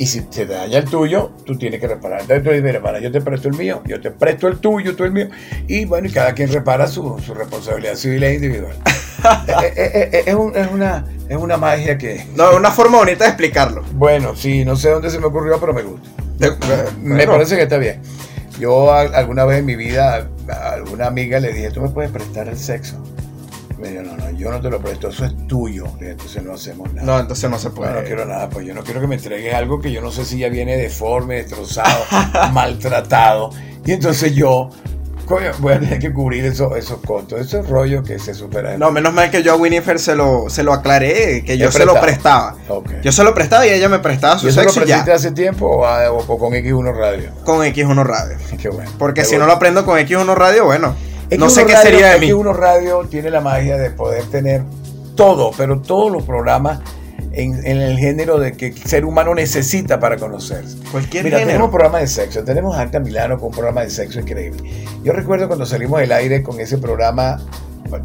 Y 0.02 0.06
si 0.06 0.26
se 0.30 0.46
daña 0.46 0.78
el 0.78 0.86
tuyo, 0.86 1.32
tú 1.46 1.58
tienes 1.58 1.82
que 1.82 1.88
reparar. 1.88 2.22
Entonces 2.22 2.42
tú 2.44 2.50
dices, 2.52 2.64
mira, 2.64 2.78
hermana, 2.78 3.00
yo 3.00 3.12
te 3.12 3.20
presto 3.20 3.50
el 3.50 3.56
mío, 3.58 3.82
yo 3.86 4.00
te 4.00 4.12
presto 4.12 4.48
el 4.48 4.58
tuyo, 4.60 4.96
tú 4.96 5.04
el 5.04 5.12
mío. 5.12 5.28
Y 5.68 5.84
bueno, 5.84 6.08
y 6.08 6.12
cada 6.12 6.34
quien 6.34 6.50
repara 6.54 6.88
su, 6.88 7.20
su 7.20 7.34
responsabilidad 7.34 7.96
civil 7.96 8.24
e 8.24 8.34
individual. 8.36 8.76
Eh, 9.20 9.74
eh, 9.76 10.10
eh, 10.14 10.24
es, 10.28 10.34
un- 10.34 10.56
es 10.56 10.72
una, 10.72 11.04
es 11.28 11.36
una 11.36 11.58
magia 11.58 11.98
que, 11.98 12.26
no, 12.38 12.52
es 12.52 12.56
una 12.56 12.72
forma 12.72 13.00
bonita 13.00 13.26
de 13.26 13.32
explicarlo. 13.32 13.84
bueno, 13.92 14.34
sí, 14.34 14.64
no 14.64 14.78
sé 14.78 14.92
dónde 14.92 15.10
se 15.10 15.20
me 15.20 15.26
ocurrió, 15.26 15.60
pero 15.60 15.74
me 15.74 15.82
gusta. 15.82 16.10
Me 17.02 17.28
parece 17.28 17.58
que 17.58 17.64
está 17.64 17.78
bien. 17.78 18.00
Yo 18.60 18.92
alguna 18.94 19.46
vez 19.46 19.60
en 19.60 19.66
mi 19.66 19.76
vida 19.76 20.28
a 20.50 20.72
alguna 20.74 21.08
amiga 21.08 21.40
le 21.40 21.54
dije, 21.54 21.72
¿tú 21.72 21.82
me 21.82 21.90
puedes 21.90 22.12
prestar 22.12 22.48
el 22.50 22.58
sexo? 22.58 23.02
Me 23.78 23.90
dijo, 23.90 24.04
no, 24.04 24.18
no, 24.18 24.30
yo 24.32 24.52
no 24.52 24.60
te 24.60 24.70
lo 24.70 24.82
presto, 24.82 25.08
eso 25.08 25.24
es 25.26 25.48
tuyo. 25.48 25.86
Entonces 26.02 26.44
no 26.44 26.54
hacemos 26.54 26.94
nada. 26.94 27.06
No, 27.06 27.20
entonces 27.20 27.50
no 27.50 27.58
se 27.58 27.70
No, 27.70 27.76
puede. 27.76 27.94
no 27.94 28.04
quiero 28.04 28.26
nada, 28.26 28.50
pues 28.50 28.66
yo 28.68 28.74
no 28.74 28.84
quiero 28.84 29.00
que 29.00 29.08
me 29.08 29.16
entregues 29.16 29.54
algo 29.54 29.80
que 29.80 29.92
yo 29.92 30.02
no 30.02 30.12
sé 30.12 30.26
si 30.26 30.38
ya 30.40 30.50
viene 30.50 30.76
deforme, 30.76 31.36
destrozado, 31.36 32.04
maltratado. 32.52 33.52
Y 33.86 33.94
entonces 33.94 34.36
yo, 34.36 34.70
coño, 35.30 35.52
voy 35.60 35.74
a 35.74 35.80
tener 35.80 36.00
que 36.00 36.12
cubrir 36.12 36.44
eso- 36.46 36.76
esos 36.76 36.98
costos, 37.06 37.40
esos 37.40 37.70
rollos 37.70 38.06
que 38.06 38.20
se 38.20 38.34
superan. 38.34 38.78
No, 38.80 38.92
menos 38.92 39.14
mal 39.14 39.30
que 39.32 39.42
yo 39.44 39.54
a 39.54 39.56
Winifred 39.56 39.98
se 39.98 40.16
lo, 40.16 40.50
se 40.50 40.64
lo 40.64 40.74
aclaré, 40.74 41.44
que 41.46 41.58
yo 41.58 41.72
se 41.72 41.86
lo 41.86 41.94
prestaba. 42.02 42.56
Yo 43.02 43.12
se 43.12 43.24
lo 43.24 43.34
prestaba 43.34 43.66
y 43.66 43.70
ella 43.70 43.88
me 43.88 44.00
prestaba 44.00 44.36
¿Y 44.36 44.40
su 44.40 44.48
eso 44.50 44.64
lo 44.64 44.70
sexo 44.70 44.80
y 44.80 44.84
presentaste 44.84 45.14
hace 45.14 45.32
tiempo 45.32 45.68
o, 45.68 45.86
a- 45.86 46.12
o 46.12 46.38
con 46.38 46.54
X1 46.54 46.94
Radio? 46.94 47.30
Con 47.46 47.60
X1 47.66 48.04
Radio. 48.04 48.38
Qué 48.62 48.68
bueno. 48.70 48.92
Porque 48.98 49.22
Qué 49.22 49.28
si 49.28 49.38
no 49.38 49.46
lo 49.46 49.54
aprendo 49.54 49.86
con 49.86 49.98
X1 50.00 50.36
Radio, 50.36 50.66
bueno, 50.66 50.96
no 51.38 51.50
sé 51.50 51.66
qué 51.66 51.74
radio- 51.74 51.84
sería 51.92 52.08
de 52.14 52.20
mí. 52.20 52.26
que 52.28 52.34
uno 52.34 52.54
radio 52.54 53.06
tiene 53.10 53.30
la 53.30 53.40
magia 53.40 53.78
de 53.78 53.92
poder 53.92 54.24
tener 54.26 54.64
todo, 55.16 55.52
pero 55.56 55.80
todos 55.80 56.12
los 56.12 56.24
programas 56.24 56.80
en, 57.32 57.54
en 57.66 57.78
el 57.78 57.98
género 57.98 58.40
de 58.40 58.54
que 58.54 58.68
el 58.68 58.78
ser 58.78 59.06
humano 59.06 59.34
necesita 59.36 60.00
para 60.00 60.18
conocerse. 60.18 60.78
Cualquier 60.92 61.24
Mira, 61.24 61.38
género. 61.40 61.52
tenemos 61.58 61.70
programas 61.72 62.02
de 62.02 62.08
sexo, 62.08 62.44
tenemos 62.44 62.76
Acta 62.78 63.00
Milano 63.00 63.38
con 63.38 63.48
un 63.48 63.54
programa 63.54 63.82
de 63.82 63.90
sexo 63.90 64.20
increíble. 64.20 64.62
Yo 65.04 65.14
recuerdo 65.14 65.48
cuando 65.48 65.66
salimos 65.66 66.00
del 66.00 66.12
aire 66.12 66.42
con 66.44 66.60
ese 66.60 66.78
programa 66.78 67.42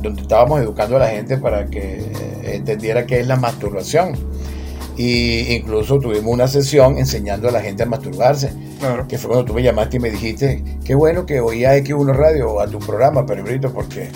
donde 0.01 0.22
estábamos 0.22 0.61
educando 0.61 0.97
a 0.97 1.01
la 1.01 1.09
gente 1.09 1.37
para 1.39 1.66
que 1.66 2.03
entendiera 2.45 3.07
qué 3.07 3.20
es 3.20 3.27
la 3.27 3.37
masturbación. 3.37 4.14
Y 4.97 5.53
incluso 5.55 5.99
tuvimos 5.99 6.33
una 6.33 6.47
sesión 6.47 6.99
enseñando 6.99 7.49
a 7.49 7.51
la 7.53 7.61
gente 7.61 7.83
a 7.83 7.87
masturbarse 7.87 8.53
Claro. 8.79 9.09
que 9.09 9.18
fue 9.18 9.29
cuando 9.31 9.45
tú 9.47 9.55
me 9.55 9.62
llamaste 9.62 9.97
y 9.97 10.01
me 10.01 10.11
dijiste, 10.11 10.62
qué 10.85 10.95
bueno 10.95 11.27
que 11.27 11.41
oía 11.41 11.77
X1 11.79 12.14
Radio 12.14 12.61
a 12.61 12.66
tu 12.68 12.79
programa, 12.79 13.25
Perebrito, 13.27 13.72
porque, 13.72 14.11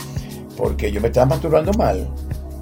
porque 0.57 0.93
yo 0.93 1.01
me 1.01 1.09
estaba 1.09 1.27
masturbando 1.27 1.73
mal. 1.73 2.09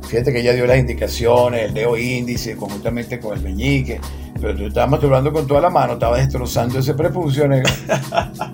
Fíjate 0.09 0.33
que 0.33 0.41
ella 0.41 0.53
dio 0.53 0.67
las 0.67 0.79
indicaciones, 0.79 1.65
el 1.65 1.75
dedo 1.75 1.97
índice, 1.97 2.57
conjuntamente 2.57 3.19
con 3.19 3.37
el 3.37 3.43
meñique, 3.43 4.01
pero 4.41 4.55
tú 4.57 4.67
estabas 4.67 4.91
masturbando 4.91 5.33
con 5.33 5.47
toda 5.47 5.61
la 5.61 5.71
mano, 5.71 5.95
estabas 5.95 6.21
destrozando 6.21 6.79
ese 6.79 6.95
prepucio 6.95 7.47
negro. 7.49 7.73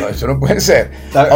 No, 0.00 0.08
eso 0.08 0.26
no 0.26 0.38
puede 0.38 0.60
ser. 0.60 0.90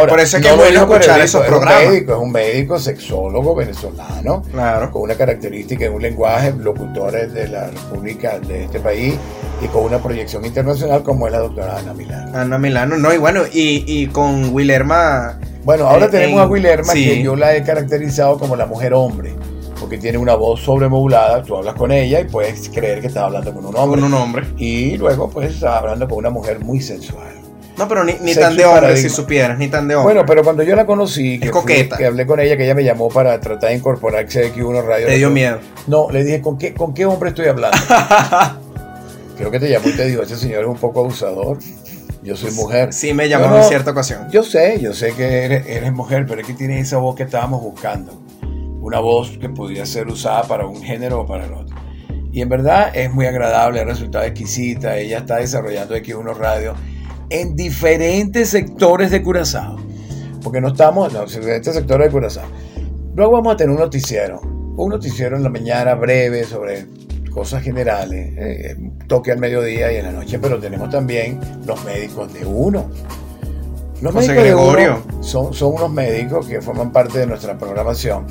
Por 0.07 0.19
eso 0.19 0.37
es 0.37 0.43
que 0.43 0.49
es 0.49 0.55
bueno 0.55 0.81
escuchar 0.81 1.19
esos 1.21 1.41
es 1.43 1.47
programas. 1.47 1.85
Un 1.85 1.91
médico, 1.91 2.11
es 2.13 2.19
un 2.19 2.31
médico 2.31 2.77
sexólogo 2.79 3.55
venezolano 3.55 4.43
Claro. 4.51 4.91
con 4.91 5.01
una 5.03 5.15
característica 5.15 5.85
en 5.85 5.93
un 5.93 6.01
lenguaje, 6.01 6.53
locutores 6.59 7.33
de 7.33 7.47
la 7.47 7.67
República 7.67 8.39
de 8.39 8.65
este 8.65 8.79
país 8.79 9.15
y 9.61 9.67
con 9.67 9.83
una 9.85 9.97
proyección 9.99 10.45
internacional 10.45 11.03
como 11.03 11.25
es 11.25 11.31
la 11.31 11.39
doctora 11.39 11.77
Ana 11.77 11.93
Milán. 11.93 12.35
Ana 12.35 12.57
Milano, 12.57 12.97
no, 12.97 13.13
y 13.13 13.17
bueno, 13.17 13.43
y, 13.51 13.83
y 13.87 14.07
con 14.07 14.53
Willerma. 14.53 15.39
Bueno, 15.63 15.87
ahora 15.87 16.05
Eh, 16.05 16.09
tenemos 16.09 16.37
en- 16.39 16.43
a 16.43 16.45
Willerma 16.47 16.93
sí. 16.93 17.05
que 17.05 17.23
yo 17.23 17.35
la 17.35 17.55
he 17.55 17.63
caracterizado 17.63 18.37
como 18.37 18.55
la 18.55 18.65
mujer 18.65 18.93
hombre, 18.93 19.33
porque 19.79 19.97
tiene 19.97 20.17
una 20.17 20.35
voz 20.35 20.61
sobremodulada, 20.61 21.41
tú 21.43 21.55
hablas 21.55 21.75
con 21.75 21.91
ella 21.91 22.19
y 22.19 22.25
puedes 22.25 22.69
creer 22.69 22.99
que 23.01 23.07
estás 23.07 23.23
hablando 23.23 23.53
con 23.53 23.65
un 23.65 23.75
hombre. 23.75 24.01
Con 24.01 24.13
un 24.13 24.19
hombre. 24.19 24.45
Y 24.57 24.97
luego 24.97 25.29
pues 25.29 25.53
estás 25.53 25.75
hablando 25.75 26.07
con 26.07 26.17
una 26.19 26.29
mujer 26.29 26.59
muy 26.59 26.81
sensual. 26.81 27.27
No, 27.75 27.87
pero 27.87 28.03
ni, 28.03 28.13
tan 28.35 28.55
de 28.55 28.65
hombre, 28.65 28.81
paradigma. 28.81 29.09
si 29.09 29.15
supieras, 29.15 29.57
ni 29.57 29.67
tan 29.67 29.87
de 29.87 29.95
hombre. 29.95 30.13
Bueno, 30.13 30.27
pero 30.27 30.43
cuando 30.43 30.61
yo 30.61 30.75
la 30.75 30.85
conocí, 30.85 31.39
que, 31.39 31.51
fui- 31.51 31.89
que 31.97 32.05
hablé 32.05 32.27
con 32.27 32.39
ella, 32.39 32.55
que 32.55 32.65
ella 32.65 32.75
me 32.75 32.83
llamó 32.83 33.09
para 33.09 33.39
tratar 33.39 33.69
de 33.71 33.77
incorporarse 33.77 34.41
a 34.43 34.45
X1 34.53 34.83
Radio. 34.85 35.07
Te 35.07 35.15
dio 35.15 35.31
miedo. 35.31 35.57
No, 35.87 36.07
le 36.11 36.23
dije, 36.23 36.39
¿con 36.39 36.59
qué, 36.59 36.75
¿con 36.75 36.93
qué 36.93 37.05
hombre 37.07 37.29
estoy 37.29 37.47
hablando? 37.47 37.75
Creo 39.37 39.49
que 39.49 39.59
te 39.59 39.69
llamó 39.69 39.89
y 39.89 39.93
te 39.93 40.05
dijo, 40.05 40.21
ese 40.21 40.37
señor 40.37 40.61
es 40.63 40.67
un 40.69 40.77
poco 40.77 40.99
abusador. 40.99 41.57
Yo 42.23 42.35
soy 42.37 42.51
mujer. 42.51 42.93
Sí, 42.93 43.13
me 43.13 43.27
llamó 43.27 43.47
no- 43.47 43.57
en 43.57 43.63
cierta 43.63 43.91
ocasión. 43.91 44.29
Yo 44.31 44.43
sé, 44.43 44.79
yo 44.79 44.93
sé 44.93 45.13
que 45.13 45.43
eres, 45.45 45.67
eres 45.67 45.91
mujer, 45.91 46.25
pero 46.27 46.41
es 46.41 46.47
que 46.47 46.53
tienes 46.53 46.87
esa 46.87 46.97
voz 46.97 47.15
que 47.15 47.23
estábamos 47.23 47.61
buscando. 47.61 48.21
Una 48.81 48.99
voz 48.99 49.37
que 49.37 49.49
podría 49.49 49.85
ser 49.85 50.07
usada 50.07 50.43
para 50.43 50.65
un 50.65 50.81
género 50.81 51.21
o 51.21 51.25
para 51.25 51.45
el 51.45 51.53
otro. 51.53 51.75
Y 52.31 52.41
en 52.41 52.49
verdad 52.49 52.91
es 52.95 53.13
muy 53.13 53.25
agradable, 53.25 53.79
ha 53.81 53.85
resultado 53.85 54.23
exquisita. 54.25 54.97
Ella 54.97 55.19
está 55.19 55.37
desarrollando 55.37 55.95
X1 55.95 56.33
Radio 56.35 56.73
en 57.29 57.55
diferentes 57.55 58.49
sectores 58.49 59.11
de 59.11 59.21
Curazao. 59.21 59.77
Porque 60.41 60.59
no 60.59 60.69
estamos, 60.69 61.13
no, 61.13 61.21
en 61.21 61.25
diferentes 61.27 61.73
sectores 61.73 62.07
de 62.07 62.11
Curazao. 62.11 62.45
Luego 63.15 63.33
vamos 63.33 63.53
a 63.53 63.57
tener 63.57 63.73
un 63.75 63.79
noticiero. 63.81 64.41
Un 64.75 64.89
noticiero 64.89 65.37
en 65.37 65.43
la 65.43 65.49
mañana 65.49 65.93
breve 65.93 66.43
sobre 66.45 66.87
cosas 67.33 67.63
generales, 67.63 68.33
eh, 68.37 68.77
toque 69.07 69.31
al 69.31 69.39
mediodía 69.39 69.91
y 69.91 69.97
en 69.97 70.05
la 70.05 70.11
noche, 70.11 70.39
pero 70.39 70.59
tenemos 70.59 70.89
también 70.89 71.39
los 71.65 71.83
médicos 71.83 72.31
de 72.33 72.45
uno. 72.45 72.89
Los 74.01 74.13
José 74.13 74.33
médicos 74.33 74.75
de 74.75 74.85
uno 74.85 75.03
son, 75.21 75.53
son 75.53 75.73
unos 75.73 75.91
médicos 75.91 76.45
que 76.47 76.61
forman 76.61 76.91
parte 76.91 77.19
de 77.19 77.25
nuestra 77.25 77.57
programación 77.57 78.25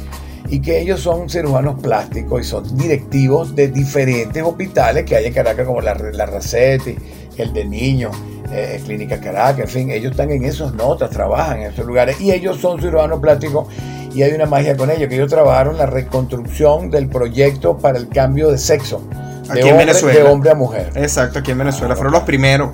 y 0.48 0.60
que 0.60 0.80
ellos 0.80 1.00
son 1.00 1.30
cirujanos 1.30 1.80
plásticos 1.80 2.42
y 2.42 2.44
son 2.44 2.76
directivos 2.76 3.56
de 3.56 3.68
diferentes 3.68 4.42
hospitales 4.42 5.04
que 5.04 5.16
hay 5.16 5.26
en 5.26 5.32
Caracas, 5.32 5.66
como 5.66 5.80
la, 5.80 5.94
la 5.94 6.26
Racetti, 6.26 6.94
el 7.38 7.52
de 7.52 7.64
niños, 7.64 8.14
eh, 8.52 8.80
Clínica 8.84 9.18
Caracas, 9.18 9.60
en 9.60 9.68
fin, 9.68 9.90
ellos 9.90 10.10
están 10.10 10.30
en 10.30 10.44
esas 10.44 10.74
notas, 10.74 11.08
trabajan 11.08 11.62
en 11.62 11.72
esos 11.72 11.86
lugares 11.86 12.20
y 12.20 12.32
ellos 12.32 12.58
son 12.58 12.80
cirujanos 12.80 13.18
plásticos 13.20 13.68
y 14.14 14.22
hay 14.22 14.32
una 14.32 14.46
magia 14.46 14.76
con 14.76 14.90
ellos, 14.90 15.08
que 15.08 15.14
ellos 15.16 15.30
trabajaron 15.30 15.76
la 15.78 15.86
reconstrucción 15.86 16.90
del 16.90 17.08
proyecto 17.08 17.76
para 17.78 17.98
el 17.98 18.08
cambio 18.08 18.50
de 18.50 18.58
sexo. 18.58 19.02
De, 19.08 19.52
Aquí 19.52 19.60
en 19.60 19.68
hombre, 19.70 19.86
Venezuela. 19.86 20.18
de 20.20 20.24
hombre 20.26 20.50
a 20.50 20.54
mujer. 20.54 20.90
Exacto, 20.94 21.38
aquí 21.40 21.50
en 21.50 21.58
Venezuela. 21.58 21.94
Ah, 21.94 21.96
Fueron 21.96 22.12
los 22.12 22.22
primeros. 22.22 22.70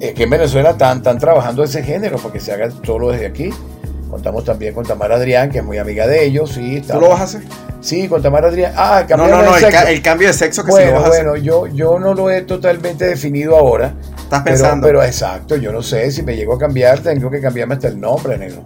Es 0.00 0.14
que 0.14 0.24
en 0.24 0.30
Venezuela 0.30 0.70
están, 0.70 0.98
están 0.98 1.18
trabajando 1.18 1.64
ese 1.64 1.82
género 1.82 2.18
porque 2.18 2.40
se 2.40 2.52
haga 2.52 2.68
solo 2.82 3.10
desde 3.10 3.26
aquí. 3.26 3.50
Contamos 4.10 4.44
también 4.44 4.74
con 4.74 4.84
Tamara 4.84 5.16
Adrián, 5.16 5.50
que 5.50 5.58
es 5.58 5.64
muy 5.64 5.78
amiga 5.78 6.06
de 6.06 6.24
ellos. 6.24 6.52
Sí, 6.52 6.82
¿Tú 6.86 7.00
lo 7.00 7.08
vas 7.08 7.20
a 7.20 7.24
hacer? 7.24 7.42
Sí, 7.80 8.06
con 8.08 8.22
Tamara 8.22 8.48
Adrián. 8.48 8.72
Ah, 8.76 9.04
No, 9.10 9.16
no, 9.16 9.42
no, 9.42 9.54
el, 9.56 9.60
sexo. 9.60 9.70
ca- 9.82 9.90
el 9.90 10.02
cambio 10.02 10.28
de 10.28 10.34
sexo 10.34 10.64
que 10.64 10.70
sí 10.72 10.78
lo 10.78 10.84
Bueno, 10.84 10.98
a 10.98 11.08
hacer. 11.08 11.24
bueno, 11.24 11.36
yo, 11.36 11.66
yo 11.66 11.98
no 11.98 12.14
lo 12.14 12.30
he 12.30 12.42
totalmente 12.42 13.06
definido 13.06 13.56
ahora. 13.56 13.94
Estás 14.16 14.42
Pero, 14.42 14.56
pensando. 14.56 14.86
pero 14.86 15.02
exacto, 15.02 15.56
yo 15.56 15.72
no 15.72 15.82
sé 15.82 16.10
si 16.12 16.22
me 16.22 16.36
llego 16.36 16.54
a 16.54 16.58
cambiar, 16.58 17.00
tengo 17.00 17.28
que 17.30 17.40
cambiarme 17.40 17.74
hasta 17.74 17.88
el 17.88 18.00
nombre, 18.00 18.38
negro. 18.38 18.62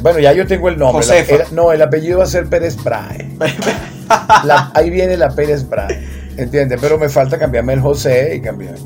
Bueno, 0.00 0.18
ya 0.18 0.32
yo 0.32 0.46
tengo 0.46 0.68
el 0.68 0.78
nombre. 0.78 1.04
La- 1.38 1.46
no, 1.52 1.72
el 1.72 1.82
apellido 1.82 2.18
va 2.18 2.24
a 2.24 2.26
ser 2.28 2.46
Pérez 2.46 2.76
Brahe. 2.82 3.28
La- 4.44 4.70
ahí 4.74 4.90
viene 4.90 5.16
la 5.16 5.30
Pérez 5.30 5.68
Brahe. 5.68 6.02
¿Entiendes? 6.36 6.78
Pero 6.80 6.98
me 6.98 7.08
falta 7.08 7.38
cambiarme 7.38 7.74
el 7.74 7.80
José 7.80 8.34
y 8.36 8.40
cambiarme. 8.40 8.78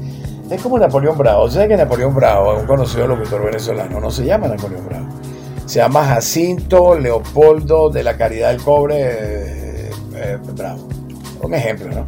Es 0.50 0.60
como 0.62 0.78
Napoleón 0.78 1.16
Bravo. 1.18 1.50
¿Sabes 1.50 1.68
que 1.68 1.76
Napoleón 1.76 2.14
Bravo, 2.14 2.58
un 2.58 2.66
conocido 2.66 3.06
locutor 3.06 3.44
venezolano, 3.44 4.00
no 4.00 4.10
se 4.10 4.24
llama 4.24 4.48
Napoleón 4.48 4.84
Bravo? 4.86 5.06
Se 5.66 5.80
llama 5.80 6.04
Jacinto 6.04 6.98
Leopoldo 6.98 7.90
de 7.90 8.02
la 8.02 8.16
Caridad 8.16 8.50
del 8.50 8.62
Cobre 8.62 8.96
eh, 9.10 9.90
eh, 10.16 10.38
Bravo. 10.54 10.88
Un 11.42 11.54
ejemplo, 11.54 11.88
¿no? 11.94 12.06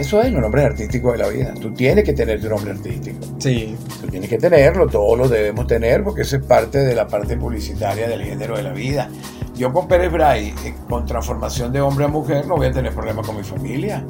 Eso 0.00 0.22
es 0.22 0.32
los 0.32 0.40
nombres 0.40 0.64
artísticos 0.64 1.12
de 1.12 1.18
la 1.18 1.28
vida. 1.28 1.52
Tú 1.60 1.74
tienes 1.74 2.04
que 2.04 2.14
tener 2.14 2.40
tu 2.40 2.48
nombre 2.48 2.70
artístico. 2.70 3.18
Sí. 3.38 3.76
Tú 4.00 4.06
tienes 4.06 4.30
que 4.30 4.38
tenerlo, 4.38 4.86
todos 4.86 5.18
lo 5.18 5.28
debemos 5.28 5.66
tener 5.66 6.02
porque 6.02 6.22
eso 6.22 6.36
es 6.36 6.42
parte 6.42 6.78
de 6.78 6.94
la 6.94 7.06
parte 7.06 7.36
publicitaria 7.36 8.08
del 8.08 8.22
género 8.22 8.56
de 8.56 8.62
la 8.62 8.72
vida. 8.72 9.10
Yo 9.54 9.70
con 9.74 9.86
Pérez 9.86 10.10
Bray, 10.10 10.54
eh, 10.64 10.74
con 10.88 11.04
transformación 11.04 11.70
de 11.70 11.82
hombre 11.82 12.06
a 12.06 12.08
mujer, 12.08 12.46
no 12.46 12.56
voy 12.56 12.68
a 12.68 12.72
tener 12.72 12.94
problemas 12.94 13.26
con 13.26 13.36
mi 13.36 13.42
familia. 13.42 14.02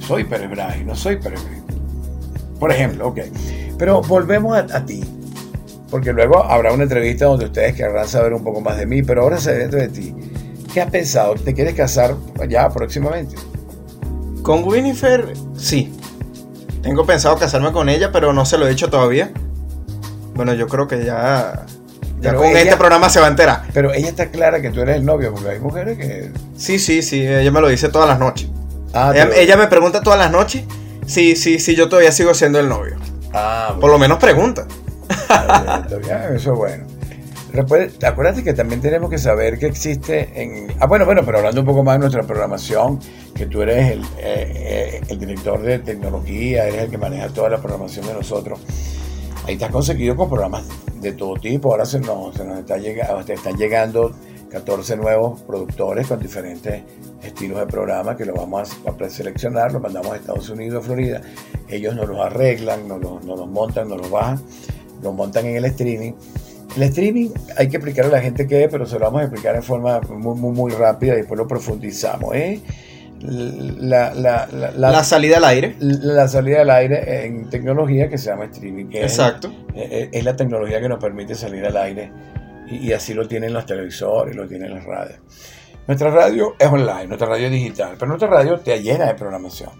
Soy 0.00 0.24
Pérez 0.24 0.50
Bray, 0.50 0.84
no 0.84 0.96
soy 0.96 1.14
Pérez 1.14 1.40
Bray. 1.44 1.62
Por 2.58 2.72
ejemplo, 2.72 3.06
ok. 3.06 3.20
Pero 3.78 4.02
volvemos 4.02 4.56
a, 4.56 4.76
a 4.76 4.84
ti. 4.84 5.04
Porque 5.92 6.12
luego 6.12 6.42
habrá 6.42 6.72
una 6.72 6.82
entrevista 6.82 7.26
donde 7.26 7.44
ustedes 7.44 7.76
querrán 7.76 8.08
saber 8.08 8.34
un 8.34 8.42
poco 8.42 8.60
más 8.60 8.78
de 8.78 8.86
mí, 8.86 9.04
pero 9.04 9.22
ahora 9.22 9.38
sé 9.38 9.54
dentro 9.54 9.78
de 9.78 9.90
ti. 9.90 10.12
¿Qué 10.74 10.80
has 10.80 10.90
pensado? 10.90 11.34
¿Te 11.36 11.54
quieres 11.54 11.74
casar 11.74 12.16
ya 12.48 12.68
próximamente? 12.68 13.36
Con 14.46 14.64
Winifred, 14.64 15.36
sí. 15.56 15.92
Tengo 16.82 17.04
pensado 17.04 17.36
casarme 17.36 17.72
con 17.72 17.88
ella, 17.88 18.12
pero 18.12 18.32
no 18.32 18.44
se 18.46 18.56
lo 18.58 18.66
he 18.66 18.70
dicho 18.70 18.88
todavía. 18.88 19.32
Bueno, 20.34 20.54
yo 20.54 20.68
creo 20.68 20.86
que 20.86 21.04
ya. 21.04 21.66
Ya 22.20 22.30
Pero 22.30 22.38
con 22.38 22.46
ella- 22.48 22.60
este 22.60 22.76
programa 22.76 23.08
se 23.10 23.20
va 23.20 23.26
a 23.26 23.30
enterar. 23.30 23.62
Pero 23.74 23.92
ella 23.92 24.08
está 24.08 24.30
clara 24.30 24.62
que 24.62 24.70
tú 24.70 24.80
eres 24.80 24.96
el 24.96 25.04
novio, 25.04 25.32
porque 25.34 25.50
hay 25.50 25.58
mujeres 25.60 25.98
que... 25.98 26.30
Sí, 26.56 26.78
sí, 26.78 27.02
sí. 27.02 27.26
Ella 27.26 27.50
me 27.50 27.60
lo 27.60 27.68
dice 27.68 27.88
todas 27.88 28.08
las 28.08 28.18
noches. 28.18 28.48
Ah, 28.94 29.10
ella, 29.14 29.24
pero- 29.28 29.40
ella 29.40 29.56
me 29.56 29.66
pregunta 29.66 30.00
todas 30.00 30.18
las 30.18 30.30
noches. 30.30 30.62
Sí, 31.06 31.36
sí, 31.36 31.58
sí, 31.58 31.74
yo 31.74 31.88
todavía 31.88 32.12
sigo 32.12 32.32
siendo 32.32 32.58
el 32.60 32.68
novio. 32.68 32.96
Ah, 33.34 33.76
Por 33.80 33.90
lo 33.90 33.98
menos 33.98 34.18
pregunta. 34.18 34.66
Bien, 35.88 36.34
Eso 36.36 36.52
es 36.52 36.58
bueno. 36.58 36.84
Acuérdate 37.62 38.44
que 38.44 38.52
también 38.52 38.80
tenemos 38.80 39.10
que 39.10 39.18
saber 39.18 39.58
que 39.58 39.66
existe 39.66 40.30
en... 40.34 40.72
Ah, 40.80 40.86
bueno, 40.86 41.04
bueno, 41.04 41.22
pero 41.24 41.38
hablando 41.38 41.60
un 41.60 41.66
poco 41.66 41.82
más 41.82 41.94
de 41.94 42.00
nuestra 42.00 42.22
programación, 42.22 42.98
que 43.34 43.46
tú 43.46 43.62
eres 43.62 43.92
el, 43.92 44.02
eh, 44.02 44.08
eh, 44.18 45.00
el 45.08 45.18
director 45.18 45.60
de 45.62 45.78
tecnología, 45.78 46.66
eres 46.66 46.84
el 46.84 46.90
que 46.90 46.98
maneja 46.98 47.28
toda 47.28 47.50
la 47.50 47.58
programación 47.58 48.06
de 48.06 48.14
nosotros. 48.14 48.60
Ahí 49.46 49.58
has 49.62 49.70
conseguido 49.70 50.16
con 50.16 50.28
programas 50.28 50.64
de 51.00 51.12
todo 51.12 51.34
tipo. 51.36 51.70
Ahora 51.70 51.86
se 51.86 52.00
nos, 52.00 52.34
se 52.34 52.44
nos 52.44 52.58
está 52.58 52.78
llegando, 52.78 53.24
te 53.24 53.34
están 53.34 53.56
llegando 53.56 54.12
14 54.50 54.96
nuevos 54.96 55.42
productores 55.42 56.06
con 56.06 56.18
diferentes 56.18 56.82
estilos 57.22 57.58
de 57.58 57.66
programa 57.66 58.16
que 58.16 58.24
lo 58.24 58.34
vamos 58.34 58.70
a 58.86 58.92
preseleccionar, 58.92 59.72
los 59.72 59.82
mandamos 59.82 60.12
a 60.12 60.16
Estados 60.16 60.48
Unidos, 60.50 60.84
a 60.84 60.86
Florida. 60.86 61.20
Ellos 61.68 61.94
nos 61.94 62.08
los 62.08 62.18
arreglan, 62.18 62.88
nos 62.88 63.00
los, 63.00 63.24
nos 63.24 63.38
los 63.38 63.48
montan, 63.48 63.88
nos 63.88 63.98
los 63.98 64.10
bajan, 64.10 64.40
los 65.02 65.14
montan 65.14 65.46
en 65.46 65.56
el 65.56 65.64
streaming. 65.66 66.12
El 66.76 66.82
streaming 66.84 67.30
hay 67.56 67.68
que 67.68 67.76
explicarle 67.78 68.12
a 68.12 68.16
la 68.18 68.22
gente 68.22 68.46
qué 68.46 68.64
es, 68.64 68.68
pero 68.70 68.84
se 68.86 68.98
lo 68.98 69.06
vamos 69.06 69.22
a 69.22 69.24
explicar 69.24 69.56
en 69.56 69.62
forma 69.62 70.00
muy, 70.10 70.38
muy, 70.38 70.52
muy 70.52 70.72
rápida 70.72 71.14
y 71.14 71.18
después 71.18 71.38
lo 71.38 71.48
profundizamos. 71.48 72.34
¿eh? 72.34 72.60
La, 73.20 74.12
la, 74.14 74.46
la, 74.52 74.70
la- 74.72 75.04
salida 75.04 75.38
al 75.38 75.44
aire. 75.44 75.74
la 75.80 76.28
salida 76.28 76.60
al 76.60 76.70
aire 76.70 77.24
en 77.24 77.48
tecnología 77.48 78.08
que 78.10 78.18
se 78.18 78.26
llama 78.28 78.44
streaming. 78.44 78.86
que 78.88 79.02
Exacto. 79.02 79.50
eh, 79.74 80.10
es 80.12 80.24
la 80.24 80.36
tecnología 80.36 80.80
que 80.80 80.88
nos 80.88 80.98
permite 81.02 81.34
salir 81.34 81.64
al 81.64 81.76
aire 81.78 82.12
y, 82.68 82.88
y 82.88 82.92
así 82.92 83.14
lo 83.14 83.26
tienen 83.26 83.52
los 83.54 83.64
televisores, 83.64 84.36
lo 84.36 84.46
tienen 84.46 84.74
las 84.74 84.84
radios. 84.84 85.18
Nuestra 85.86 86.10
radio 86.10 86.54
es 86.58 86.66
online, 86.68 87.06
nuestra 87.06 87.28
radio 87.28 87.46
es 87.46 87.52
digital, 87.52 87.94
pero 87.98 88.08
nuestra 88.08 88.28
radio 88.28 88.58
te 88.58 88.82
llena 88.82 89.06
de 89.06 89.14
programación. 89.14 89.70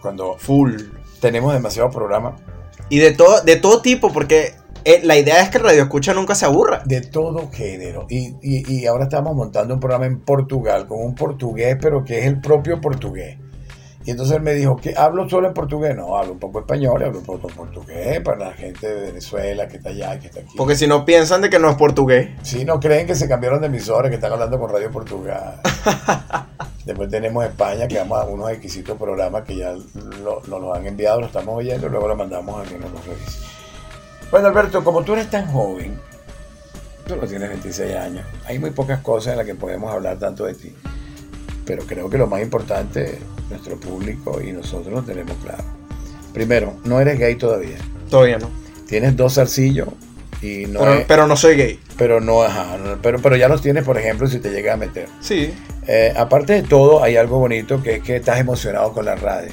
Cuando 0.00 0.36
Full. 0.38 0.74
tenemos 1.20 1.52
demasiados 1.52 1.94
programas 1.94 2.40
Y 2.88 2.98
de 3.00 3.12
todo, 3.12 3.42
de 3.42 3.56
todo 3.56 3.82
tipo, 3.82 4.10
porque 4.12 4.54
eh, 4.84 5.00
la 5.04 5.16
idea 5.16 5.40
es 5.42 5.48
que 5.50 5.58
el 5.58 5.64
radio 5.64 5.82
escucha 5.82 6.14
nunca 6.14 6.34
se 6.34 6.44
aburra. 6.46 6.82
de 6.84 7.00
todo 7.00 7.50
género. 7.50 8.06
Y, 8.08 8.34
y- 8.42 8.64
y 8.80 8.86
ahora 8.86 9.04
estamos 9.04 9.34
montando 9.34 9.74
un 9.74 9.80
programa 9.80 10.06
en 10.06 10.20
Portugal 10.20 10.86
con 10.86 11.00
un 11.04 11.14
portugués, 11.14 11.76
pero 11.80 12.04
que 12.04 12.18
es 12.20 12.26
el 12.26 12.40
propio 12.40 12.80
portugués. 12.80 13.38
Y 14.02 14.12
entonces 14.12 14.36
él 14.36 14.42
me 14.42 14.54
dijo, 14.54 14.76
que 14.76 14.94
hablo 14.96 15.28
solo 15.28 15.48
en 15.48 15.52
portugués? 15.54 15.94
No, 15.94 16.16
hablo 16.16 16.32
un 16.32 16.38
poco 16.38 16.60
español, 16.60 17.02
hablo 17.02 17.18
un 17.18 17.24
poco 17.24 17.48
portugués 17.48 18.20
para 18.22 18.38
la 18.46 18.52
gente 18.52 18.88
de 18.88 19.00
Venezuela 19.02 19.68
que 19.68 19.76
está 19.76 19.90
allá, 19.90 20.18
que 20.18 20.28
está 20.28 20.40
aquí. 20.40 20.54
Porque 20.56 20.74
si 20.74 20.86
no 20.86 21.04
piensan 21.04 21.42
de 21.42 21.50
que 21.50 21.58
no 21.58 21.68
es 21.68 21.76
portugués. 21.76 22.30
Si 22.42 22.64
no 22.64 22.80
creen 22.80 23.06
que 23.06 23.14
se 23.14 23.28
cambiaron 23.28 23.60
de 23.60 23.66
emisora, 23.66 24.08
que 24.08 24.14
están 24.14 24.32
hablando 24.32 24.58
con 24.58 24.70
Radio 24.72 24.90
Portugal. 24.90 25.60
Después 26.86 27.10
tenemos 27.10 27.44
España, 27.44 27.86
que 27.86 27.98
vamos 27.98 28.18
a 28.22 28.24
unos 28.24 28.50
exquisitos 28.50 28.96
programas 28.96 29.42
que 29.44 29.56
ya 29.56 29.72
lo- 30.24 30.40
nos 30.48 30.60
los 30.60 30.74
han 30.76 30.86
enviado, 30.86 31.20
lo 31.20 31.26
estamos 31.26 31.54
oyendo 31.58 31.86
y 31.86 31.90
luego 31.90 32.08
lo 32.08 32.16
mandamos 32.16 32.66
a 32.66 32.68
que 32.68 32.78
nos 32.78 32.90
los 32.90 33.06
revise. 33.06 33.38
Bueno, 34.30 34.48
Alberto, 34.48 34.84
como 34.84 35.02
tú 35.02 35.14
eres 35.14 35.28
tan 35.30 35.46
joven, 35.50 35.98
tú 37.06 37.16
no 37.16 37.26
tienes 37.26 37.48
26 37.48 37.96
años, 37.96 38.24
hay 38.46 38.58
muy 38.58 38.70
pocas 38.70 39.00
cosas 39.00 39.32
en 39.32 39.38
las 39.38 39.46
que 39.46 39.54
podemos 39.54 39.92
hablar 39.92 40.18
tanto 40.18 40.44
de 40.44 40.54
ti. 40.54 40.74
Pero 41.64 41.84
creo 41.84 42.08
que 42.08 42.18
lo 42.18 42.26
más 42.26 42.40
importante, 42.42 43.18
nuestro 43.48 43.78
público 43.78 44.40
y 44.40 44.52
nosotros 44.52 44.92
lo 44.92 45.02
tenemos 45.02 45.36
claro. 45.42 45.64
Primero, 46.32 46.74
no 46.84 47.00
eres 47.00 47.18
gay 47.18 47.34
todavía. 47.34 47.76
Todavía 48.08 48.38
no. 48.38 48.50
Tienes 48.88 49.16
dos 49.16 49.34
zarcillos 49.34 49.88
y 50.42 50.64
no 50.66 50.80
pero, 50.80 50.94
es- 50.94 51.04
pero 51.06 51.26
no 51.26 51.36
soy 51.36 51.56
gay. 51.56 51.80
pero 51.98 52.20
no, 52.20 52.42
ajá, 52.42 52.76
pero, 53.02 53.20
pero 53.20 53.36
ya 53.36 53.48
los 53.48 53.60
tienes, 53.62 53.84
por 53.84 53.98
ejemplo, 53.98 54.26
si 54.28 54.38
te 54.38 54.50
llega 54.50 54.74
a 54.74 54.76
meter. 54.76 55.08
Sí. 55.20 55.52
Eh, 55.88 56.12
aparte 56.16 56.52
de 56.54 56.62
todo, 56.62 57.02
hay 57.02 57.16
algo 57.16 57.38
bonito 57.40 57.82
que 57.82 57.96
es 57.96 58.02
que 58.02 58.16
estás 58.16 58.38
emocionado 58.38 58.92
con 58.92 59.04
la 59.04 59.16
radio. 59.16 59.50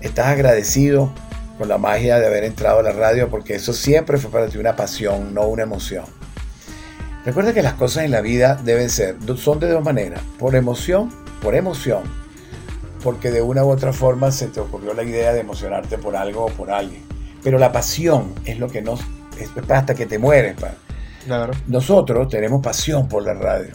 Estás 0.00 0.26
agradecido 0.28 1.12
con 1.58 1.68
la 1.68 1.78
magia 1.78 2.18
de 2.18 2.26
haber 2.26 2.44
entrado 2.44 2.80
a 2.80 2.82
la 2.82 2.92
radio 2.92 3.28
porque 3.28 3.54
eso 3.54 3.72
siempre 3.72 4.18
fue 4.18 4.30
para 4.30 4.48
ti 4.48 4.58
una 4.58 4.76
pasión, 4.76 5.34
no 5.34 5.46
una 5.46 5.62
emoción. 5.62 6.04
Recuerda 7.24 7.52
que 7.52 7.62
las 7.62 7.74
cosas 7.74 8.04
en 8.04 8.10
la 8.10 8.20
vida 8.20 8.58
deben 8.64 8.90
ser, 8.90 9.16
son 9.36 9.60
de 9.60 9.68
dos 9.68 9.84
maneras, 9.84 10.20
por 10.38 10.56
emoción, 10.56 11.10
por 11.40 11.54
emoción, 11.54 12.02
porque 13.02 13.30
de 13.30 13.42
una 13.42 13.64
u 13.64 13.70
otra 13.70 13.92
forma 13.92 14.32
se 14.32 14.48
te 14.48 14.58
ocurrió 14.58 14.92
la 14.92 15.04
idea 15.04 15.32
de 15.32 15.40
emocionarte 15.40 15.98
por 15.98 16.16
algo 16.16 16.46
o 16.46 16.48
por 16.48 16.70
alguien. 16.70 17.02
Pero 17.42 17.58
la 17.58 17.70
pasión 17.70 18.34
es 18.44 18.58
lo 18.58 18.68
que 18.68 18.82
nos, 18.82 19.00
es 19.38 19.50
hasta 19.70 19.94
que 19.94 20.06
te 20.06 20.18
mueres, 20.18 20.56
pa. 20.60 20.74
Claro. 21.24 21.52
Nosotros 21.68 22.28
tenemos 22.28 22.60
pasión 22.60 23.08
por 23.08 23.22
la 23.22 23.34
radio. 23.34 23.72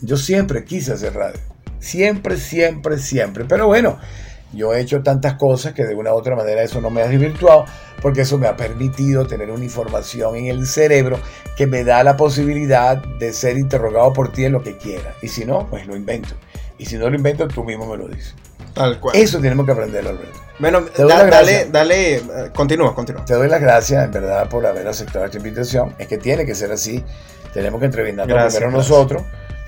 Yo 0.00 0.16
siempre 0.16 0.64
quise 0.64 0.92
hacer 0.92 1.14
radio. 1.14 1.40
Siempre, 1.80 2.36
siempre, 2.36 2.98
siempre. 2.98 3.44
Pero 3.44 3.66
bueno, 3.66 3.98
yo 4.54 4.72
he 4.74 4.80
hecho 4.80 5.00
tantas 5.02 5.34
cosas 5.34 5.72
que 5.72 5.84
de 5.84 5.94
una 5.94 6.12
u 6.12 6.16
otra 6.16 6.36
manera 6.36 6.62
eso 6.62 6.80
no 6.80 6.90
me 6.90 7.02
ha 7.02 7.08
desvirtuado, 7.08 7.64
porque 8.02 8.22
eso 8.22 8.38
me 8.38 8.46
ha 8.46 8.56
permitido 8.56 9.26
tener 9.26 9.50
una 9.50 9.64
información 9.64 10.36
en 10.36 10.46
el 10.46 10.66
cerebro 10.66 11.18
que 11.56 11.66
me 11.66 11.84
da 11.84 12.02
la 12.04 12.16
posibilidad 12.16 12.96
de 13.18 13.32
ser 13.32 13.56
interrogado 13.58 14.12
por 14.12 14.32
ti 14.32 14.44
en 14.44 14.52
lo 14.52 14.60
que 14.62 14.76
quiera. 14.76 15.14
Y 15.22 15.28
si 15.28 15.44
no, 15.44 15.66
pues 15.68 15.86
lo 15.86 15.96
invento. 15.96 16.34
Y 16.78 16.86
si 16.86 16.96
no 16.96 17.08
lo 17.08 17.16
invento, 17.16 17.46
tú 17.48 17.64
mismo 17.64 17.86
me 17.86 17.96
lo 17.96 18.08
dices. 18.08 18.34
Tal 18.74 18.98
cual. 18.98 19.14
Eso 19.16 19.38
tenemos 19.40 19.64
que 19.64 19.72
aprender, 19.72 20.06
Alberto. 20.06 20.40
Bueno, 20.58 20.80
da- 20.98 21.24
dale, 21.26 21.68
dale, 21.70 22.16
eh, 22.16 22.22
continúa, 22.54 22.92
continúa. 22.94 23.24
Te 23.24 23.34
doy 23.34 23.48
las 23.48 23.60
gracias, 23.60 24.04
en 24.04 24.10
verdad, 24.10 24.48
por 24.48 24.66
haber 24.66 24.86
aceptado 24.88 25.24
esta 25.24 25.36
invitación. 25.38 25.94
Es 25.98 26.08
que 26.08 26.18
tiene 26.18 26.44
que 26.44 26.54
ser 26.56 26.72
así. 26.72 27.02
Tenemos 27.52 27.78
que 27.78 27.86
entrevistarnos 27.86 28.34
Gracias, 28.34 28.56
primero 28.60 28.76
gracias. 28.76 28.90
nosotros. 28.90 29.22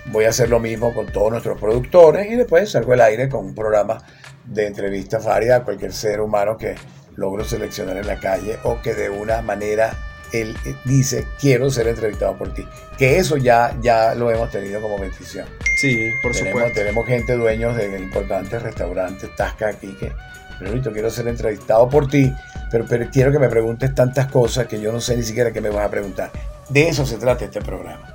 Voy 0.06 0.24
a 0.24 0.30
hacer 0.30 0.48
lo 0.48 0.58
mismo 0.58 0.92
con 0.92 1.06
todos 1.06 1.30
nuestros 1.30 1.60
productores 1.60 2.26
y 2.30 2.34
después 2.36 2.70
salgo 2.70 2.92
al 2.92 3.00
aire 3.00 3.28
con 3.28 3.44
un 3.46 3.54
programa 3.54 3.98
de 4.46 4.66
entrevistas 4.66 5.24
varias 5.24 5.60
a 5.60 5.64
cualquier 5.64 5.92
ser 5.92 6.20
humano 6.20 6.56
que 6.56 6.74
logro 7.16 7.44
seleccionar 7.44 7.96
en 7.96 8.06
la 8.06 8.20
calle 8.20 8.58
o 8.62 8.80
que 8.82 8.94
de 8.94 9.10
una 9.10 9.42
manera 9.42 9.96
él 10.32 10.56
eh, 10.64 10.74
dice 10.84 11.26
quiero 11.40 11.70
ser 11.70 11.88
entrevistado 11.88 12.36
por 12.36 12.52
ti. 12.52 12.66
Que 12.98 13.18
eso 13.18 13.36
ya, 13.36 13.76
ya 13.80 14.14
lo 14.14 14.30
hemos 14.30 14.50
tenido 14.50 14.80
como 14.80 14.98
bendición. 14.98 15.46
Sí, 15.80 16.10
por 16.22 16.32
tenemos, 16.32 16.52
supuesto. 16.52 16.80
tenemos 16.80 17.06
gente 17.06 17.34
dueños 17.34 17.76
de 17.76 17.98
importantes 17.98 18.62
restaurantes, 18.62 19.34
Tasca 19.36 19.68
aquí, 19.68 19.94
que, 19.98 20.12
Perrito, 20.58 20.90
quiero 20.92 21.10
ser 21.10 21.28
entrevistado 21.28 21.88
por 21.88 22.08
ti, 22.08 22.32
pero, 22.70 22.86
pero 22.88 23.08
quiero 23.10 23.30
que 23.30 23.38
me 23.38 23.48
preguntes 23.48 23.94
tantas 23.94 24.26
cosas 24.28 24.66
que 24.66 24.80
yo 24.80 24.90
no 24.90 25.00
sé 25.00 25.16
ni 25.16 25.22
siquiera 25.22 25.52
qué 25.52 25.60
me 25.60 25.68
vas 25.68 25.86
a 25.86 25.90
preguntar. 25.90 26.30
De 26.68 26.88
eso 26.88 27.04
se 27.04 27.18
trata 27.18 27.44
este 27.44 27.60
programa. 27.60 28.14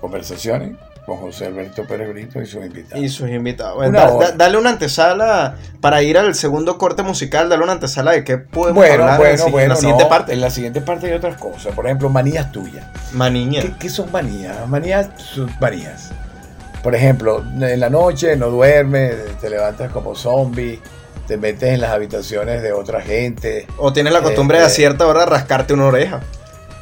Conversaciones 0.00 0.76
con 1.08 1.16
José 1.18 1.46
Alberto 1.46 1.84
Pérez 1.86 2.08
Brito 2.12 2.40
y 2.40 2.46
sus 2.46 2.64
invitados. 2.64 3.02
Y 3.04 3.08
sus 3.08 3.28
invitados. 3.30 3.78
Una 3.86 4.00
Da- 4.04 4.10
da- 4.12 4.32
dale 4.32 4.58
una 4.58 4.70
antesala 4.70 5.56
para 5.80 6.02
ir 6.02 6.18
al 6.18 6.34
segundo 6.34 6.78
corte 6.78 7.02
musical. 7.02 7.48
Dale 7.48 7.64
una 7.64 7.72
antesala 7.72 8.12
de 8.12 8.22
qué 8.24 8.38
podemos 8.38 8.76
bueno, 8.86 9.04
hablar 9.04 9.14
en, 9.14 9.20
bueno, 9.20 9.44
si- 9.44 9.50
bueno. 9.50 9.62
en 9.64 9.68
la 9.70 9.76
siguiente 9.76 10.04
no, 10.04 10.08
parte. 10.10 10.32
En 10.34 10.40
la 10.40 10.50
siguiente 10.50 10.80
parte 10.82 11.06
hay 11.08 11.14
otras 11.14 11.36
cosas. 11.38 11.74
Por 11.74 11.86
ejemplo, 11.86 12.08
manías 12.10 12.52
tuyas. 12.52 12.86
Maniña. 13.12 13.62
¿Qué, 13.62 13.72
qué 13.78 13.88
son 13.88 14.12
manías? 14.12 14.68
Manías 14.68 15.08
son 15.16 15.50
manías. 15.60 16.10
Por 16.82 16.94
ejemplo, 16.94 17.42
en 17.60 17.80
la 17.80 17.90
noche 17.90 18.36
no 18.36 18.50
duermes, 18.50 19.14
te 19.40 19.50
levantas 19.50 19.90
como 19.90 20.14
zombie, 20.14 20.80
te 21.26 21.36
metes 21.36 21.72
en 21.74 21.80
las 21.80 21.90
habitaciones 21.90 22.62
de 22.62 22.72
otra 22.72 23.00
gente. 23.00 23.66
O 23.78 23.92
tienes 23.92 24.12
la 24.12 24.22
costumbre 24.22 24.58
Eh, 24.58 24.60
de 24.60 24.66
a 24.66 24.68
eh. 24.68 24.72
cierta 24.72 25.06
hora 25.06 25.26
rascarte 25.26 25.74
una 25.74 25.86
oreja. 25.86 26.20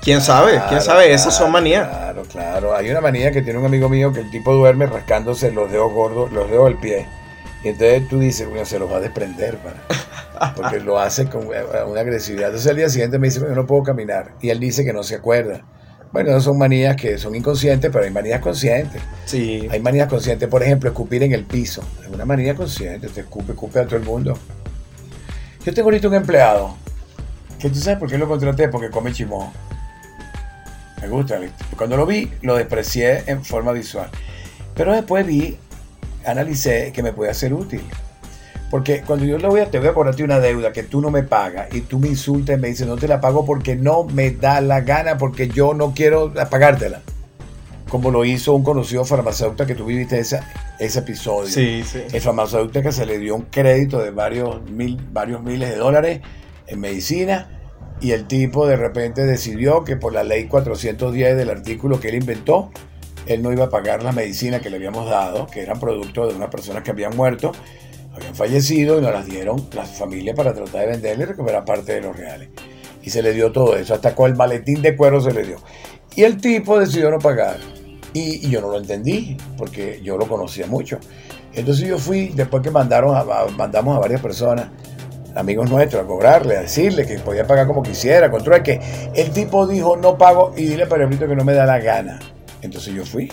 ¿Quién 0.06 0.20
sabe? 0.20 0.62
¿Quién 0.68 0.80
sabe? 0.80 1.12
Esas 1.12 1.36
son 1.36 1.50
manías. 1.50 1.88
Claro, 1.88 2.22
claro. 2.30 2.76
Hay 2.76 2.88
una 2.88 3.00
manía 3.00 3.32
que 3.32 3.42
tiene 3.42 3.58
un 3.58 3.66
amigo 3.66 3.88
mío 3.88 4.12
que 4.12 4.20
el 4.20 4.30
tipo 4.30 4.54
duerme 4.54 4.86
rascándose 4.86 5.50
los 5.50 5.68
dedos 5.68 5.92
gordos, 5.92 6.30
los 6.30 6.48
dedos 6.48 6.66
del 6.66 6.78
pie. 6.78 7.08
Y 7.64 7.70
entonces 7.70 8.06
tú 8.06 8.20
dices, 8.20 8.48
bueno, 8.48 8.64
se 8.64 8.78
los 8.78 8.88
va 8.88 8.98
a 8.98 9.00
desprender, 9.00 9.58
para. 9.58 10.52
Porque 10.54 10.78
lo 10.78 11.00
hace 11.00 11.26
con 11.26 11.46
eh, 11.52 11.64
una 11.88 12.02
agresividad. 12.02 12.50
Entonces 12.50 12.70
al 12.70 12.76
día 12.76 12.88
siguiente 12.88 13.18
me 13.18 13.26
dice, 13.26 13.40
yo 13.40 13.48
no 13.48 13.66
puedo 13.66 13.82
caminar. 13.82 14.30
Y 14.40 14.50
él 14.50 14.60
dice 14.60 14.84
que 14.84 14.92
no 14.92 15.02
se 15.02 15.16
acuerda. 15.16 15.64
Bueno, 16.12 16.30
esas 16.30 16.44
son 16.44 16.56
manías 16.56 16.94
que 16.94 17.18
son 17.18 17.34
inconscientes, 17.34 17.90
pero 17.92 18.04
hay 18.04 18.12
manías 18.12 18.40
conscientes. 18.40 19.02
Sí. 19.24 19.66
Hay 19.72 19.80
manías 19.80 20.08
conscientes, 20.08 20.48
por 20.48 20.62
ejemplo, 20.62 20.88
escupir 20.88 21.24
en 21.24 21.32
el 21.32 21.42
piso. 21.42 21.82
Es 22.00 22.08
una 22.08 22.24
manía 22.24 22.54
consciente, 22.54 23.08
te 23.08 23.22
escupe, 23.22 23.54
escupe 23.54 23.80
a 23.80 23.86
todo 23.86 23.96
el 23.96 24.04
mundo. 24.04 24.38
Yo 25.64 25.74
tengo 25.74 25.88
ahorita 25.88 26.06
un 26.06 26.14
empleado 26.14 26.76
que 27.58 27.68
tú 27.70 27.80
sabes 27.80 27.98
por 27.98 28.08
qué 28.08 28.16
lo 28.18 28.28
contraté, 28.28 28.68
porque 28.68 28.88
come 28.88 29.12
chimón. 29.12 29.50
Me 31.00 31.08
gusta. 31.08 31.38
Cuando 31.76 31.96
lo 31.96 32.06
vi, 32.06 32.30
lo 32.42 32.56
desprecié 32.56 33.24
en 33.26 33.44
forma 33.44 33.72
visual. 33.72 34.08
Pero 34.74 34.92
después 34.92 35.26
vi, 35.26 35.56
analicé 36.24 36.92
que 36.92 37.02
me 37.02 37.12
puede 37.12 37.32
ser 37.34 37.52
útil. 37.54 37.82
Porque 38.70 39.02
cuando 39.02 39.24
yo 39.24 39.38
le 39.38 39.46
voy 39.46 39.60
a, 39.60 39.70
te 39.70 39.78
voy 39.78 39.88
a 39.88 39.94
cobrarte 39.94 40.24
una 40.24 40.40
deuda 40.40 40.72
que 40.72 40.82
tú 40.82 41.00
no 41.00 41.10
me 41.10 41.22
pagas 41.22 41.72
y 41.72 41.82
tú 41.82 41.98
me 41.98 42.08
insultas 42.08 42.58
y 42.58 42.60
me 42.60 42.68
dices 42.68 42.86
no 42.86 42.96
te 42.96 43.06
la 43.06 43.20
pago 43.20 43.44
porque 43.44 43.76
no 43.76 44.04
me 44.04 44.32
da 44.32 44.60
la 44.60 44.80
gana, 44.80 45.18
porque 45.18 45.48
yo 45.48 45.72
no 45.72 45.94
quiero 45.94 46.32
pagártela. 46.50 47.02
Como 47.88 48.10
lo 48.10 48.24
hizo 48.24 48.52
un 48.54 48.64
conocido 48.64 49.04
farmacéutico 49.04 49.64
que 49.64 49.76
tú 49.76 49.86
viviste 49.86 50.18
ese, 50.18 50.40
ese 50.80 50.98
episodio. 50.98 51.48
Sí, 51.48 51.84
sí. 51.84 52.02
El 52.12 52.20
farmacéutico 52.20 52.82
que 52.82 52.92
se 52.92 53.06
le 53.06 53.18
dio 53.18 53.36
un 53.36 53.42
crédito 53.42 54.00
de 54.00 54.10
varios, 54.10 54.68
mil, 54.68 55.00
varios 55.12 55.42
miles 55.42 55.70
de 55.70 55.76
dólares 55.76 56.20
en 56.66 56.80
medicina 56.80 57.55
y 58.00 58.12
el 58.12 58.26
tipo 58.26 58.66
de 58.66 58.76
repente 58.76 59.24
decidió 59.24 59.84
que 59.84 59.96
por 59.96 60.12
la 60.12 60.24
ley 60.24 60.46
410 60.46 61.36
del 61.36 61.50
artículo 61.50 62.00
que 62.00 62.08
él 62.08 62.16
inventó, 62.16 62.70
él 63.26 63.42
no 63.42 63.52
iba 63.52 63.64
a 63.64 63.70
pagar 63.70 64.02
la 64.02 64.12
medicina 64.12 64.60
que 64.60 64.70
le 64.70 64.76
habíamos 64.76 65.10
dado, 65.10 65.46
que 65.46 65.60
eran 65.60 65.80
producto 65.80 66.26
de 66.28 66.34
unas 66.34 66.50
personas 66.50 66.82
que 66.82 66.90
habían 66.90 67.16
muerto 67.16 67.52
habían 68.16 68.34
fallecido 68.34 68.98
y 68.98 69.02
nos 69.02 69.12
las 69.12 69.26
dieron 69.26 69.68
las 69.74 69.90
familias 69.90 70.34
para 70.34 70.54
tratar 70.54 70.80
de 70.82 70.86
venderle 70.86 71.24
y 71.24 71.26
recuperar 71.26 71.64
parte 71.64 71.94
de 71.94 72.00
los 72.00 72.16
reales. 72.16 72.48
Y 73.02 73.10
se 73.10 73.22
le 73.22 73.32
dio 73.32 73.52
todo 73.52 73.76
eso, 73.76 73.94
hasta 73.94 74.14
con 74.14 74.30
el 74.30 74.36
maletín 74.36 74.82
de 74.82 74.96
cuero 74.96 75.20
se 75.20 75.32
le 75.32 75.44
dio. 75.44 75.58
Y 76.14 76.24
el 76.24 76.40
tipo 76.40 76.78
decidió 76.78 77.10
no 77.10 77.18
pagar. 77.18 77.58
Y, 78.12 78.48
yo 78.48 78.62
no 78.62 78.70
lo 78.70 78.78
entendí, 78.78 79.36
porque 79.58 80.00
yo 80.02 80.16
lo 80.16 80.26
conocía 80.26 80.66
mucho. 80.66 80.98
Entonces 81.52 81.86
yo 81.86 81.98
fui, 81.98 82.28
después 82.28 82.62
que 82.62 82.70
mandaron 82.70 83.14
mandamos 83.56 83.96
a 83.96 84.00
varias 84.00 84.22
personas, 84.22 84.68
amigos 85.36 85.70
nuestros, 85.70 86.02
a 86.02 86.06
cobrarle, 86.06 86.56
a 86.56 86.62
decirle 86.62 87.06
que 87.06 87.18
podía 87.18 87.46
pagar 87.46 87.66
como 87.66 87.82
quisiera, 87.82 88.30
controlar 88.30 88.62
que 88.62 88.80
el 89.14 89.30
tipo 89.30 89.66
dijo 89.66 89.96
no 89.96 90.18
pago 90.18 90.52
y 90.56 90.64
dile 90.66 90.86
para 90.86 91.04
el 91.04 91.18
que 91.18 91.26
no 91.36 91.44
me 91.44 91.54
da 91.54 91.66
la 91.66 91.78
gana. 91.78 92.18
Entonces 92.62 92.94
yo 92.94 93.04
fui. 93.04 93.30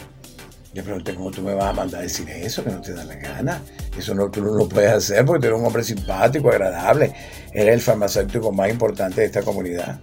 Yo 0.73 0.83
pregunté, 0.83 1.13
¿cómo 1.13 1.29
tú 1.29 1.43
me 1.43 1.53
vas 1.53 1.65
a 1.65 1.73
mandar 1.73 1.99
a 1.99 2.03
decir 2.03 2.27
eso? 2.29 2.63
Que 2.63 2.71
no 2.71 2.81
te 2.81 2.93
da 2.93 3.03
la 3.03 3.15
gana. 3.15 3.61
Eso 3.97 4.15
no, 4.15 4.29
tú 4.31 4.41
no 4.41 4.53
lo 4.53 4.67
puedes 4.67 4.91
hacer 4.91 5.23
porque 5.23 5.41
tú 5.41 5.47
eres 5.47 5.59
un 5.59 5.67
hombre 5.67 5.83
simpático, 5.83 6.49
agradable. 6.49 7.13
Eres 7.53 7.75
el 7.75 7.81
farmacéutico 7.81 8.51
más 8.51 8.69
importante 8.69 9.21
de 9.21 9.27
esta 9.27 9.43
comunidad. 9.43 9.99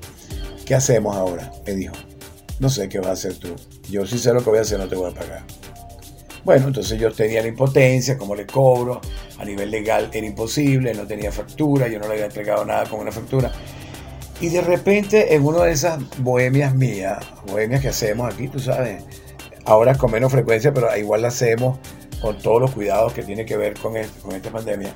¿Qué 0.65 0.77
hacemos 0.77 1.17
ahora? 1.17 1.51
Me 1.67 1.75
dijo. 1.75 1.95
No 2.61 2.69
sé 2.69 2.89
qué 2.89 3.01
vas 3.01 3.09
a 3.09 3.13
hacer 3.13 3.35
tú. 3.39 3.57
Yo 3.91 4.07
sí 4.07 4.19
sé 4.19 4.33
lo 4.33 4.45
que 4.45 4.51
voy 4.51 4.59
a 4.61 4.63
hacer, 4.63 4.79
no 4.79 4.87
te 4.87 4.95
voy 4.95 5.11
a 5.11 5.15
pagar. 5.15 5.43
Bueno, 6.45 6.69
entonces 6.69 6.99
yo 6.99 7.13
tenía 7.13 7.43
la 7.43 7.49
impotencia, 7.49 8.17
¿cómo 8.17 8.35
le 8.35 8.47
cobro? 8.47 9.01
A 9.39 9.45
nivel 9.45 9.71
legal 9.71 10.11
era 10.13 10.27
imposible, 10.27 10.95
no 10.95 11.07
tenía 11.07 11.31
factura, 11.31 11.89
yo 11.89 11.99
no 11.99 12.07
le 12.07 12.15
había 12.15 12.27
entregado 12.27 12.65
nada 12.65 12.87
con 12.87 13.01
una 13.01 13.13
factura. 13.13 13.53
Y 14.41 14.49
de 14.49 14.63
repente, 14.63 15.35
en 15.35 15.45
una 15.45 15.65
de 15.65 15.73
esas 15.73 15.99
bohemias 16.19 16.75
mías, 16.75 17.19
bohemias 17.47 17.83
que 17.83 17.89
hacemos 17.89 18.33
aquí, 18.33 18.49
tú 18.49 18.59
sabes, 18.59 19.05
ahora 19.67 19.95
con 19.95 20.11
menos 20.11 20.33
frecuencia, 20.33 20.73
pero 20.73 20.97
igual 20.97 21.23
la 21.23 21.29
hacemos 21.29 21.79
con 22.23 22.39
todos 22.39 22.61
los 22.61 22.71
cuidados 22.71 23.13
que 23.13 23.23
tiene 23.23 23.45
que 23.45 23.57
ver 23.57 23.75
con, 23.79 23.95
con 24.23 24.35
esta 24.35 24.51
pandemia, 24.51 24.95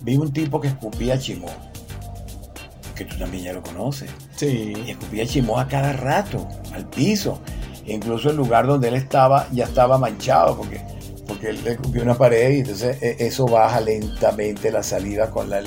vi 0.00 0.16
un 0.16 0.32
tipo 0.32 0.60
que 0.60 0.68
escupía 0.68 1.18
chimó, 1.18 1.48
que 2.94 3.04
tú 3.04 3.16
también 3.16 3.44
ya 3.44 3.52
lo 3.52 3.62
conoces. 3.62 4.10
Sí. 4.36 4.74
Y 4.86 4.90
escupía 4.90 5.26
chimó 5.26 5.58
a 5.58 5.66
cada 5.66 5.92
rato, 5.94 6.46
al 6.72 6.88
piso. 6.88 7.40
Incluso 7.86 8.30
el 8.30 8.36
lugar 8.36 8.66
donde 8.66 8.88
él 8.88 8.94
estaba 8.94 9.46
ya 9.52 9.64
estaba 9.64 9.98
manchado 9.98 10.56
porque, 10.56 10.80
porque 11.26 11.50
él 11.50 11.66
escupió 11.66 12.02
una 12.02 12.14
pared 12.14 12.50
y 12.50 12.58
entonces 12.60 13.02
e, 13.02 13.16
eso 13.20 13.46
baja 13.46 13.80
lentamente 13.80 14.70
la 14.70 14.82
salida 14.82 15.30
con 15.30 15.52
el, 15.52 15.66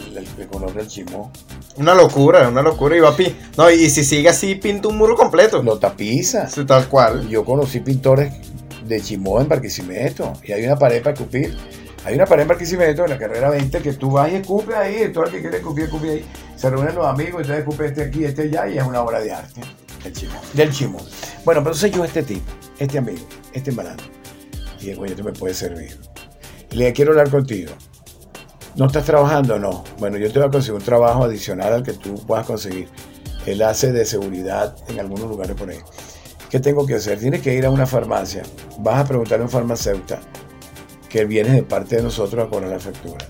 color 0.49 0.73
del 0.73 0.87
chimó. 0.87 1.31
Una 1.77 1.93
locura, 1.93 2.49
una 2.49 2.63
locura. 2.63 2.97
Y 2.97 2.99
va 2.99 3.15
No, 3.55 3.69
y 3.69 3.89
si 3.89 4.03
sigue 4.03 4.29
así, 4.29 4.55
pinta 4.55 4.87
un 4.87 4.97
muro 4.97 5.15
completo. 5.15 5.61
Lo 5.61 5.77
tapiza. 5.77 6.49
Sí, 6.49 6.65
tal 6.65 6.87
cual. 6.89 7.27
Yo 7.29 7.45
conocí 7.45 7.81
pintores 7.81 8.33
de 8.87 8.99
Chimó 8.99 9.39
en 9.39 9.47
Barquisimeto. 9.47 10.33
Y 10.43 10.53
hay 10.53 10.65
una 10.65 10.75
pared 10.75 11.03
para 11.03 11.13
escupir. 11.13 11.55
Hay 12.03 12.15
una 12.15 12.25
pared 12.25 12.43
en 12.43 12.47
Barquisimeto 12.47 13.03
en 13.03 13.11
la 13.11 13.17
carrera 13.19 13.49
20 13.51 13.79
que 13.81 13.93
tú 13.93 14.09
vas 14.09 14.31
y 14.31 14.35
escupes 14.37 14.75
ahí. 14.75 15.11
Todo 15.13 15.25
el 15.25 15.31
que 15.31 15.41
quiere 15.41 15.57
escupir, 15.57 15.83
escupe 15.83 16.09
ahí. 16.09 16.25
Se 16.55 16.67
reúnen 16.67 16.95
los 16.95 17.05
amigos, 17.05 17.41
entonces 17.41 17.59
escupe 17.59 17.85
este 17.85 18.03
aquí, 18.03 18.25
este 18.25 18.43
allá. 18.43 18.67
Y 18.69 18.77
es 18.79 18.83
una 18.83 19.01
obra 19.01 19.19
de 19.19 19.33
arte. 19.33 19.61
Del 20.03 20.13
Chimó. 20.13 20.41
Del 20.53 20.71
Chimó. 20.71 20.97
Bueno, 20.97 21.61
pero 21.61 21.75
entonces 21.75 21.91
yo, 21.91 22.03
este 22.05 22.23
tipo, 22.23 22.51
este 22.79 22.97
amigo, 22.97 23.25
este 23.53 23.71
embalado. 23.71 24.03
Y 24.81 24.93
oye, 24.93 25.15
tú 25.15 25.23
me 25.23 25.33
puedes 25.33 25.57
servir. 25.57 25.97
Le 26.71 26.93
quiero 26.93 27.11
hablar 27.11 27.29
contigo. 27.29 27.73
¿No 28.75 28.85
estás 28.85 29.05
trabajando? 29.05 29.57
No. 29.57 29.83
Bueno, 29.97 30.17
yo 30.17 30.31
te 30.31 30.39
voy 30.39 30.47
a 30.47 30.51
conseguir 30.51 30.75
un 30.75 30.85
trabajo 30.85 31.23
adicional 31.23 31.73
al 31.73 31.83
que 31.83 31.93
tú 31.93 32.15
puedas 32.27 32.45
conseguir. 32.45 32.87
Él 33.45 33.63
hace 33.63 33.91
de 33.91 34.05
seguridad 34.05 34.75
en 34.87 34.99
algunos 34.99 35.27
lugares 35.29 35.55
por 35.55 35.69
ahí. 35.69 35.79
¿Qué 36.49 36.59
tengo 36.59 36.85
que 36.85 36.95
hacer? 36.95 37.19
Tienes 37.19 37.41
que 37.41 37.53
ir 37.53 37.65
a 37.65 37.71
una 37.71 37.85
farmacia. 37.85 38.43
Vas 38.79 38.99
a 38.99 39.05
preguntarle 39.05 39.43
a 39.43 39.45
un 39.45 39.51
farmacéutico 39.51 40.19
que 41.09 41.25
viene 41.25 41.49
de 41.51 41.63
parte 41.63 41.97
de 41.97 42.03
nosotros 42.03 42.45
a 42.45 42.49
cobrar 42.49 42.69
la 42.69 42.79
factura. 42.79 43.25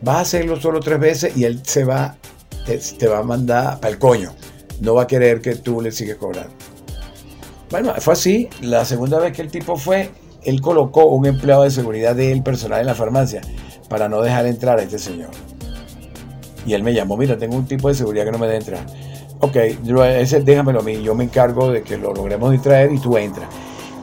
Vas 0.00 0.16
a 0.16 0.20
hacerlo 0.20 0.60
solo 0.60 0.80
tres 0.80 1.00
veces 1.00 1.36
y 1.36 1.44
él 1.44 1.60
se 1.64 1.84
va, 1.84 2.16
te, 2.66 3.08
va 3.08 3.18
a 3.18 3.22
mandar 3.22 3.80
para 3.80 3.92
el 3.92 3.98
coño. 3.98 4.32
No 4.80 4.94
va 4.94 5.02
a 5.02 5.06
querer 5.06 5.40
que 5.40 5.54
tú 5.56 5.80
le 5.80 5.92
sigas 5.92 6.16
cobrando. 6.16 6.52
Bueno, 7.70 7.94
fue 7.98 8.12
así. 8.12 8.48
La 8.60 8.84
segunda 8.84 9.18
vez 9.18 9.32
que 9.32 9.42
el 9.42 9.50
tipo 9.50 9.76
fue, 9.76 10.10
él 10.42 10.60
colocó 10.60 11.06
un 11.06 11.26
empleado 11.26 11.62
de 11.62 11.70
seguridad 11.70 12.14
del 12.14 12.42
personal 12.42 12.80
en 12.80 12.86
la 12.86 12.94
farmacia 12.94 13.40
para 13.88 14.08
no 14.08 14.20
dejar 14.20 14.46
entrar 14.46 14.78
a 14.78 14.82
este 14.82 14.98
señor. 14.98 15.30
Y 16.66 16.72
él 16.72 16.82
me 16.82 16.94
llamó, 16.94 17.16
mira, 17.16 17.36
tengo 17.36 17.56
un 17.56 17.66
tipo 17.66 17.88
de 17.88 17.94
seguridad 17.94 18.24
que 18.24 18.32
no 18.32 18.38
me 18.38 18.46
deja 18.46 18.58
entrar 18.58 18.86
ok, 19.44 19.56
ese 19.56 20.40
déjamelo 20.40 20.80
a 20.80 20.82
mí, 20.82 21.02
yo 21.02 21.14
me 21.14 21.24
encargo 21.24 21.70
de 21.70 21.82
que 21.82 21.96
lo 21.96 22.14
logremos 22.14 22.50
distraer 22.50 22.92
y 22.92 22.98
tú 22.98 23.16
entras. 23.16 23.48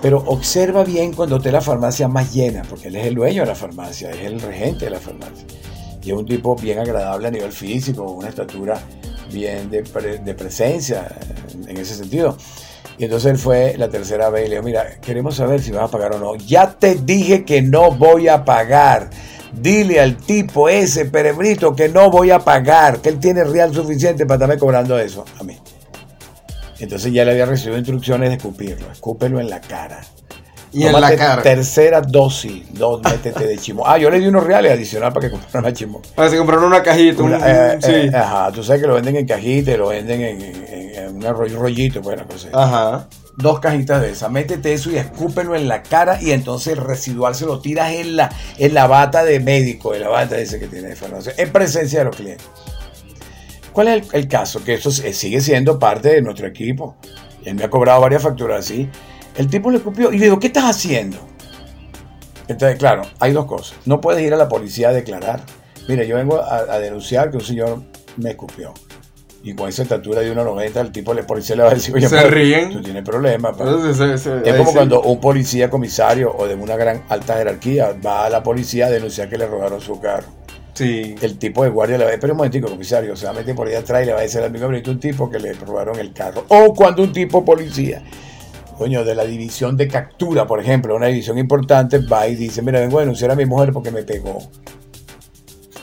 Pero 0.02 0.24
observa 0.28 0.84
bien 0.84 1.14
cuando 1.14 1.38
esté 1.38 1.52
la 1.52 1.62
farmacia 1.62 2.08
más 2.08 2.34
llena, 2.34 2.64
porque 2.68 2.88
él 2.88 2.96
es 2.96 3.06
el 3.08 3.16
dueño 3.16 3.42
de 3.42 3.48
la 3.48 3.56
farmacia, 3.56 4.12
es 4.12 4.22
el 4.22 4.40
regente 4.40 4.86
de 4.86 4.92
la 4.92 5.00
farmacia. 5.00 5.46
Y 6.04 6.12
es 6.12 6.18
un 6.18 6.26
tipo 6.26 6.56
bien 6.56 6.80
agradable 6.80 7.28
a 7.28 7.32
nivel 7.32 7.52
físico, 7.52 8.04
una 8.04 8.30
estatura 8.30 8.80
bien 9.32 9.70
de, 9.70 9.84
presencia 10.34 11.08
en 11.68 11.78
ese 11.78 11.96
sentido. 11.96 12.38
Y 12.98 13.06
entonces 13.06 13.32
él 13.32 13.38
fue 13.38 13.76
la 13.78 13.90
tercera 13.90 14.30
vez 14.30 14.46
y 14.46 14.50
le 14.50 14.56
dijo, 14.56 14.64
mira, 14.64 15.00
queremos 15.02 15.36
saber 15.36 15.62
si 15.62 15.72
vas 15.72 15.86
a 15.86 15.88
pagar 15.92 16.14
o 16.16 16.20
no. 16.20 16.36
Ya 16.36 16.72
te 16.72 16.96
dije 16.96 17.46
que 17.46 17.62
no 17.62 17.92
voy 17.92 18.28
a 18.28 18.46
pagar. 18.46 19.10
Dile 19.54 20.00
al 20.00 20.18
tipo 20.18 20.70
ese 20.70 21.06
perebrito 21.06 21.76
que 21.76 21.90
no 21.90 22.10
voy 22.10 22.32
a 22.32 22.40
pagar, 22.40 23.02
que 23.02 23.10
él 23.10 23.20
tiene 23.20 23.44
real 23.44 23.74
suficiente 23.74 24.26
para 24.26 24.36
estarme 24.36 24.58
cobrando 24.58 24.98
eso 24.98 25.26
a 25.40 25.44
mí. 25.44 25.58
Entonces 26.80 27.12
ya 27.14 27.26
le 27.26 27.32
había 27.32 27.46
recibido 27.46 27.78
instrucciones 27.78 28.30
de 28.30 28.36
escupirlo. 28.38 28.92
Escúpelo 28.92 29.40
en 29.40 29.50
la 29.50 29.62
cara. 29.62 30.02
Y 30.74 30.86
en 30.86 31.00
la 31.00 31.16
cara. 31.16 31.42
Tercera 31.42 32.02
dosis, 32.02 32.64
dos 32.74 33.02
métete 33.04 33.46
de 33.46 33.58
chimo. 33.58 33.86
Ah, 33.86 33.98
yo 33.98 34.10
le 34.10 34.20
di 34.20 34.28
unos 34.28 34.44
reales 34.44 34.72
adicional 34.72 35.12
para 35.12 35.28
que 35.28 35.32
comprara 35.32 35.62
más 35.62 35.74
chimo. 35.74 36.02
Para 36.16 36.30
que 36.30 36.38
compraron 36.38 36.66
una 36.66 36.82
cajita. 36.82 37.24
Eh, 37.24 37.78
sí. 37.82 37.92
Eh, 37.92 38.12
ajá, 38.14 38.52
tú 38.52 38.64
sabes 38.64 38.82
que 38.82 38.88
lo 38.88 38.96
venden 38.96 39.18
en 39.18 39.26
cajita, 39.26 39.76
lo 39.76 39.90
venden 39.90 40.22
en, 40.22 40.42
en, 40.42 41.16
un 41.16 41.60
rollito, 41.60 42.02
bueno, 42.02 42.24
pues. 42.28 42.48
Ajá 42.54 43.08
dos 43.36 43.60
cajitas 43.60 44.02
de 44.02 44.12
esas, 44.12 44.30
métete 44.32 44.74
eso 44.74 44.92
y 44.92 44.98
escúpelo 44.98 45.56
en 45.56 45.68
la 45.68 45.84
cara 45.84 46.22
y 46.22 46.32
entonces 46.32 46.74
el 46.74 46.84
residual 46.84 47.34
se 47.34 47.46
lo 47.46 47.60
tiras 47.60 47.94
en 47.94 48.16
la, 48.16 48.30
en 48.58 48.74
la 48.74 48.88
bata 48.88 49.24
de 49.24 49.40
médico, 49.40 49.96
en 49.96 50.02
la 50.02 50.10
bata 50.10 50.38
ese 50.38 50.60
que 50.60 50.68
tiene 50.68 50.90
de 50.90 50.96
farmacia, 50.96 51.34
en 51.38 51.52
presencia 51.52 52.00
de 52.00 52.06
los 52.06 52.16
clientes. 52.16 52.48
¿Cuál 53.72 53.88
es 53.88 54.14
el, 54.14 54.28
caso? 54.28 54.64
Que 54.64 54.74
esto 54.74 54.92
sigue 54.92 55.40
siendo 55.40 55.80
parte 55.80 56.10
de 56.10 56.22
nuestro 56.22 56.46
equipo. 56.46 56.98
Él 57.46 57.56
me 57.56 57.64
ha 57.64 57.70
cobrado 57.70 58.02
varias 58.02 58.22
facturas 58.22 58.66
así. 58.66 58.90
El 59.36 59.48
tipo 59.48 59.72
le 59.72 59.78
escupió 59.78 60.12
y 60.12 60.18
le 60.18 60.26
digo, 60.26 60.40
¿qué 60.40 60.48
estás 60.48 60.66
haciendo? 60.66 61.18
Entonces, 62.48 62.78
claro, 62.78 63.04
hay 63.20 63.32
dos 63.32 63.46
cosas. 63.46 63.78
No 63.86 64.02
puedes 64.02 64.22
ir 64.26 64.34
a 64.34 64.38
la 64.38 64.50
policía 64.50 64.90
a 64.90 64.94
declarar. 64.94 65.42
Mire, 65.88 66.08
yo 66.08 66.16
vengo 66.16 66.40
a, 66.42 66.58
a 66.58 66.80
denunciar 66.80 67.32
que 67.32 67.38
un 67.38 67.44
señor 67.44 67.82
me 68.18 68.32
escupió 68.32 68.74
y 69.44 69.54
con 69.54 69.70
esa 69.70 69.84
estatura 69.84 70.22
de 70.22 70.34
1,90 70.34 70.76
el 70.80 70.92
tipo 70.92 71.14
le 71.14 71.24
policía 71.24 71.56
le 71.56 71.64
va 71.64 71.72
a 71.72 71.74
decir, 71.74 71.96
oye, 71.96 72.08
se 72.08 72.22
ríen. 72.28 72.72
tú 72.72 72.82
tienes 72.82 73.04
problemas. 73.04 73.56
es 73.60 74.56
como 74.56 74.72
cuando 74.72 75.02
un 75.02 75.20
policía 75.20 75.70
comisario 75.70 76.34
o 76.36 76.48
de 76.48 76.56
una 76.56 76.76
gran 76.76 77.04
alta 77.10 77.36
jerarquía 77.36 77.96
va 78.06 78.26
a 78.26 78.30
la 78.30 78.44
policía 78.44 78.88
a 78.88 78.90
denunciar 78.90 79.30
que 79.30 79.38
le 79.38 79.48
robaron 79.48 79.82
su 79.82 80.00
carro. 80.00 80.28
Sí. 80.74 81.16
El 81.22 81.38
tipo 81.38 81.64
de 81.64 81.70
guardia 81.70 81.98
le 81.98 82.04
va 82.06 82.10
a 82.10 82.12
decir, 82.12 82.22
pero 82.22 82.34
un 82.34 82.38
momentico, 82.38 82.70
comisario, 82.70 83.16
se 83.16 83.26
va 83.26 83.32
a 83.32 83.34
meter 83.34 83.56
por 83.56 83.68
ahí 83.68 83.76
atrás 83.76 84.04
y 84.04 84.06
le 84.06 84.14
va 84.14 84.20
a 84.20 84.22
decir 84.22 84.40
al 84.40 84.46
amigo, 84.46 84.68
un 84.68 85.00
tipo 85.00 85.30
que 85.30 85.40
le 85.40 85.54
robaron 85.54 86.00
el 86.00 86.14
carro. 86.14 86.46
O 86.48 86.74
cuando 86.74 87.04
un 87.04 87.12
tipo 87.12 87.44
policía, 87.44 88.04
coño, 88.82 89.06
de 89.06 89.14
la 89.14 89.26
división 89.26 89.78
de 89.78 89.88
captura, 89.88 90.48
por 90.48 90.60
ejemplo, 90.60 90.96
una 90.96 91.06
división 91.06 91.38
importante, 91.38 92.00
va 92.00 92.28
y 92.28 92.34
dice, 92.34 92.64
mira, 92.64 92.80
vengo 92.80 92.98
a 92.98 93.02
denunciar 93.02 93.30
a 93.30 93.36
mi 93.36 93.46
mujer 93.46 93.72
porque 93.72 93.92
me 93.92 94.02
pegó. 94.02 94.40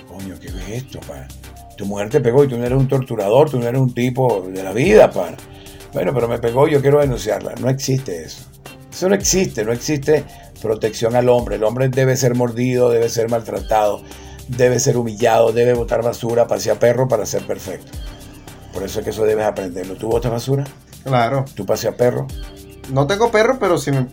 Coño, 0.09 0.35
¿qué 0.41 0.49
es 0.49 0.83
esto, 0.83 0.99
para? 1.07 1.29
tu 1.77 1.87
mujer 1.87 2.11
te 2.11 2.21
pegó 2.21 2.43
y 2.43 2.49
tú 2.49 2.59
no 2.59 2.67
eres 2.67 2.77
un 2.77 2.89
torturador, 2.89 3.51
tú 3.51 3.61
no 3.61 3.69
eres 3.69 3.81
un 3.81 3.95
tipo 3.95 4.49
de 4.53 4.65
la 4.65 4.73
vida, 4.73 5.13
para. 5.13 5.37
Bueno, 5.93 6.13
pero 6.13 6.27
me 6.27 6.41
pegó, 6.41 6.67
yo 6.67 6.81
quiero 6.81 6.99
denunciarla. 6.99 7.55
No 7.61 7.69
existe 7.69 8.25
eso. 8.25 8.43
Eso 8.93 9.09
no 9.09 9.15
existe, 9.15 9.65
no 9.65 9.71
existe 9.71 10.25
protección 10.61 11.15
al 11.15 11.29
hombre. 11.29 11.55
El 11.55 11.63
hombre 11.63 11.89
debe 11.91 12.17
ser 12.17 12.35
mordido, 12.35 12.91
debe 12.91 13.09
ser 13.09 13.31
maltratado. 13.31 14.03
debe 14.49 14.81
ser 14.81 14.97
humillado, 14.97 15.53
debe 15.53 15.75
botar 15.75 16.03
basura, 16.03 16.49
pasear 16.49 16.81
perro 16.81 17.07
para 17.07 17.27
ser 17.27 17.47
perfecto. 17.47 17.93
Por 18.73 18.83
eso 18.83 18.99
es 18.99 19.05
que 19.05 19.11
eso 19.11 19.25
debes 19.25 19.47
aprenderlo. 19.47 19.95
¿Tú 19.95 20.09
botas 20.09 20.33
basura? 20.33 20.65
Claro. 21.05 21.45
¿Tú 21.55 21.65
paseas 21.65 21.95
perro? 21.95 22.27
No 22.91 23.07
tengo 23.07 23.31
perro, 23.31 23.59
pero 23.59 23.77
si 23.79 23.91
me, 23.91 24.01
me 24.01 24.09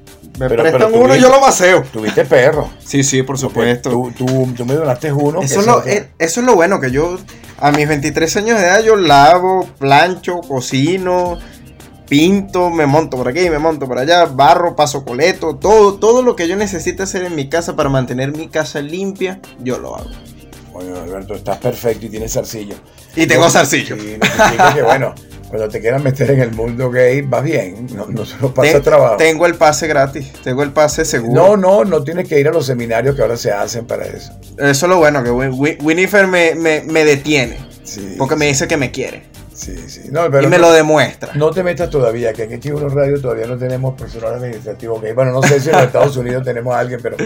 Pero- 0.50 0.64
prestan 0.64 0.92
pero 0.92 1.04
uno, 1.04 1.16
yo 1.16 1.30
lo 1.30 1.40
paseo. 1.40 1.84
Tuviste 1.92 2.26
perro. 2.26 2.70
Sí, 2.84 3.04
sí, 3.04 3.24
por 3.24 3.38
supuesto. 3.38 3.90
Tú, 3.90 4.12
tú, 4.18 4.54
tú 4.56 4.66
me 4.66 4.74
donaste 4.74 5.12
uno. 5.14 5.42
Eso 5.42 5.62
es, 5.62 5.66
lo, 5.66 5.78
otro- 5.78 5.90
eh, 5.92 6.10
eso 6.20 6.40
es 6.42 6.46
lo 6.46 6.56
bueno, 6.56 6.80
que 6.82 6.92
yo 6.92 7.18
a 7.60 7.72
mis 7.72 7.88
23 7.88 8.36
años 8.38 8.60
de 8.60 8.66
edad 8.66 8.84
yo 8.84 8.98
lavo, 8.98 9.66
plancho, 9.80 10.42
cocino, 10.42 11.38
pinto, 12.10 12.70
me 12.70 12.86
monto 12.86 13.18
por 13.18 13.28
aquí, 13.30 13.50
me 13.50 13.60
monto 13.60 13.88
por 13.88 13.98
allá, 13.98 14.26
barro, 14.26 14.76
paso 14.76 15.06
coleto, 15.06 15.56
todo, 15.56 15.96
todo 15.96 16.22
lo 16.22 16.36
que 16.36 16.48
yo 16.48 16.56
necesite 16.56 17.04
hacer 17.04 17.24
en 17.24 17.34
mi 17.36 17.48
casa 17.50 17.76
para 17.76 17.90
mantener 17.90 18.32
mi 18.36 18.48
casa 18.50 18.82
limpia, 18.82 19.40
yo 19.60 19.78
lo 19.80 19.96
hago. 19.96 20.10
Coño, 20.74 20.98
Alberto, 20.98 21.34
estás 21.36 21.58
perfecto 21.60 22.06
y 22.08 22.10
tienes 22.10 22.34
zarcillo. 22.34 22.76
Y 23.16 23.26
tengo 23.28 23.50
zarcillo. 23.50 23.96
Sí, 23.96 24.18
no 24.20 24.26
significa 24.28 24.74
que 24.74 24.82
bueno, 24.84 25.16
cuando 25.50 25.70
te 25.70 25.80
quieras 25.80 26.02
meter 26.04 26.32
en 26.32 26.42
el 26.42 26.52
mundo 26.52 26.90
gay, 26.92 27.22
vas 27.22 27.44
bien. 27.44 27.88
No, 27.96 28.06
no 28.08 28.26
se 28.26 28.38
lo 28.40 28.54
pasa 28.54 28.72
Ten- 28.74 28.84
trabajo. 28.84 29.18
Tengo 29.18 29.46
el 29.46 29.56
pase 29.56 29.88
gratis, 29.88 30.32
tengo 30.44 30.64
el 30.64 30.72
pase 30.72 31.02
No, 31.04 31.06
seguro. 31.06 31.58
no, 31.58 31.86
no 31.86 32.04
tienes 32.04 32.28
que 32.28 32.40
ir 32.40 32.48
a 32.48 32.52
los 32.52 32.66
seminarios 32.66 33.16
que 33.16 33.22
ahora 33.22 33.38
se 33.38 33.52
hacen 33.52 33.86
para 33.86 34.06
eso. 34.06 34.34
Eso 34.58 34.86
es 34.86 34.90
lo 34.90 34.98
bueno, 34.98 35.24
que 35.24 35.30
Win- 35.32 35.54
Win- 35.54 35.78
Winifred 35.82 36.28
me, 36.28 36.56
me- 36.56 36.82
me 36.84 37.06
detiene, 37.06 37.58
Sí, 37.84 38.16
porque 38.18 38.36
me 38.36 38.48
dice 38.48 38.68
que 38.68 38.78
me 38.78 38.92
quiere. 38.92 39.24
Sí, 39.56 39.90
sí. 39.90 40.02
No, 40.12 40.30
pero 40.30 40.44
y 40.44 40.48
me 40.48 40.58
no, 40.58 40.64
lo 40.68 40.74
demuestra. 40.74 41.34
no 41.34 41.50
te 41.52 41.64
metas 41.64 41.90
todavía, 41.90 42.34
que 42.34 42.44
en 42.44 42.52
X1 42.62 42.92
Radio 42.94 43.20
todavía 43.20 43.48
no 43.48 43.58
tenemos 43.58 43.96
personal 44.00 44.36
administrativo 44.36 45.00
gay. 45.00 45.14
Bueno, 45.14 45.32
no 45.32 45.42
sé 45.42 45.60
si 45.60 45.70
en 45.70 45.76
los 45.78 45.84
Estados 45.88 46.16
Unidos 46.18 46.44
tenemos 46.44 46.76
a 46.76 46.80
alguien, 46.80 47.00
pero, 47.02 47.18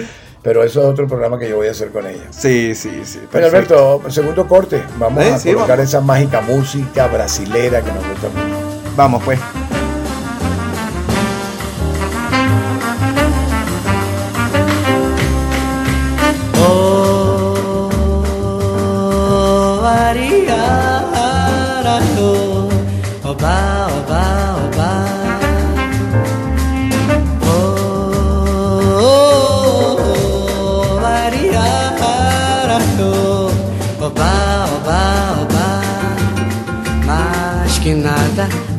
pero 0.42 0.64
eso 0.64 0.80
es 0.82 0.86
otro 0.88 1.08
programa 1.08 1.38
que 1.40 1.50
yo 1.50 1.58
voy 1.58 1.68
a 1.68 1.72
hacer 1.72 1.90
con 1.90 2.06
ella. 2.08 2.24
Sí, 2.32 2.74
sí, 2.76 3.02
sí. 3.04 3.20
Pero 3.32 3.50
perfecto. 3.50 3.94
Alberto, 3.96 4.12
segundo 4.12 4.48
corte. 4.48 4.82
Vamos 4.98 5.24
Sí, 5.26 5.30
a 5.32 5.40
sí, 5.40 5.54
colocar 5.54 5.78
vamos. 5.78 5.90
esa 5.90 6.02
mágica 6.02 6.42
música 6.42 7.08
brasilera 7.08 7.82
que 7.82 7.92
nos 7.92 8.08
gusta 8.08 8.28
mucho. 8.30 8.56
Vamos 8.96 9.24
pues. 9.24 9.40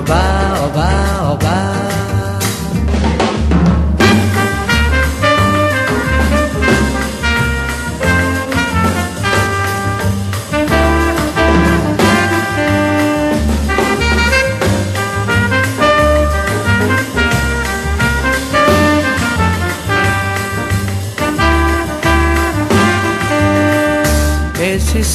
oba, 0.00 0.64
oba, 0.64 1.32
oba. 1.32 1.89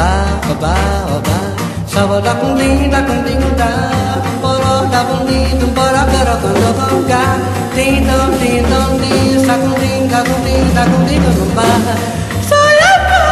Oba. 0.00 1.38
Sava 1.86 2.20
da 2.20 2.34
da 2.34 2.34
cundim, 2.34 2.90
da 2.90 3.02
Sa 12.48 12.56
da 12.64 13.22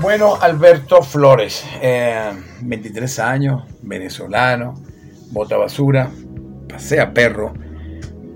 Bueno, 0.00 0.38
Alberto 0.40 1.02
Flores, 1.02 1.64
eh, 1.82 2.30
23 2.60 3.18
años, 3.18 3.64
venezolano, 3.82 4.85
bota 5.30 5.56
basura, 5.56 6.10
pasea 6.68 7.12
perro, 7.12 7.52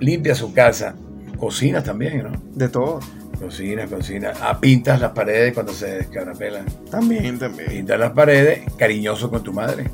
limpia 0.00 0.34
su 0.34 0.52
casa, 0.52 0.94
cocina 1.38 1.82
también, 1.82 2.22
¿no? 2.24 2.32
De 2.54 2.68
todo. 2.68 3.00
Cocina, 3.38 3.86
cocina. 3.86 4.32
Ah, 4.42 4.60
pintas 4.60 5.00
las 5.00 5.12
paredes 5.12 5.54
cuando 5.54 5.72
se 5.72 5.86
descarapelan. 5.96 6.66
También, 6.90 7.38
también. 7.38 7.70
Pintas 7.70 7.98
las 7.98 8.10
paredes, 8.10 8.60
cariñoso 8.76 9.30
con 9.30 9.42
tu 9.42 9.52
madre. 9.52 9.84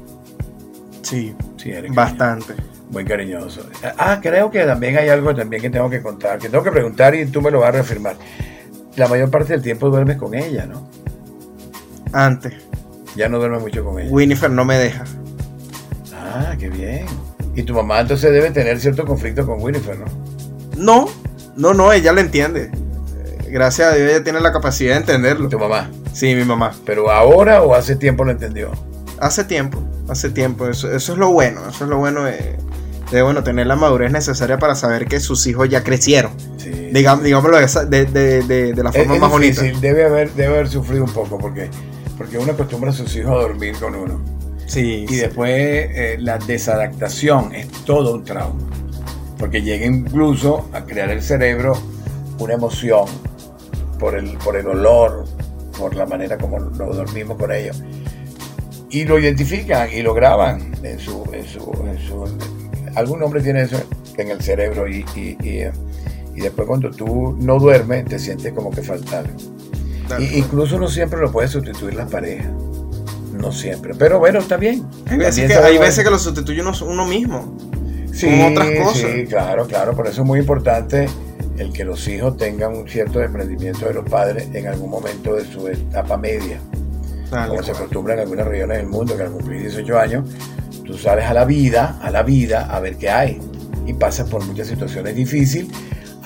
Sí, 1.02 1.32
Sí, 1.56 1.70
eres 1.70 1.92
cariñoso. 1.92 1.94
bastante. 1.94 2.54
Muy 2.90 3.04
cariñoso. 3.04 3.60
Ah, 3.98 4.18
creo 4.20 4.50
que 4.50 4.64
también 4.64 4.96
hay 4.96 5.08
algo 5.10 5.32
también 5.34 5.62
que 5.62 5.70
tengo 5.70 5.88
que 5.88 6.02
contar, 6.02 6.38
que 6.40 6.48
tengo 6.48 6.64
que 6.64 6.72
preguntar 6.72 7.14
y 7.14 7.26
tú 7.26 7.40
me 7.40 7.50
lo 7.52 7.60
vas 7.60 7.68
a 7.68 7.72
reafirmar. 7.72 8.16
La 8.96 9.06
mayor 9.06 9.30
parte 9.30 9.52
del 9.52 9.62
tiempo 9.62 9.90
duermes 9.90 10.16
con 10.16 10.34
ella, 10.34 10.66
¿no? 10.66 10.88
Antes. 12.12 12.54
Ya 13.14 13.28
no 13.28 13.38
duermes 13.38 13.60
mucho 13.62 13.84
con 13.84 13.98
ella. 14.00 14.10
Winifred 14.10 14.50
no 14.50 14.64
me 14.64 14.76
deja. 14.76 15.04
Ah, 16.38 16.56
qué 16.58 16.68
bien. 16.68 17.06
Y 17.54 17.62
tu 17.62 17.74
mamá 17.74 18.00
entonces 18.00 18.30
debe 18.32 18.50
tener 18.50 18.78
cierto 18.80 19.04
conflicto 19.04 19.46
con 19.46 19.62
Winifred, 19.62 19.98
¿no? 19.98 20.04
No, 20.76 21.08
no, 21.56 21.72
no, 21.74 21.92
ella 21.92 22.12
lo 22.12 22.20
entiende. 22.20 22.70
Gracias 23.48 23.92
a 23.92 23.94
Dios 23.96 24.10
ella 24.10 24.22
tiene 24.24 24.40
la 24.40 24.52
capacidad 24.52 24.92
de 24.94 25.00
entenderlo. 25.00 25.48
Tu 25.48 25.58
mamá. 25.58 25.90
Sí, 26.12 26.34
mi 26.34 26.44
mamá. 26.44 26.72
Pero 26.84 27.10
ahora 27.10 27.62
o 27.62 27.74
hace 27.74 27.96
tiempo 27.96 28.24
lo 28.24 28.30
entendió. 28.32 28.70
Hace 29.18 29.44
tiempo, 29.44 29.82
hace 30.08 30.28
tiempo. 30.30 30.66
Eso, 30.68 30.92
eso 30.92 31.12
es 31.12 31.18
lo 31.18 31.30
bueno. 31.30 31.62
Eso 31.68 31.84
es 31.84 31.90
lo 31.90 31.96
bueno 31.96 32.24
de, 32.24 32.56
de, 33.10 33.22
bueno, 33.22 33.42
tener 33.42 33.66
la 33.66 33.76
madurez 33.76 34.12
necesaria 34.12 34.58
para 34.58 34.74
saber 34.74 35.06
que 35.06 35.20
sus 35.20 35.46
hijos 35.46 35.68
ya 35.70 35.82
crecieron. 35.82 36.32
Sí. 36.58 36.70
Digámoslo 36.92 37.56
de, 37.58 38.04
de, 38.06 38.42
de- 38.42 38.82
la 38.82 38.92
forma 38.92 39.14
es 39.14 39.20
más 39.20 39.30
bonita. 39.30 39.62
debe 39.80 40.04
haber, 40.04 40.32
debe 40.32 40.54
haber 40.54 40.68
sufrido 40.68 41.04
un 41.04 41.12
poco 41.12 41.38
porque, 41.38 41.70
porque 42.18 42.36
uno 42.38 42.52
acostumbra 42.52 42.90
a 42.90 42.92
sus 42.92 43.14
hijos 43.16 43.30
a 43.30 43.36
dormir 43.36 43.76
con 43.78 43.94
uno. 43.94 44.20
Sí. 44.66 45.06
Y 45.08 45.16
después 45.16 45.50
eh, 45.54 46.16
la 46.18 46.38
desadaptación 46.38 47.54
es 47.54 47.68
todo 47.84 48.14
un 48.14 48.24
trauma. 48.24 48.60
Porque 49.38 49.62
llega 49.62 49.86
incluso 49.86 50.68
a 50.72 50.84
crear 50.84 51.10
el 51.10 51.22
cerebro 51.22 51.74
una 52.38 52.54
emoción 52.54 53.04
por 53.98 54.14
el, 54.16 54.36
por 54.38 54.56
el 54.56 54.66
olor, 54.66 55.24
por 55.78 55.94
la 55.94 56.06
manera 56.06 56.36
como 56.38 56.58
lo 56.58 56.92
dormimos 56.94 57.36
con 57.38 57.52
ellos. 57.52 57.82
Y 58.90 59.04
lo 59.04 59.18
identifican 59.18 59.88
y 59.92 60.02
lo 60.02 60.14
graban 60.14 60.72
en 60.82 60.98
su, 60.98 61.24
en 61.32 61.44
su, 61.46 61.60
en 61.86 61.98
su- 62.06 62.24
algún 62.94 63.22
hombre 63.22 63.42
tiene 63.42 63.62
eso 63.62 63.76
en 64.16 64.30
el 64.30 64.40
cerebro 64.40 64.88
y, 64.88 65.04
y- 65.14 65.36
y, 65.42 65.48
eh, 65.60 65.72
y 66.34 66.40
después 66.40 66.66
cuando 66.66 66.90
tú 66.90 67.36
no 67.40 67.58
duermes 67.58 68.06
te 68.06 68.18
sientes 68.18 68.52
como 68.54 68.70
que 68.70 68.82
falta 68.82 69.18
algo. 69.18 69.32
Incluso 70.34 70.78
no 70.78 70.88
siempre 70.88 71.20
lo 71.20 71.30
puede 71.32 71.48
sustituir 71.48 71.94
la 71.94 72.06
pareja. 72.06 72.50
No 73.38 73.52
siempre. 73.52 73.94
Pero 73.98 74.18
bueno, 74.18 74.38
está 74.38 74.56
bien. 74.56 74.84
Hay 75.06 75.18
veces, 75.18 75.46
que, 75.46 75.54
hay 75.54 75.78
veces 75.78 76.04
que 76.04 76.10
lo 76.10 76.18
sustituye 76.18 76.60
uno, 76.60 76.72
uno 76.86 77.06
mismo. 77.06 77.56
Sí, 78.12 78.26
con 78.26 78.52
otras 78.52 78.70
cosas. 78.80 79.10
Sí, 79.12 79.26
claro, 79.26 79.66
claro. 79.66 79.94
Por 79.94 80.06
eso 80.06 80.22
es 80.22 80.26
muy 80.26 80.40
importante 80.40 81.06
el 81.58 81.72
que 81.72 81.84
los 81.84 82.06
hijos 82.08 82.36
tengan 82.36 82.76
un 82.76 82.88
cierto 82.88 83.18
desprendimiento 83.18 83.86
de 83.86 83.94
los 83.94 84.08
padres 84.08 84.48
en 84.52 84.66
algún 84.66 84.90
momento 84.90 85.34
de 85.34 85.44
su 85.44 85.68
etapa 85.68 86.16
media. 86.16 86.60
Tal 87.30 87.48
Como 87.48 87.62
se 87.62 87.70
cual. 87.72 87.82
acostumbra 87.82 88.14
en 88.14 88.20
algunas 88.20 88.46
regiones 88.46 88.78
del 88.78 88.86
mundo, 88.86 89.16
que 89.16 89.22
al 89.24 89.32
cumplir 89.32 89.60
18 89.62 89.98
años, 89.98 90.28
tú 90.84 90.96
sales 90.96 91.24
a 91.26 91.34
la 91.34 91.44
vida, 91.44 91.98
a 92.00 92.10
la 92.10 92.22
vida, 92.22 92.66
a 92.70 92.80
ver 92.80 92.96
qué 92.96 93.10
hay. 93.10 93.40
Y 93.86 93.94
pasas 93.94 94.28
por 94.28 94.44
muchas 94.44 94.66
situaciones 94.68 95.14
difíciles 95.14 95.68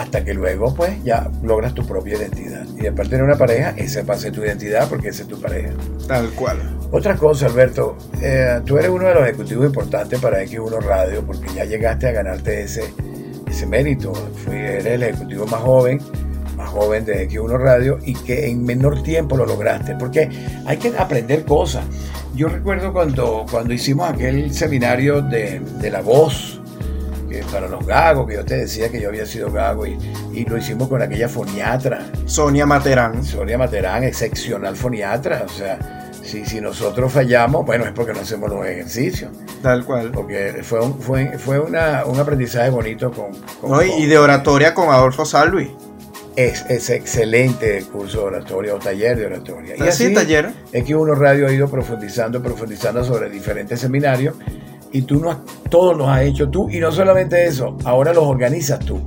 hasta 0.01 0.25
que 0.25 0.33
luego, 0.33 0.75
pues, 0.75 1.05
ya 1.05 1.31
logras 1.43 1.75
tu 1.75 1.87
propia 1.87 2.17
identidad. 2.17 2.65
Y 2.75 2.81
de 2.81 2.91
tener 2.91 3.23
una 3.23 3.37
pareja, 3.37 3.75
esa 3.77 4.03
va 4.03 4.15
a 4.15 4.17
ser 4.17 4.33
tu 4.33 4.43
identidad 4.43 4.89
porque 4.89 5.09
esa 5.09 5.25
es 5.25 5.29
tu 5.29 5.39
pareja. 5.39 5.73
Tal 6.09 6.31
cual. 6.31 6.59
Otra 6.91 7.17
cosa, 7.17 7.47
Alberto, 7.47 7.99
eh, 8.23 8.61
tú 8.65 8.79
eres 8.79 8.91
uno 8.91 9.07
de 9.07 9.15
los 9.15 9.25
ejecutivos 9.25 9.67
importantes 9.67 10.19
para 10.19 10.43
X1 10.43 10.81
Radio 10.81 11.23
porque 11.27 11.53
ya 11.55 11.67
llegaste 11.67 12.09
a 12.09 12.13
ganarte 12.13 12.63
ese, 12.63 12.85
ese 13.47 13.67
mérito. 13.67 14.15
Fui, 14.15 14.57
eres 14.57 14.87
el 14.87 15.03
ejecutivo 15.03 15.47
más 15.47 15.61
joven, 15.61 16.01
más 16.57 16.71
joven 16.71 17.05
de 17.05 17.29
X1 17.29 17.59
Radio 17.59 17.99
y 18.03 18.15
que 18.15 18.49
en 18.49 18.65
menor 18.65 19.03
tiempo 19.03 19.37
lo 19.37 19.45
lograste. 19.45 19.97
Porque 19.97 20.31
hay 20.65 20.79
que 20.79 20.95
aprender 20.97 21.45
cosas. 21.45 21.85
Yo 22.35 22.49
recuerdo 22.49 22.95
cuando, 22.95 23.45
cuando 23.51 23.75
hicimos 23.75 24.09
aquel 24.09 24.55
seminario 24.55 25.21
de, 25.21 25.61
de 25.61 25.91
la 25.91 26.01
voz, 26.01 26.60
que 27.31 27.43
para 27.51 27.69
los 27.69 27.87
gagos, 27.87 28.27
que 28.29 28.35
yo 28.35 28.45
te 28.45 28.57
decía 28.57 28.91
que 28.91 29.01
yo 29.01 29.09
había 29.09 29.25
sido 29.25 29.51
gago 29.51 29.87
y, 29.87 29.97
y 30.35 30.45
lo 30.45 30.59
hicimos 30.59 30.89
con 30.89 31.01
aquella 31.01 31.29
foniatra. 31.29 32.11
Sonia 32.27 32.67
Materán. 32.67 33.25
Sonia 33.25 33.57
Materán, 33.57 34.05
excepcional 34.05 34.77
foniatra. 34.77 35.45
O 35.47 35.49
sea, 35.49 36.11
si, 36.23 36.45
si 36.45 36.61
nosotros 36.61 37.11
fallamos, 37.13 37.65
bueno, 37.65 37.85
es 37.87 37.93
porque 37.93 38.13
no 38.13 38.21
hacemos 38.21 38.51
los 38.51 38.67
ejercicios. 38.67 39.31
Tal 39.63 39.85
cual. 39.87 40.11
Porque 40.13 40.61
fue 40.63 40.81
un, 40.81 41.01
fue, 41.01 41.39
fue 41.39 41.59
una- 41.61 42.05
un 42.05 42.19
aprendizaje 42.21 42.71
bonito 42.71 43.11
con... 43.13 43.33
con- 43.61 43.71
No, 43.71 43.83
y, 43.83 43.91
y 44.03 44.07
de 44.07 44.19
oratoria 44.19 44.75
con 44.75 44.91
Adolfo 44.91 45.25
Salvi. 45.25 45.71
es, 46.37 46.65
es 46.69 46.91
excelente 46.91 47.79
el 47.79 47.87
curso 47.87 48.19
de 48.21 48.25
oratoria 48.27 48.75
o 48.75 48.79
taller 48.79 49.17
de 49.19 49.27
oratoria. 49.27 49.75
Y 49.77 49.83
Así, 49.83 50.05
así, 50.07 50.15
taller. 50.15 50.51
X1 50.73 51.17
Radio 51.17 51.47
ha 51.49 51.53
ido 51.53 51.69
profundizando, 51.69 52.43
profundizando 52.43 53.05
sobre 53.05 53.29
diferentes 53.31 53.81
seminarios 53.81 54.35
y 54.93 55.03
tú 55.03 55.21
no 55.21 55.31
has- 55.31 55.39
todos 55.69 55.97
los 55.97 56.09
has 56.09 56.23
hecho 56.23 56.49
tú 56.51 56.69
y 56.71 56.79
no 56.81 56.91
solamente 56.93 57.45
eso, 57.47 57.77
ahora 57.85 58.13
los 58.13 58.25
organizas 58.25 58.79
tú. 58.81 59.01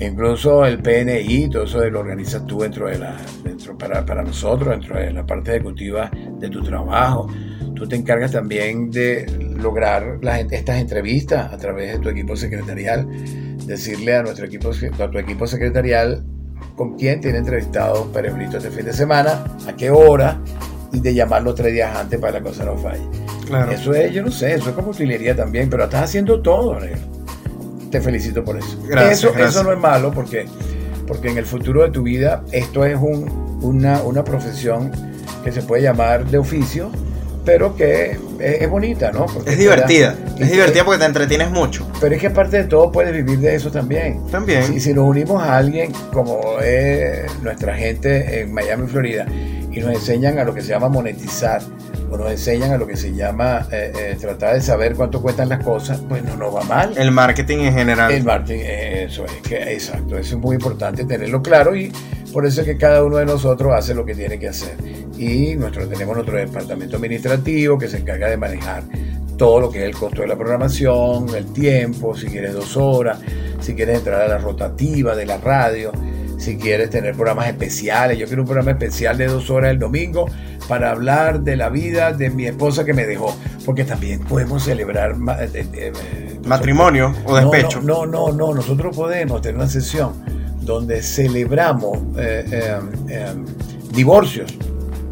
Incluso 0.00 0.64
el 0.64 0.78
PNI, 0.80 1.50
todo 1.50 1.64
eso 1.64 1.84
lo 1.90 2.00
organizas 2.00 2.46
tú 2.46 2.60
dentro 2.60 2.88
de 2.88 2.98
la, 2.98 3.16
dentro 3.44 3.76
para, 3.76 4.04
para 4.06 4.22
nosotros, 4.22 4.70
dentro 4.70 4.98
de 4.98 5.12
la 5.12 5.26
parte 5.26 5.50
ejecutiva 5.50 6.10
de 6.38 6.48
tu 6.48 6.62
trabajo. 6.62 7.28
Tú 7.74 7.86
te 7.86 7.96
encargas 7.96 8.32
también 8.32 8.90
de 8.90 9.26
lograr 9.58 10.18
las, 10.22 10.40
estas 10.52 10.80
entrevistas 10.80 11.52
a 11.52 11.56
través 11.58 11.92
de 11.92 11.98
tu 11.98 12.08
equipo 12.08 12.34
secretarial, 12.34 13.06
decirle 13.66 14.16
a 14.16 14.22
nuestro 14.22 14.46
equipo, 14.46 14.70
a 14.98 15.10
tu 15.10 15.18
equipo 15.18 15.46
secretarial 15.46 16.24
con 16.76 16.96
quién 16.96 17.20
tiene 17.20 17.38
entrevistado 17.38 18.10
Pérez 18.10 18.32
este 18.54 18.70
fin 18.70 18.86
de 18.86 18.92
semana, 18.94 19.44
a 19.68 19.76
qué 19.76 19.90
hora, 19.90 20.40
y 20.92 21.00
de 21.00 21.12
llamarlo 21.12 21.54
tres 21.54 21.74
días 21.74 21.94
antes 21.94 22.18
para 22.18 22.38
que 22.38 22.38
la 22.38 22.44
cosa 22.50 22.64
no 22.64 22.76
falle. 22.78 23.02
Claro. 23.50 23.72
Eso 23.72 23.92
es, 23.94 24.12
yo 24.12 24.22
no 24.22 24.30
sé, 24.30 24.54
eso 24.54 24.70
es 24.70 24.74
como 24.74 24.90
utilería 24.90 25.34
también, 25.36 25.68
pero 25.68 25.84
estás 25.84 26.04
haciendo 26.04 26.40
todo, 26.40 26.78
negro. 26.80 26.98
Te 27.90 28.00
felicito 28.00 28.44
por 28.44 28.56
eso. 28.56 28.78
Gracias, 28.88 29.18
eso, 29.18 29.28
gracias. 29.32 29.54
eso 29.56 29.64
no 29.64 29.72
es 29.72 29.78
malo 29.78 30.10
porque, 30.12 30.46
porque 31.06 31.28
en 31.30 31.38
el 31.38 31.44
futuro 31.46 31.82
de 31.82 31.90
tu 31.90 32.02
vida 32.02 32.42
esto 32.52 32.84
es 32.84 32.96
un- 32.96 33.58
una, 33.62 34.00
una 34.02 34.22
profesión 34.24 34.90
que 35.44 35.50
se 35.52 35.62
puede 35.62 35.82
llamar 35.82 36.24
de 36.26 36.38
oficio, 36.38 36.90
pero 37.44 37.74
que 37.74 38.12
es, 38.38 38.62
es 38.62 38.70
bonita, 38.70 39.10
¿no? 39.10 39.26
Porque 39.26 39.50
Es 39.50 39.56
da- 39.56 39.62
divertida. 39.62 40.14
y 40.38 40.42
Es 40.44 40.50
divertida 40.52 40.84
porque 40.84 41.00
te 41.00 41.06
entretienes 41.06 41.50
mucho. 41.50 41.86
Pero 42.00 42.14
es 42.14 42.20
que 42.20 42.28
aparte 42.28 42.58
de 42.58 42.64
todo 42.64 42.92
puedes 42.92 43.12
vivir 43.12 43.38
de 43.40 43.54
eso 43.56 43.70
también. 43.72 44.24
También. 44.30 44.62
Si, 44.64 44.78
si 44.78 44.94
nos 44.94 45.04
unimos 45.08 45.42
a 45.42 45.56
alguien 45.56 45.90
como 46.12 46.60
es 46.60 47.22
nuestra 47.42 47.74
gente 47.74 48.42
en 48.42 48.52
Miami, 48.52 48.86
Florida, 48.86 49.26
y 49.72 49.80
nos 49.80 49.94
enseñan 49.94 50.38
a 50.38 50.44
lo 50.44 50.54
que 50.54 50.60
se 50.60 50.68
llama 50.68 50.88
monetizar, 50.88 51.60
nos 52.18 52.30
enseñan 52.30 52.72
a 52.72 52.76
lo 52.76 52.86
que 52.86 52.96
se 52.96 53.14
llama 53.14 53.66
eh, 53.70 53.92
eh, 53.96 54.16
tratar 54.20 54.54
de 54.54 54.60
saber 54.60 54.94
cuánto 54.94 55.22
cuestan 55.22 55.48
las 55.48 55.62
cosas, 55.62 56.02
pues 56.08 56.22
no 56.24 56.36
nos 56.36 56.54
va 56.54 56.62
mal. 56.62 56.96
El 56.96 57.10
marketing 57.10 57.58
en 57.58 57.74
general. 57.74 58.12
El 58.12 58.24
marketing, 58.24 58.60
eh, 58.62 59.04
eso 59.04 59.24
es, 59.24 59.32
que, 59.42 59.72
exacto, 59.72 60.18
eso 60.18 60.36
es 60.36 60.40
muy 60.40 60.56
importante 60.56 61.04
tenerlo 61.04 61.42
claro 61.42 61.74
y 61.74 61.92
por 62.32 62.46
eso 62.46 62.60
es 62.60 62.66
que 62.66 62.76
cada 62.76 63.04
uno 63.04 63.16
de 63.16 63.26
nosotros 63.26 63.72
hace 63.74 63.94
lo 63.94 64.04
que 64.04 64.14
tiene 64.14 64.38
que 64.38 64.48
hacer. 64.48 64.76
Y 65.18 65.54
nuestro, 65.56 65.86
tenemos 65.88 66.14
nuestro 66.14 66.36
departamento 66.36 66.96
administrativo 66.96 67.78
que 67.78 67.88
se 67.88 67.98
encarga 67.98 68.28
de 68.28 68.36
manejar 68.36 68.84
todo 69.36 69.60
lo 69.60 69.70
que 69.70 69.78
es 69.78 69.84
el 69.84 69.94
costo 69.94 70.22
de 70.22 70.28
la 70.28 70.36
programación, 70.36 71.34
el 71.34 71.52
tiempo, 71.52 72.14
si 72.16 72.26
quieres 72.26 72.52
dos 72.52 72.76
horas, 72.76 73.18
si 73.60 73.74
quieres 73.74 73.98
entrar 73.98 74.20
a 74.20 74.28
la 74.28 74.38
rotativa 74.38 75.16
de 75.16 75.26
la 75.26 75.38
radio, 75.38 75.92
si 76.38 76.56
quieres 76.56 76.90
tener 76.90 77.14
programas 77.14 77.48
especiales. 77.48 78.18
Yo 78.18 78.26
quiero 78.26 78.42
un 78.42 78.46
programa 78.46 78.72
especial 78.72 79.16
de 79.16 79.26
dos 79.26 79.48
horas 79.50 79.70
el 79.70 79.78
domingo 79.78 80.26
para 80.70 80.92
hablar 80.92 81.40
de 81.40 81.56
la 81.56 81.68
vida 81.68 82.12
de 82.12 82.30
mi 82.30 82.46
esposa 82.46 82.84
que 82.84 82.94
me 82.94 83.04
dejó, 83.04 83.36
porque 83.66 83.82
también 83.82 84.20
podemos 84.20 84.62
celebrar 84.62 85.16
eh, 85.40 85.50
eh, 85.52 85.66
eh, 85.74 86.40
Matrimonio 86.46 87.12
o 87.26 87.34
despecho. 87.34 87.80
No, 87.82 88.06
no, 88.06 88.28
no, 88.28 88.32
no, 88.32 88.54
nosotros 88.54 88.94
podemos 88.94 89.42
tener 89.42 89.56
una 89.56 89.66
sesión 89.68 90.12
donde 90.60 91.02
celebramos 91.02 91.98
eh, 92.16 92.44
eh, 92.52 92.78
eh, 93.08 93.26
divorcios. 93.92 94.54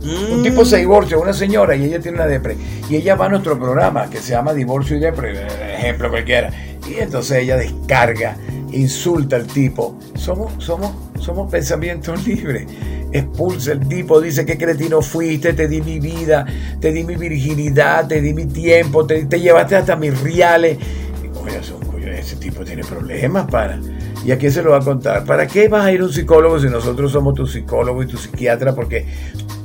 Un 0.00 0.38
Mm. 0.38 0.42
tipo 0.44 0.64
se 0.64 0.76
divorcia, 0.76 1.18
una 1.18 1.32
señora, 1.32 1.74
y 1.74 1.86
ella 1.86 1.98
tiene 1.98 2.18
una 2.18 2.26
depre. 2.26 2.56
Y 2.88 2.94
ella 2.94 3.16
va 3.16 3.26
a 3.26 3.28
nuestro 3.30 3.58
programa 3.58 4.08
que 4.08 4.18
se 4.18 4.30
llama 4.30 4.54
Divorcio 4.54 4.96
y 4.96 5.00
Depre, 5.00 5.44
ejemplo 5.76 6.08
cualquiera. 6.08 6.50
Y 6.88 7.00
entonces 7.00 7.38
ella 7.38 7.56
descarga, 7.56 8.36
insulta 8.70 9.34
al 9.34 9.48
tipo. 9.48 9.98
Somos, 10.14 10.52
somos, 10.58 10.92
somos 11.18 11.50
pensamientos 11.50 12.24
libres. 12.28 12.66
Expulsa 13.12 13.72
el 13.72 13.88
tipo, 13.88 14.20
dice 14.20 14.44
que 14.44 14.58
cretino 14.58 15.00
fuiste, 15.00 15.54
te 15.54 15.66
di 15.66 15.80
mi 15.80 15.98
vida, 15.98 16.44
te 16.80 16.92
di 16.92 17.04
mi 17.04 17.16
virginidad, 17.16 18.06
te 18.06 18.20
di 18.20 18.34
mi 18.34 18.46
tiempo, 18.46 19.06
te, 19.06 19.24
te 19.24 19.40
llevaste 19.40 19.76
hasta 19.76 19.96
mis 19.96 20.20
reales. 20.20 20.78
Y 20.78 22.08
ese 22.10 22.36
tipo 22.36 22.64
tiene 22.64 22.84
problemas 22.84 23.50
para. 23.50 23.78
¿Y 24.24 24.32
a 24.32 24.38
quién 24.38 24.52
se 24.52 24.62
lo 24.62 24.70
va 24.70 24.78
a 24.78 24.84
contar? 24.84 25.24
¿Para 25.24 25.46
qué 25.46 25.68
vas 25.68 25.84
a 25.84 25.92
ir 25.92 26.00
a 26.00 26.04
un 26.04 26.12
psicólogo 26.12 26.58
si 26.58 26.66
nosotros 26.66 27.12
somos 27.12 27.34
tu 27.34 27.46
psicólogo 27.46 28.02
y 28.02 28.06
tu 28.06 28.16
psiquiatra? 28.16 28.74
Porque 28.74 29.06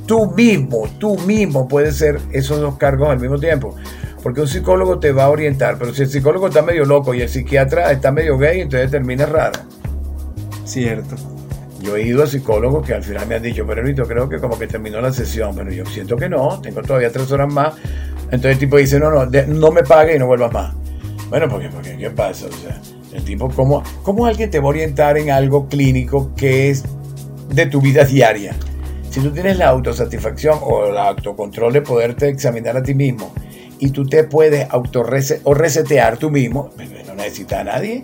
tú 0.06 0.30
mismo, 0.32 0.88
tú 0.98 1.18
mismo 1.18 1.68
puedes 1.68 1.96
ser 1.96 2.20
esos 2.32 2.60
dos 2.60 2.76
cargos 2.76 3.08
al 3.08 3.20
mismo 3.20 3.38
tiempo. 3.38 3.74
Porque 4.22 4.40
un 4.40 4.48
psicólogo 4.48 4.98
te 4.98 5.12
va 5.12 5.24
a 5.24 5.30
orientar, 5.30 5.76
pero 5.78 5.92
si 5.92 6.02
el 6.02 6.08
psicólogo 6.08 6.48
está 6.48 6.62
medio 6.62 6.84
loco 6.84 7.12
y 7.14 7.20
el 7.20 7.28
psiquiatra 7.28 7.92
está 7.92 8.10
medio 8.10 8.38
gay, 8.38 8.60
entonces 8.60 8.90
termina 8.90 9.26
raro. 9.26 9.60
Cierto. 10.64 11.33
Yo 11.84 11.96
he 11.96 12.02
ido 12.02 12.22
a 12.22 12.26
psicólogos 12.26 12.86
que 12.86 12.94
al 12.94 13.02
final 13.04 13.26
me 13.26 13.34
han 13.34 13.42
dicho, 13.42 13.66
pero 13.66 13.82
Rito, 13.82 14.04
creo 14.04 14.28
que 14.28 14.38
como 14.38 14.58
que 14.58 14.66
terminó 14.66 15.00
la 15.00 15.12
sesión, 15.12 15.54
pero 15.54 15.70
yo 15.70 15.84
siento 15.86 16.16
que 16.16 16.28
no, 16.28 16.60
tengo 16.62 16.80
todavía 16.82 17.12
tres 17.12 17.30
horas 17.30 17.52
más. 17.52 17.74
Entonces 18.24 18.52
el 18.52 18.58
tipo 18.58 18.78
dice, 18.78 18.98
no, 18.98 19.10
no, 19.10 19.26
de- 19.26 19.46
no 19.46 19.70
me 19.70 19.82
pague 19.82 20.16
y 20.16 20.18
no 20.18 20.26
vuelvas 20.26 20.52
más. 20.52 20.74
Bueno, 21.28 21.48
porque, 21.48 21.68
porque 21.68 21.96
¿qué 21.98 22.10
pasa? 22.10 22.46
O 22.46 22.52
sea, 22.52 22.80
el 23.12 23.22
tipo, 23.24 23.48
¿cómo, 23.50 23.82
¿cómo 24.02 24.24
alguien 24.26 24.50
te 24.50 24.58
va 24.60 24.66
a 24.66 24.68
orientar 24.68 25.18
en 25.18 25.30
algo 25.30 25.68
clínico 25.68 26.32
que 26.36 26.70
es 26.70 26.84
de 27.50 27.66
tu 27.66 27.80
vida 27.80 28.04
diaria? 28.04 28.54
Si 29.10 29.20
tú 29.20 29.30
tienes 29.30 29.58
la 29.58 29.68
autosatisfacción 29.68 30.58
o 30.62 30.86
el 30.86 30.96
autocontrol 30.98 31.72
de 31.72 31.82
poderte 31.82 32.28
examinar 32.28 32.76
a 32.76 32.82
ti 32.82 32.94
mismo 32.94 33.32
y 33.78 33.90
tú 33.90 34.06
te 34.06 34.24
puedes 34.24 34.66
autorrese 34.70 35.40
o 35.44 35.54
resetear 35.54 36.16
tú 36.16 36.30
mismo, 36.30 36.70
pues, 36.76 36.88
no 37.06 37.14
necesitas 37.14 37.60
a 37.60 37.64
nadie. 37.64 38.02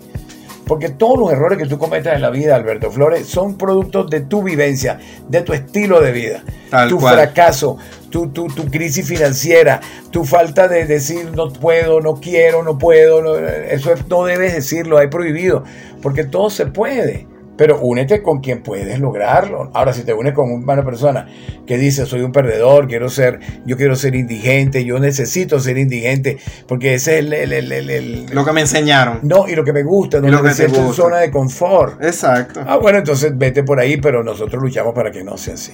Porque 0.71 0.87
todos 0.87 1.19
los 1.19 1.33
errores 1.33 1.57
que 1.57 1.65
tú 1.65 1.77
cometas 1.77 2.15
en 2.15 2.21
la 2.21 2.29
vida, 2.29 2.55
Alberto 2.55 2.89
Flores, 2.91 3.27
son 3.27 3.57
productos 3.57 4.09
de 4.09 4.21
tu 4.21 4.41
vivencia, 4.41 4.99
de 5.27 5.41
tu 5.41 5.51
estilo 5.51 5.99
de 5.99 6.13
vida. 6.13 6.43
Tal 6.69 6.87
tu 6.87 6.97
cual. 6.97 7.15
fracaso, 7.15 7.77
tu, 8.09 8.29
tu, 8.29 8.47
tu 8.47 8.63
crisis 8.67 9.05
financiera, 9.05 9.81
tu 10.11 10.23
falta 10.23 10.69
de 10.69 10.85
decir 10.85 11.29
no 11.35 11.51
puedo, 11.51 11.99
no 11.99 12.21
quiero, 12.21 12.63
no 12.63 12.77
puedo. 12.77 13.21
no- 13.21 13.35
eso 13.35 13.91
es- 13.91 14.07
no 14.07 14.23
debes 14.23 14.53
decirlo, 14.53 14.97
hay 14.97 15.07
prohibido. 15.07 15.65
Porque 16.01 16.23
todo 16.23 16.49
se 16.49 16.65
puede. 16.67 17.27
Pero 17.61 17.79
únete 17.79 18.23
con 18.23 18.39
quien 18.39 18.63
puedes 18.63 18.99
lograrlo. 18.99 19.69
Ahora, 19.75 19.93
si 19.93 20.01
te 20.01 20.15
unes 20.15 20.33
con 20.33 20.51
una 20.51 20.83
persona 20.83 21.27
que 21.67 21.77
dice, 21.77 22.07
soy 22.07 22.21
un 22.21 22.31
perdedor, 22.31 22.87
quiero 22.87 23.07
ser, 23.07 23.39
yo 23.67 23.77
quiero 23.77 23.95
ser 23.95 24.15
indigente, 24.15 24.83
yo 24.83 24.97
necesito 24.97 25.59
ser 25.59 25.77
indigente, 25.77 26.39
porque 26.67 26.95
ese 26.95 27.19
es 27.19 27.31
el... 27.31 28.25
lo 28.33 28.43
que 28.43 28.51
me 28.51 28.61
enseñaron. 28.61 29.19
No, 29.21 29.47
y 29.47 29.53
lo 29.53 29.63
que 29.63 29.73
me 29.73 29.83
gusta, 29.83 30.19
no 30.19 30.27
lo 30.27 30.37
que 30.37 30.55
me 30.55 30.79
en 30.79 30.93
zona 30.93 31.17
de 31.17 31.29
confort. 31.29 32.03
Exacto. 32.03 32.61
Ah, 32.65 32.77
bueno, 32.77 32.97
entonces 32.97 33.37
vete 33.37 33.61
por 33.61 33.79
ahí, 33.79 33.97
pero 33.97 34.23
nosotros 34.23 34.59
luchamos 34.59 34.95
para 34.95 35.11
que 35.11 35.23
no 35.23 35.37
sea 35.37 35.53
así. 35.53 35.73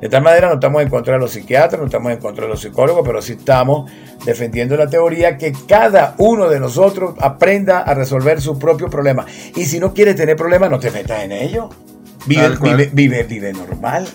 De 0.00 0.08
tal 0.08 0.22
manera 0.22 0.48
no 0.48 0.54
estamos 0.54 0.82
en 0.82 0.90
contra 0.90 1.14
de 1.14 1.20
los 1.20 1.32
psiquiatras, 1.32 1.80
no 1.80 1.86
estamos 1.86 2.12
en 2.12 2.18
contra 2.18 2.44
de 2.44 2.50
los 2.50 2.60
psicólogos, 2.60 3.02
pero 3.06 3.22
sí 3.22 3.32
estamos 3.32 3.90
defendiendo 4.24 4.76
la 4.76 4.88
teoría 4.88 5.38
que 5.38 5.52
cada 5.66 6.14
uno 6.18 6.48
de 6.48 6.60
nosotros 6.60 7.14
aprenda 7.20 7.80
a 7.80 7.94
resolver 7.94 8.40
su 8.40 8.58
propio 8.58 8.90
problema. 8.90 9.24
Y 9.54 9.64
si 9.64 9.78
no 9.78 9.94
quieres 9.94 10.16
tener 10.16 10.36
problemas, 10.36 10.70
no 10.70 10.78
te 10.78 10.90
metas 10.90 11.22
en 11.22 11.32
ello. 11.32 11.70
Vive, 12.26 12.90
vive, 12.92 13.22
vive, 13.22 13.52
normal. 13.52 14.06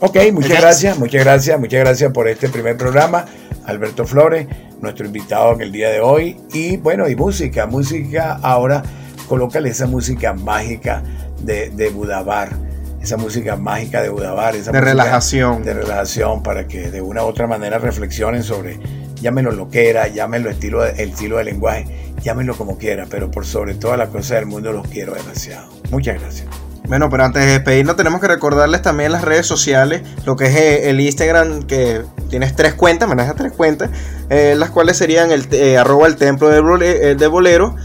Ok, 0.00 0.18
muchas 0.32 0.60
gracias, 0.60 0.98
muchas 0.98 1.24
gracias, 1.24 1.58
muchas 1.58 1.80
gracias 1.80 2.12
por 2.12 2.28
este 2.28 2.48
primer 2.48 2.76
programa. 2.76 3.24
Alberto 3.64 4.04
Flores, 4.04 4.48
nuestro 4.80 5.06
invitado 5.06 5.52
en 5.54 5.60
el 5.62 5.72
día 5.72 5.90
de 5.90 6.00
hoy. 6.00 6.36
Y 6.52 6.76
bueno, 6.78 7.08
y 7.08 7.14
música, 7.14 7.66
música 7.66 8.38
ahora, 8.42 8.82
colócale 9.28 9.70
esa 9.70 9.86
música 9.86 10.32
mágica 10.32 11.02
de, 11.40 11.70
de 11.70 11.90
Budabar 11.90 12.71
esa 13.02 13.16
música 13.16 13.56
mágica 13.56 14.00
de 14.00 14.08
Budabar, 14.08 14.54
esa 14.54 14.70
de 14.70 14.80
relajación. 14.80 15.64
De 15.64 15.74
relajación 15.74 16.42
para 16.42 16.68
que 16.68 16.90
de 16.90 17.00
una 17.00 17.24
u 17.24 17.26
otra 17.26 17.46
manera 17.46 17.78
reflexionen 17.78 18.44
sobre, 18.44 18.78
llámenlo 19.20 19.50
lo 19.50 19.68
que 19.68 19.90
era, 19.90 20.06
llámenlo 20.06 20.50
estilo, 20.50 20.84
el 20.84 21.10
estilo 21.10 21.38
de 21.38 21.44
lenguaje, 21.44 22.14
llámenlo 22.22 22.56
como 22.56 22.78
quiera, 22.78 23.06
pero 23.10 23.30
por 23.30 23.44
sobre 23.44 23.74
todas 23.74 23.98
las 23.98 24.10
cosas 24.10 24.38
del 24.38 24.46
mundo 24.46 24.72
los 24.72 24.86
quiero 24.86 25.14
demasiado. 25.14 25.68
Muchas 25.90 26.20
gracias. 26.20 26.46
Bueno, 26.86 27.08
pero 27.10 27.24
antes 27.24 27.44
de 27.44 27.52
despedirnos 27.52 27.96
tenemos 27.96 28.20
que 28.20 28.28
recordarles 28.28 28.82
también 28.82 29.12
las 29.12 29.22
redes 29.22 29.46
sociales, 29.46 30.02
lo 30.24 30.36
que 30.36 30.46
es 30.46 30.56
eh, 30.56 30.90
el 30.90 31.00
Instagram, 31.00 31.62
que 31.62 32.02
tienes 32.28 32.54
tres 32.54 32.74
cuentas, 32.74 33.08
maneja 33.08 33.34
tres 33.34 33.52
cuentas, 33.52 33.90
eh, 34.30 34.54
las 34.56 34.70
cuales 34.70 34.96
serían 34.96 35.30
el 35.32 35.46
eh, 35.52 35.78
arroba 35.78 36.06
el 36.06 36.16
templo 36.16 36.48
de, 36.48 37.14
de 37.14 37.26
bolero, 37.26 37.76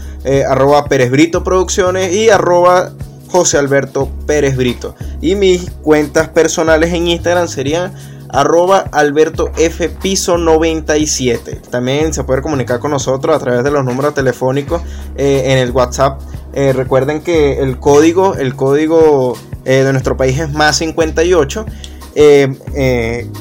arroba 0.48 0.84
Pérez 0.86 1.10
Brito 1.10 1.42
Producciones 1.42 2.12
y 2.12 2.28
arroba 2.28 2.92
José 3.28 3.58
Alberto 3.58 4.10
Pérez 4.26 4.56
Brito. 4.56 4.94
Y 5.20 5.34
mis 5.34 5.70
cuentas 5.70 6.28
personales 6.28 6.92
en 6.92 7.08
Instagram 7.08 7.48
serían 7.48 7.92
arroba 8.30 8.84
alberto 8.92 9.50
f 9.56 9.88
piso 9.88 10.36
97 10.36 11.62
también 11.70 12.12
se 12.12 12.24
puede 12.24 12.42
comunicar 12.42 12.78
con 12.78 12.90
nosotros 12.90 13.34
a 13.34 13.38
través 13.38 13.64
de 13.64 13.70
los 13.70 13.84
números 13.84 14.14
telefónicos 14.14 14.82
eh, 15.16 15.44
en 15.46 15.58
el 15.58 15.70
whatsapp. 15.70 16.20
Eh, 16.52 16.72
recuerden 16.72 17.22
que 17.22 17.60
el 17.60 17.78
código 17.78 18.34
el 18.34 18.54
código 18.54 19.34
eh, 19.64 19.82
de 19.84 19.92
nuestro 19.92 20.16
país 20.16 20.38
es 20.38 20.52
más 20.52 20.76
58 20.78 21.66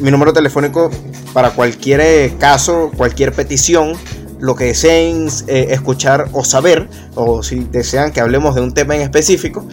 mi 0.01 0.11
número 0.11 0.33
telefónico 0.33 0.91
para 1.33 1.51
cualquier 1.51 2.37
caso 2.37 2.91
cualquier 2.95 3.33
petición 3.33 3.93
lo 4.39 4.55
que 4.55 4.65
deseen 4.65 5.27
eh, 5.47 5.69
escuchar 5.71 6.29
o 6.31 6.43
saber, 6.43 6.87
o 7.15 7.41
si 7.43 7.59
desean 7.59 8.11
que 8.11 8.21
hablemos 8.21 8.55
de 8.55 8.61
un 8.61 8.73
tema 8.73 8.95
en 8.95 9.01
específico, 9.01 9.63